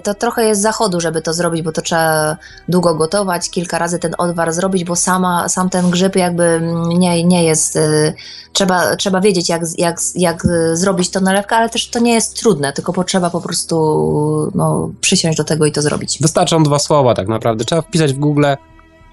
[0.04, 2.38] To trochę jest zachodu, żeby to zrobić, bo to trzeba
[2.70, 7.44] długo gotować, kilka razy ten odwar zrobić, bo sama, sam ten grzyb jakby nie, nie
[7.44, 7.76] jest.
[7.76, 8.14] Y,
[8.54, 10.44] trzeba, trzeba wiedzieć, jak, jak, jak
[10.74, 15.38] zrobić to nalewkę, ale też to nie jest trudne, tylko potrzeba po prostu no, przysiąść
[15.38, 16.18] do tego i to zrobić.
[16.22, 17.66] Wystarczą dwa słowa tak naprawdę.
[17.66, 18.46] Trzeba wpisać w Google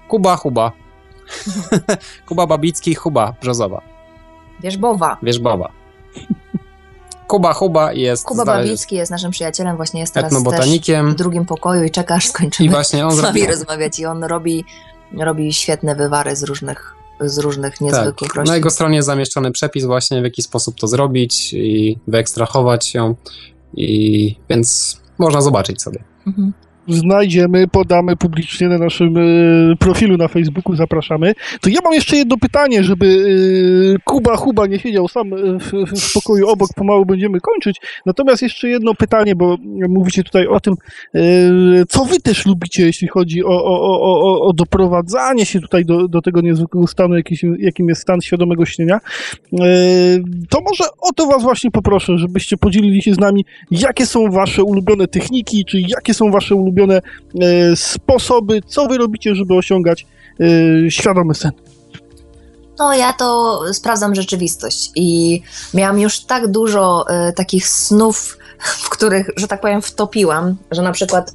[0.07, 0.71] Kuba, Huba.
[2.27, 3.81] Kuba Babicki, Huba Brzozowa.
[4.63, 5.17] Wierzbowa.
[5.23, 5.82] Wierzbowa.
[7.27, 8.25] Kuba Huba jest.
[8.25, 12.67] Kuba Babicki jest naszym przyjacielem, właśnie jest teraz w drugim pokoju i czeka, aż skończymy
[12.67, 13.99] I właśnie on z nami rozmawiać.
[13.99, 14.65] I on robi,
[15.19, 18.35] robi świetne wywary z różnych, z różnych niezwykłych tak.
[18.35, 18.51] roślin.
[18.51, 23.15] Na jego stronie jest zamieszczony przepis właśnie, w jaki sposób to zrobić i wyekstrahować ją.
[23.73, 26.03] I więc można zobaczyć sobie.
[26.27, 26.53] Mhm
[26.87, 31.33] znajdziemy, podamy publicznie na naszym y, profilu na Facebooku, zapraszamy.
[31.61, 35.29] To ja mam jeszcze jedno pytanie, żeby y, Kuba Huba nie siedział sam
[35.59, 37.77] w, w, pokoju obok, pomału będziemy kończyć.
[38.05, 39.57] Natomiast jeszcze jedno pytanie, bo
[39.89, 40.73] mówicie tutaj o tym,
[41.89, 46.21] co wy też lubicie, jeśli chodzi o, o, o, o doprowadzanie się tutaj do, do
[46.21, 47.15] tego niezwykłego stanu,
[47.59, 48.99] jakim jest stan świadomego śnienia.
[50.49, 54.63] To może o to was właśnie poproszę, żebyście podzielili się z nami, jakie są wasze
[54.63, 57.01] ulubione techniki, czy jakie są wasze ulubione ulubione
[57.41, 60.07] e, sposoby, co wy robicie, żeby osiągać
[60.39, 61.51] e, świadomy sen?
[62.79, 65.41] No, ja to sprawdzam rzeczywistość i
[65.73, 70.91] miałam już tak dużo e, takich snów, w których, że tak powiem, wtopiłam, że na
[70.91, 71.33] przykład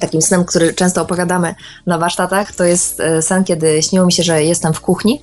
[0.00, 1.54] takim snem, który często opowiadamy
[1.86, 5.22] na warsztatach, to jest sen, kiedy śniło mi się, że jestem w kuchni.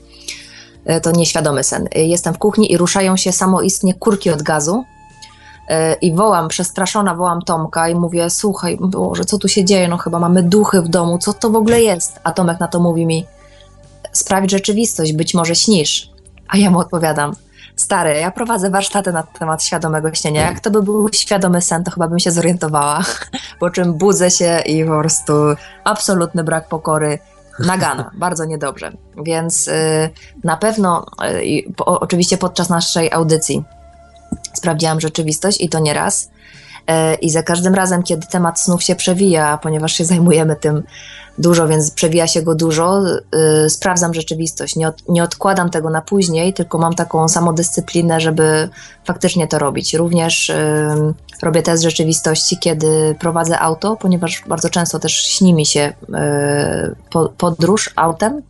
[1.01, 1.87] To nieświadomy sen.
[1.95, 4.83] Jestem w kuchni i ruszają się samoistnie kurki od gazu
[6.01, 10.19] i wołam, przestraszona wołam Tomka i mówię, słuchaj, Boże, co tu się dzieje, no chyba
[10.19, 12.19] mamy duchy w domu, co to w ogóle jest?
[12.23, 13.25] A Tomek na to mówi mi,
[14.11, 16.11] sprawić rzeczywistość, być może śnisz.
[16.47, 17.35] A ja mu odpowiadam,
[17.75, 21.91] stary, ja prowadzę warsztaty na temat świadomego śnienia, jak to by był świadomy sen, to
[21.91, 23.03] chyba bym się zorientowała,
[23.59, 25.33] po czym budzę się i po prostu
[25.83, 27.19] absolutny brak pokory,
[27.59, 28.91] nagana, bardzo niedobrze.
[29.23, 30.09] Więc y,
[30.43, 31.05] na pewno,
[31.43, 33.63] y, po, oczywiście podczas naszej audycji
[34.61, 36.29] sprawdziłam rzeczywistość i to nie raz.
[36.87, 40.83] E, I za każdym razem, kiedy temat snów się przewija, ponieważ się zajmujemy tym
[41.37, 44.75] dużo, więc przewija się go dużo, yy, sprawdzam rzeczywistość.
[44.75, 48.69] Nie, od, nie odkładam tego na później, tylko mam taką samodyscyplinę, żeby
[49.05, 49.93] faktycznie to robić.
[49.93, 55.93] Również yy, robię test rzeczywistości, kiedy prowadzę auto, ponieważ bardzo często też śni mi się
[56.09, 58.41] yy, po, podróż autem.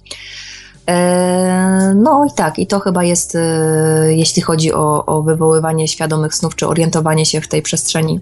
[0.88, 6.36] E, no i tak, i to chyba jest, e, jeśli chodzi o, o wywoływanie świadomych
[6.36, 8.20] snów, czy orientowanie się w tej przestrzeni,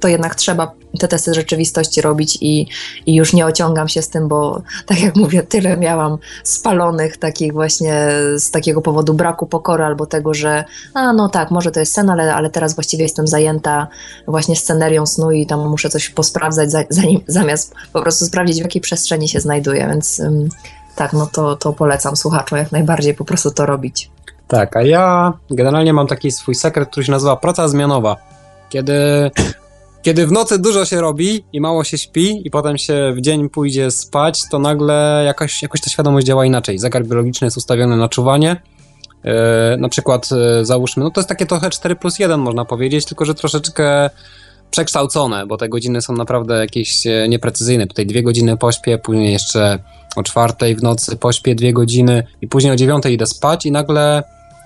[0.00, 2.66] to jednak trzeba te testy rzeczywistości robić i,
[3.06, 7.52] i już nie ociągam się z tym, bo tak jak mówię, tyle miałam spalonych takich
[7.52, 10.64] właśnie z takiego powodu braku pokory albo tego, że
[10.94, 13.88] a no tak, może to jest sen, ale, ale teraz właściwie jestem zajęta
[14.26, 18.82] właśnie scenerią snu i tam muszę coś posprawdzać zanim, zamiast po prostu sprawdzić w jakiej
[18.82, 20.22] przestrzeni się znajduję, więc
[21.00, 24.10] tak, no to, to polecam słuchaczom jak najbardziej po prostu to robić.
[24.48, 28.16] Tak, a ja generalnie mam taki swój sekret, który się nazywa praca zmianowa.
[28.68, 29.30] Kiedy,
[30.02, 33.48] kiedy w nocy dużo się robi i mało się śpi i potem się w dzień
[33.48, 36.78] pójdzie spać, to nagle jakaś, jakoś ta świadomość działa inaczej.
[36.78, 38.56] Zegar biologiczny jest ustawiony na czuwanie.
[39.24, 39.32] Yy,
[39.78, 43.24] na przykład yy, załóżmy, no to jest takie trochę 4 plus 1 można powiedzieć, tylko
[43.24, 44.10] że troszeczkę
[44.70, 47.86] przekształcone, bo te godziny są naprawdę jakieś e, nieprecyzyjne.
[47.86, 49.78] Tutaj dwie godziny pośpię, później jeszcze
[50.16, 54.22] o czwartej w nocy pośpię dwie godziny i później o dziewiątej idę spać i nagle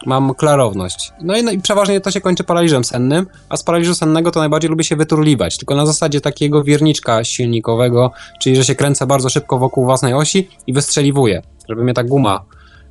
[0.07, 1.13] mam klarowność.
[1.21, 4.41] No i, no i, przeważnie to się kończy paraliżem sennym, a z paraliżu sennego to
[4.41, 8.11] najbardziej lubię się wyturliwać, tylko na zasadzie takiego wierniczka silnikowego,
[8.41, 12.45] czyli że się kręcę bardzo szybko wokół własnej osi i wystrzeliwuję, żeby mnie ta guma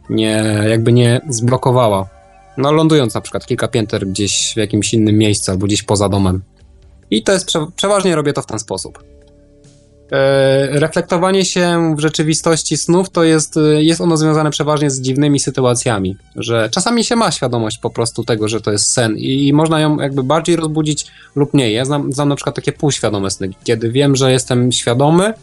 [0.10, 2.08] nie, jakby nie zblokowała.
[2.58, 6.42] No lądując na przykład kilka pięter gdzieś w jakimś innym miejscu albo gdzieś poza domem.
[7.12, 9.04] I to jest, przeważnie robię to w ten sposób.
[10.14, 15.40] E, reflektowanie się w rzeczywistości snów to jest, e, jest ono związane przeważnie z dziwnymi
[15.40, 19.80] sytuacjami, że czasami się ma świadomość po prostu tego, że to jest sen i można
[19.80, 21.72] ją jakby bardziej rozbudzić lub nie.
[21.72, 25.34] Ja znam, znam na przykład takie półświadome sny, kiedy wiem, że jestem świadomy,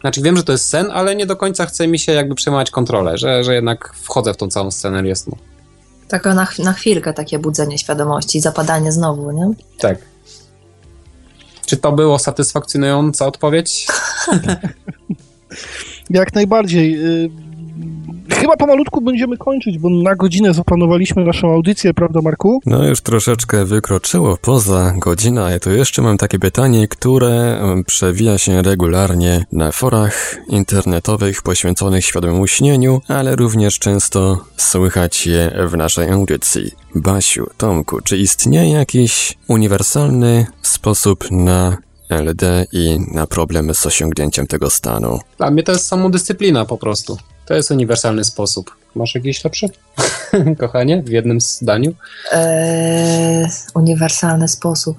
[0.00, 2.70] znaczy wiem, że to jest sen, ale nie do końca chce mi się jakby przejmować
[2.70, 5.36] kontrolę, że, że jednak wchodzę w tą całą scenerię snu.
[6.08, 9.50] Tak na, na chwilkę takie budzenie świadomości, zapadanie znowu, nie?
[9.78, 10.13] Tak.
[11.66, 13.86] Czy to było satysfakcjonująca odpowiedź?
[16.10, 16.98] Jak najbardziej.
[18.30, 22.60] Chyba pomalutku będziemy kończyć, bo na godzinę zaplanowaliśmy naszą audycję, prawda Marku?
[22.66, 28.62] No już troszeczkę wykroczyło poza godzinę, ale to jeszcze mam takie pytanie, które przewija się
[28.62, 36.70] regularnie na forach internetowych poświęconych świadomemu śnieniu, ale również często słychać je w naszej audycji.
[36.94, 41.76] Basiu, Tomku, czy istnieje jakiś uniwersalny sposób na
[42.08, 45.18] LD i na problemy z osiągnięciem tego stanu?
[45.38, 47.16] Dla mnie to jest samodyscyplina po prostu.
[47.46, 48.76] To jest uniwersalny sposób.
[48.94, 49.68] Masz jakiś lepszy?
[50.60, 51.94] Kochanie, w jednym zdaniu?
[52.32, 54.96] Eee, uniwersalny sposób.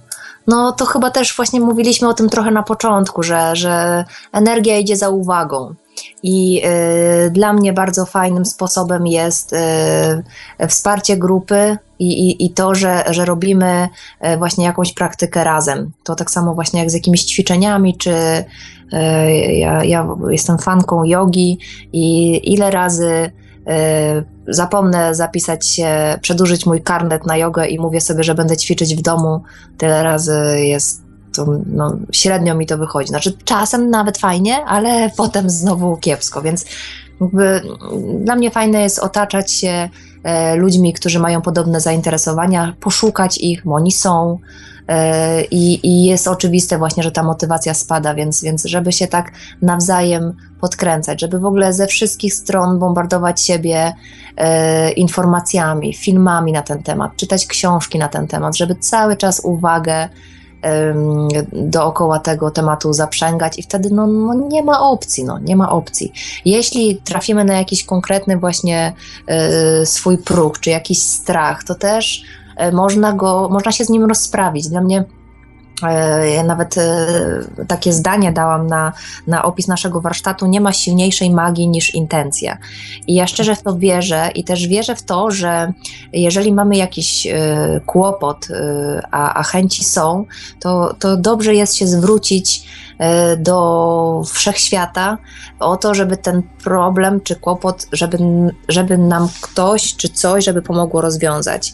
[0.47, 4.97] No to chyba też właśnie mówiliśmy o tym trochę na początku, że, że energia idzie
[4.97, 5.75] za uwagą.
[6.23, 6.61] I
[7.27, 13.03] y, dla mnie bardzo fajnym sposobem jest y, wsparcie grupy i, i, i to, że,
[13.09, 13.89] że robimy
[14.25, 15.91] y, właśnie jakąś praktykę razem.
[16.03, 18.13] To tak samo właśnie jak z jakimiś ćwiczeniami, czy
[19.57, 21.59] ja, ja jestem fanką jogi
[21.93, 23.31] i ile razy
[24.47, 29.01] zapomnę zapisać się, przedłużyć mój karnet na jogę i mówię sobie, że będę ćwiczyć w
[29.01, 29.43] domu,
[29.77, 31.05] tyle razy jest
[31.35, 33.07] to no, średnio mi to wychodzi.
[33.07, 36.65] Znaczy czasem nawet fajnie, ale potem znowu kiepsko, więc
[37.21, 37.61] jakby
[38.19, 39.89] dla mnie fajne jest otaczać się
[40.23, 44.39] e, ludźmi, którzy mają podobne zainteresowania, poszukać ich, bo oni są.
[44.87, 49.31] E, I, I, jest oczywiste właśnie, że ta motywacja spada, więc, więc żeby się tak
[49.61, 53.93] nawzajem podkręcać, żeby w ogóle ze wszystkich stron bombardować siebie
[54.37, 60.09] e, informacjami, filmami na ten temat, czytać książki na ten temat, żeby cały czas uwagę
[61.53, 66.13] dookoła tego tematu zaprzęgać i wtedy no, no, nie ma opcji, no, nie ma opcji.
[66.45, 68.93] Jeśli trafimy na jakiś konkretny właśnie
[69.81, 72.23] y, swój próg, czy jakiś strach, to też
[72.73, 74.69] można go, można się z nim rozprawić.
[74.69, 75.05] Dla mnie
[75.83, 77.07] E, ja nawet e,
[77.67, 78.93] takie zdanie dałam na,
[79.27, 82.57] na opis naszego warsztatu: Nie ma silniejszej magii niż intencja.
[83.07, 85.73] I ja szczerze w to wierzę i też wierzę w to, że
[86.13, 88.47] jeżeli mamy jakiś e, kłopot,
[89.11, 90.25] a, a chęci są,
[90.59, 92.65] to, to dobrze jest się zwrócić
[93.37, 95.17] do wszechświata
[95.59, 98.17] o to, żeby ten problem czy kłopot, żeby,
[98.67, 101.73] żeby nam ktoś czy coś, żeby pomogło rozwiązać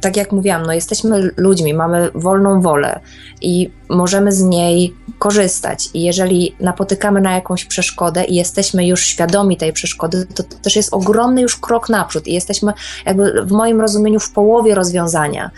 [0.00, 3.00] tak jak mówiłam, no jesteśmy ludźmi, mamy wolną wolę
[3.40, 5.88] i możemy z niej korzystać.
[5.94, 10.76] I jeżeli napotykamy na jakąś przeszkodę i jesteśmy już świadomi tej przeszkody, to, to też
[10.76, 12.72] jest ogromny już krok naprzód i jesteśmy
[13.06, 15.50] jakby w moim rozumieniu w połowie rozwiązania.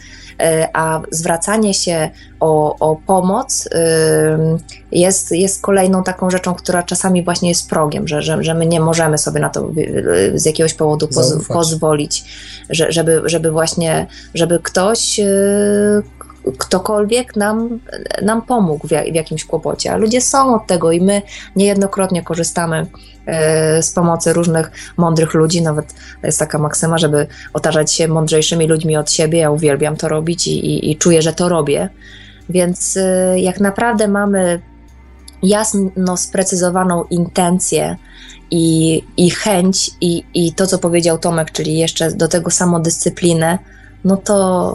[0.42, 2.10] E, a zwracanie się
[2.40, 3.68] o, o pomoc
[4.92, 8.80] jest, jest kolejną taką rzeczą, która czasami właśnie jest progiem, że, że, że my nie
[8.80, 9.70] możemy sobie na to
[10.34, 12.24] z jakiegoś powodu poz, pozwolić,
[12.70, 16.02] że, żeby, żeby właśnie, żeby ktoś y,
[16.58, 17.80] ktokolwiek nam,
[18.22, 19.92] nam pomógł w, jakimś kłopocie.
[19.92, 21.22] A ludzie są od tego i my
[21.56, 22.86] niejednokrotnie korzystamy
[23.26, 25.62] e, z pomocy różnych mądrych ludzi.
[25.62, 29.38] Nawet jest taka maksyma, żeby otaczać się mądrzejszymi ludźmi od siebie.
[29.38, 31.88] Ja uwielbiam to robić i, i, i czuję, że to robię.
[32.48, 34.60] Więc e, jak naprawdę mamy
[35.42, 37.96] jasno sprecyzowaną intencję
[38.50, 43.58] i, i chęć, i, i to, co powiedział Tomek, czyli jeszcze do tego samodyscyplinę,
[44.04, 44.74] no to,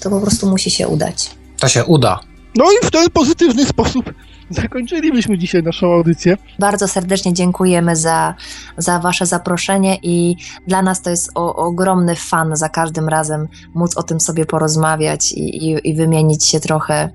[0.00, 1.30] to po prostu musi się udać.
[1.60, 2.20] To się uda.
[2.56, 4.12] No i w ten pozytywny sposób
[4.50, 6.36] zakończylibyśmy dzisiaj naszą audycję.
[6.58, 8.34] Bardzo serdecznie dziękujemy za,
[8.78, 10.36] za Wasze zaproszenie i
[10.66, 15.32] dla nas to jest o, ogromny fan za każdym razem móc o tym sobie porozmawiać
[15.32, 17.10] i, i, i wymienić się trochę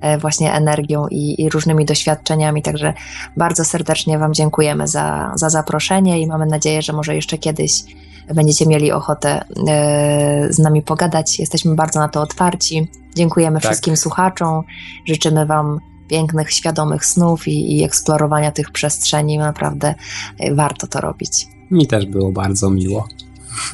[0.00, 2.62] e, właśnie energią i, i, różnymi doświadczeniami.
[2.62, 2.94] Także
[3.36, 7.72] bardzo serdecznie Wam dziękujemy za, za zaproszenie i mamy nadzieję, że może jeszcze kiedyś
[8.34, 11.38] będziecie mieli ochotę e, z nami pogadać.
[11.38, 12.88] Jesteśmy bardzo na to otwarci.
[13.14, 13.70] Dziękujemy tak.
[13.70, 14.62] wszystkim słuchaczom.
[15.06, 15.78] Życzymy Wam
[16.08, 19.38] pięknych, świadomych snów i, i eksplorowania tych przestrzeni.
[19.38, 19.94] Naprawdę
[20.38, 21.46] e, warto to robić.
[21.70, 23.08] Mi też było bardzo miło.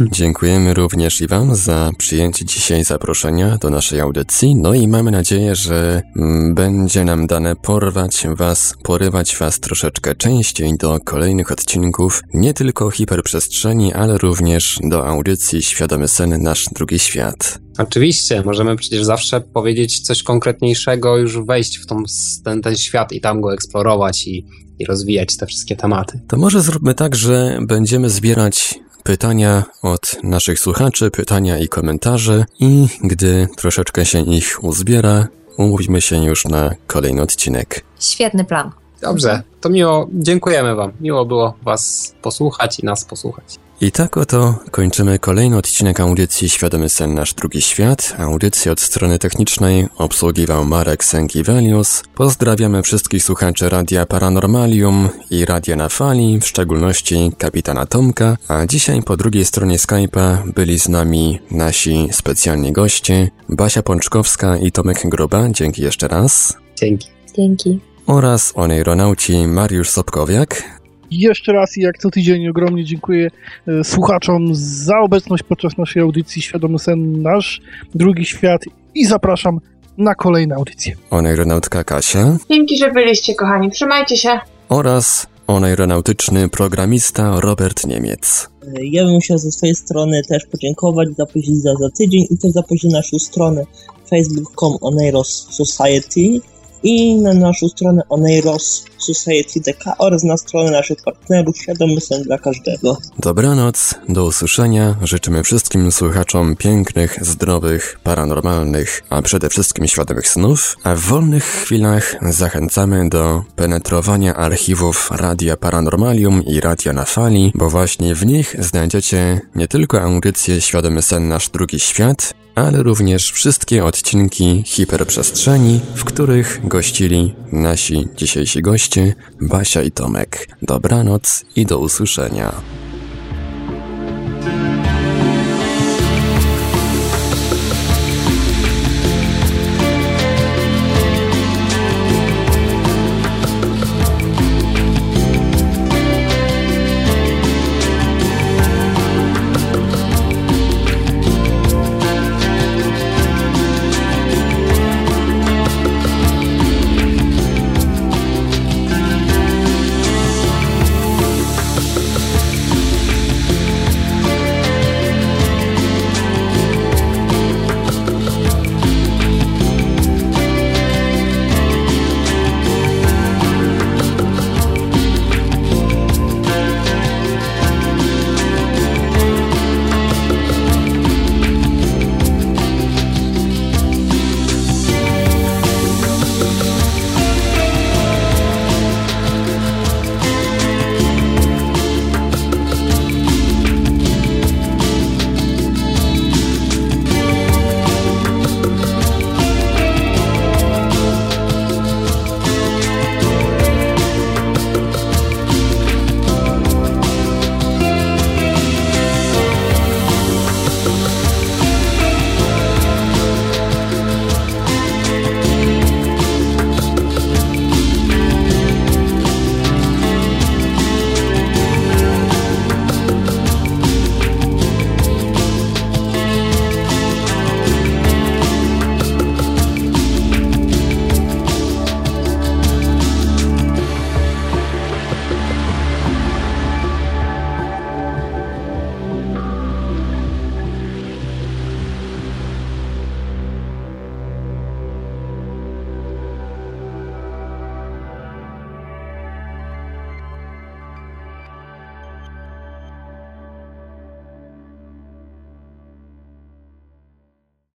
[0.00, 4.56] Dziękujemy również i Wam za przyjęcie dzisiaj zaproszenia do naszej audycji.
[4.56, 10.76] No i mamy nadzieję, że mm, będzie nam dane porwać Was, porywać Was troszeczkę częściej
[10.76, 17.58] do kolejnych odcinków, nie tylko hiperprzestrzeni, ale również do audycji Świadomy Sen Nasz Drugi Świat.
[17.78, 22.02] Oczywiście, możemy przecież zawsze powiedzieć coś konkretniejszego, już wejść w tą,
[22.44, 24.46] ten, ten świat i tam go eksplorować i,
[24.78, 26.20] i rozwijać te wszystkie tematy.
[26.28, 32.86] To może zróbmy tak, że będziemy zbierać pytania od naszych słuchaczy, pytania i komentarze i
[33.04, 35.26] gdy troszeczkę się ich uzbiera,
[35.56, 37.84] umówimy się już na kolejny odcinek.
[38.00, 38.70] Świetny plan.
[39.00, 40.92] Dobrze, to miło, dziękujemy Wam.
[41.00, 43.58] Miło było Was posłuchać i nas posłuchać.
[43.80, 48.16] I tak oto kończymy kolejny odcinek audycji Świadomy Sen Nasz Drugi Świat.
[48.18, 52.02] Audycję od strony technicznej obsługiwał Marek Sękiewelius.
[52.14, 58.36] Pozdrawiamy wszystkich słuchaczy Radia Paranormalium i Radia na Fali, w szczególności kapitana Tomka.
[58.48, 64.72] A dzisiaj po drugiej stronie Skype'a byli z nami nasi specjalni goście Basia Pączkowska i
[64.72, 65.48] Tomek Gruba.
[65.50, 66.56] Dzięki jeszcze raz.
[66.76, 67.08] Dzięki.
[67.36, 67.80] Dzięki.
[68.06, 70.77] Oraz onejronauci Mariusz Sobkowiak.
[71.10, 73.30] Jeszcze raz i jak co tydzień ogromnie dziękuję
[73.68, 77.60] e, słuchaczom za obecność podczas naszej audycji Świadomy Sen Nasz
[77.94, 78.64] Drugi Świat
[78.94, 79.60] i zapraszam
[79.98, 80.96] na kolejne audycje.
[81.10, 83.70] Onejronautka Kasia Dzięki, że byliście, kochani.
[83.70, 84.40] Trzymajcie się.
[84.68, 88.48] oraz onejronautyczny programista Robert Niemiec.
[88.82, 92.92] Ja bym chciał ze swojej strony też podziękować, zaprosić za, za tydzień i też zaprosić
[92.92, 93.64] na naszą stronę
[94.10, 96.40] facebook.com Oneiros Society
[96.82, 102.38] i na naszą stronę Oneiros Society DK oraz na stronę naszych partnerów Świadomy Sen dla
[102.38, 102.96] każdego.
[103.18, 104.96] Dobranoc, do usłyszenia.
[105.02, 112.16] Życzymy wszystkim słuchaczom pięknych, zdrowych, paranormalnych, a przede wszystkim świadomych snów, a w wolnych chwilach
[112.22, 119.40] zachęcamy do penetrowania archiwów Radia Paranormalium i Radia na Fali, bo właśnie w nich znajdziecie
[119.54, 126.60] nie tylko audycję Świadomy Sen Nasz Drugi Świat, ale również wszystkie odcinki hiperprzestrzeni, w których
[126.64, 130.48] gościli nasi dzisiejsi goście Basia i Tomek.
[130.62, 132.52] Dobranoc i do usłyszenia.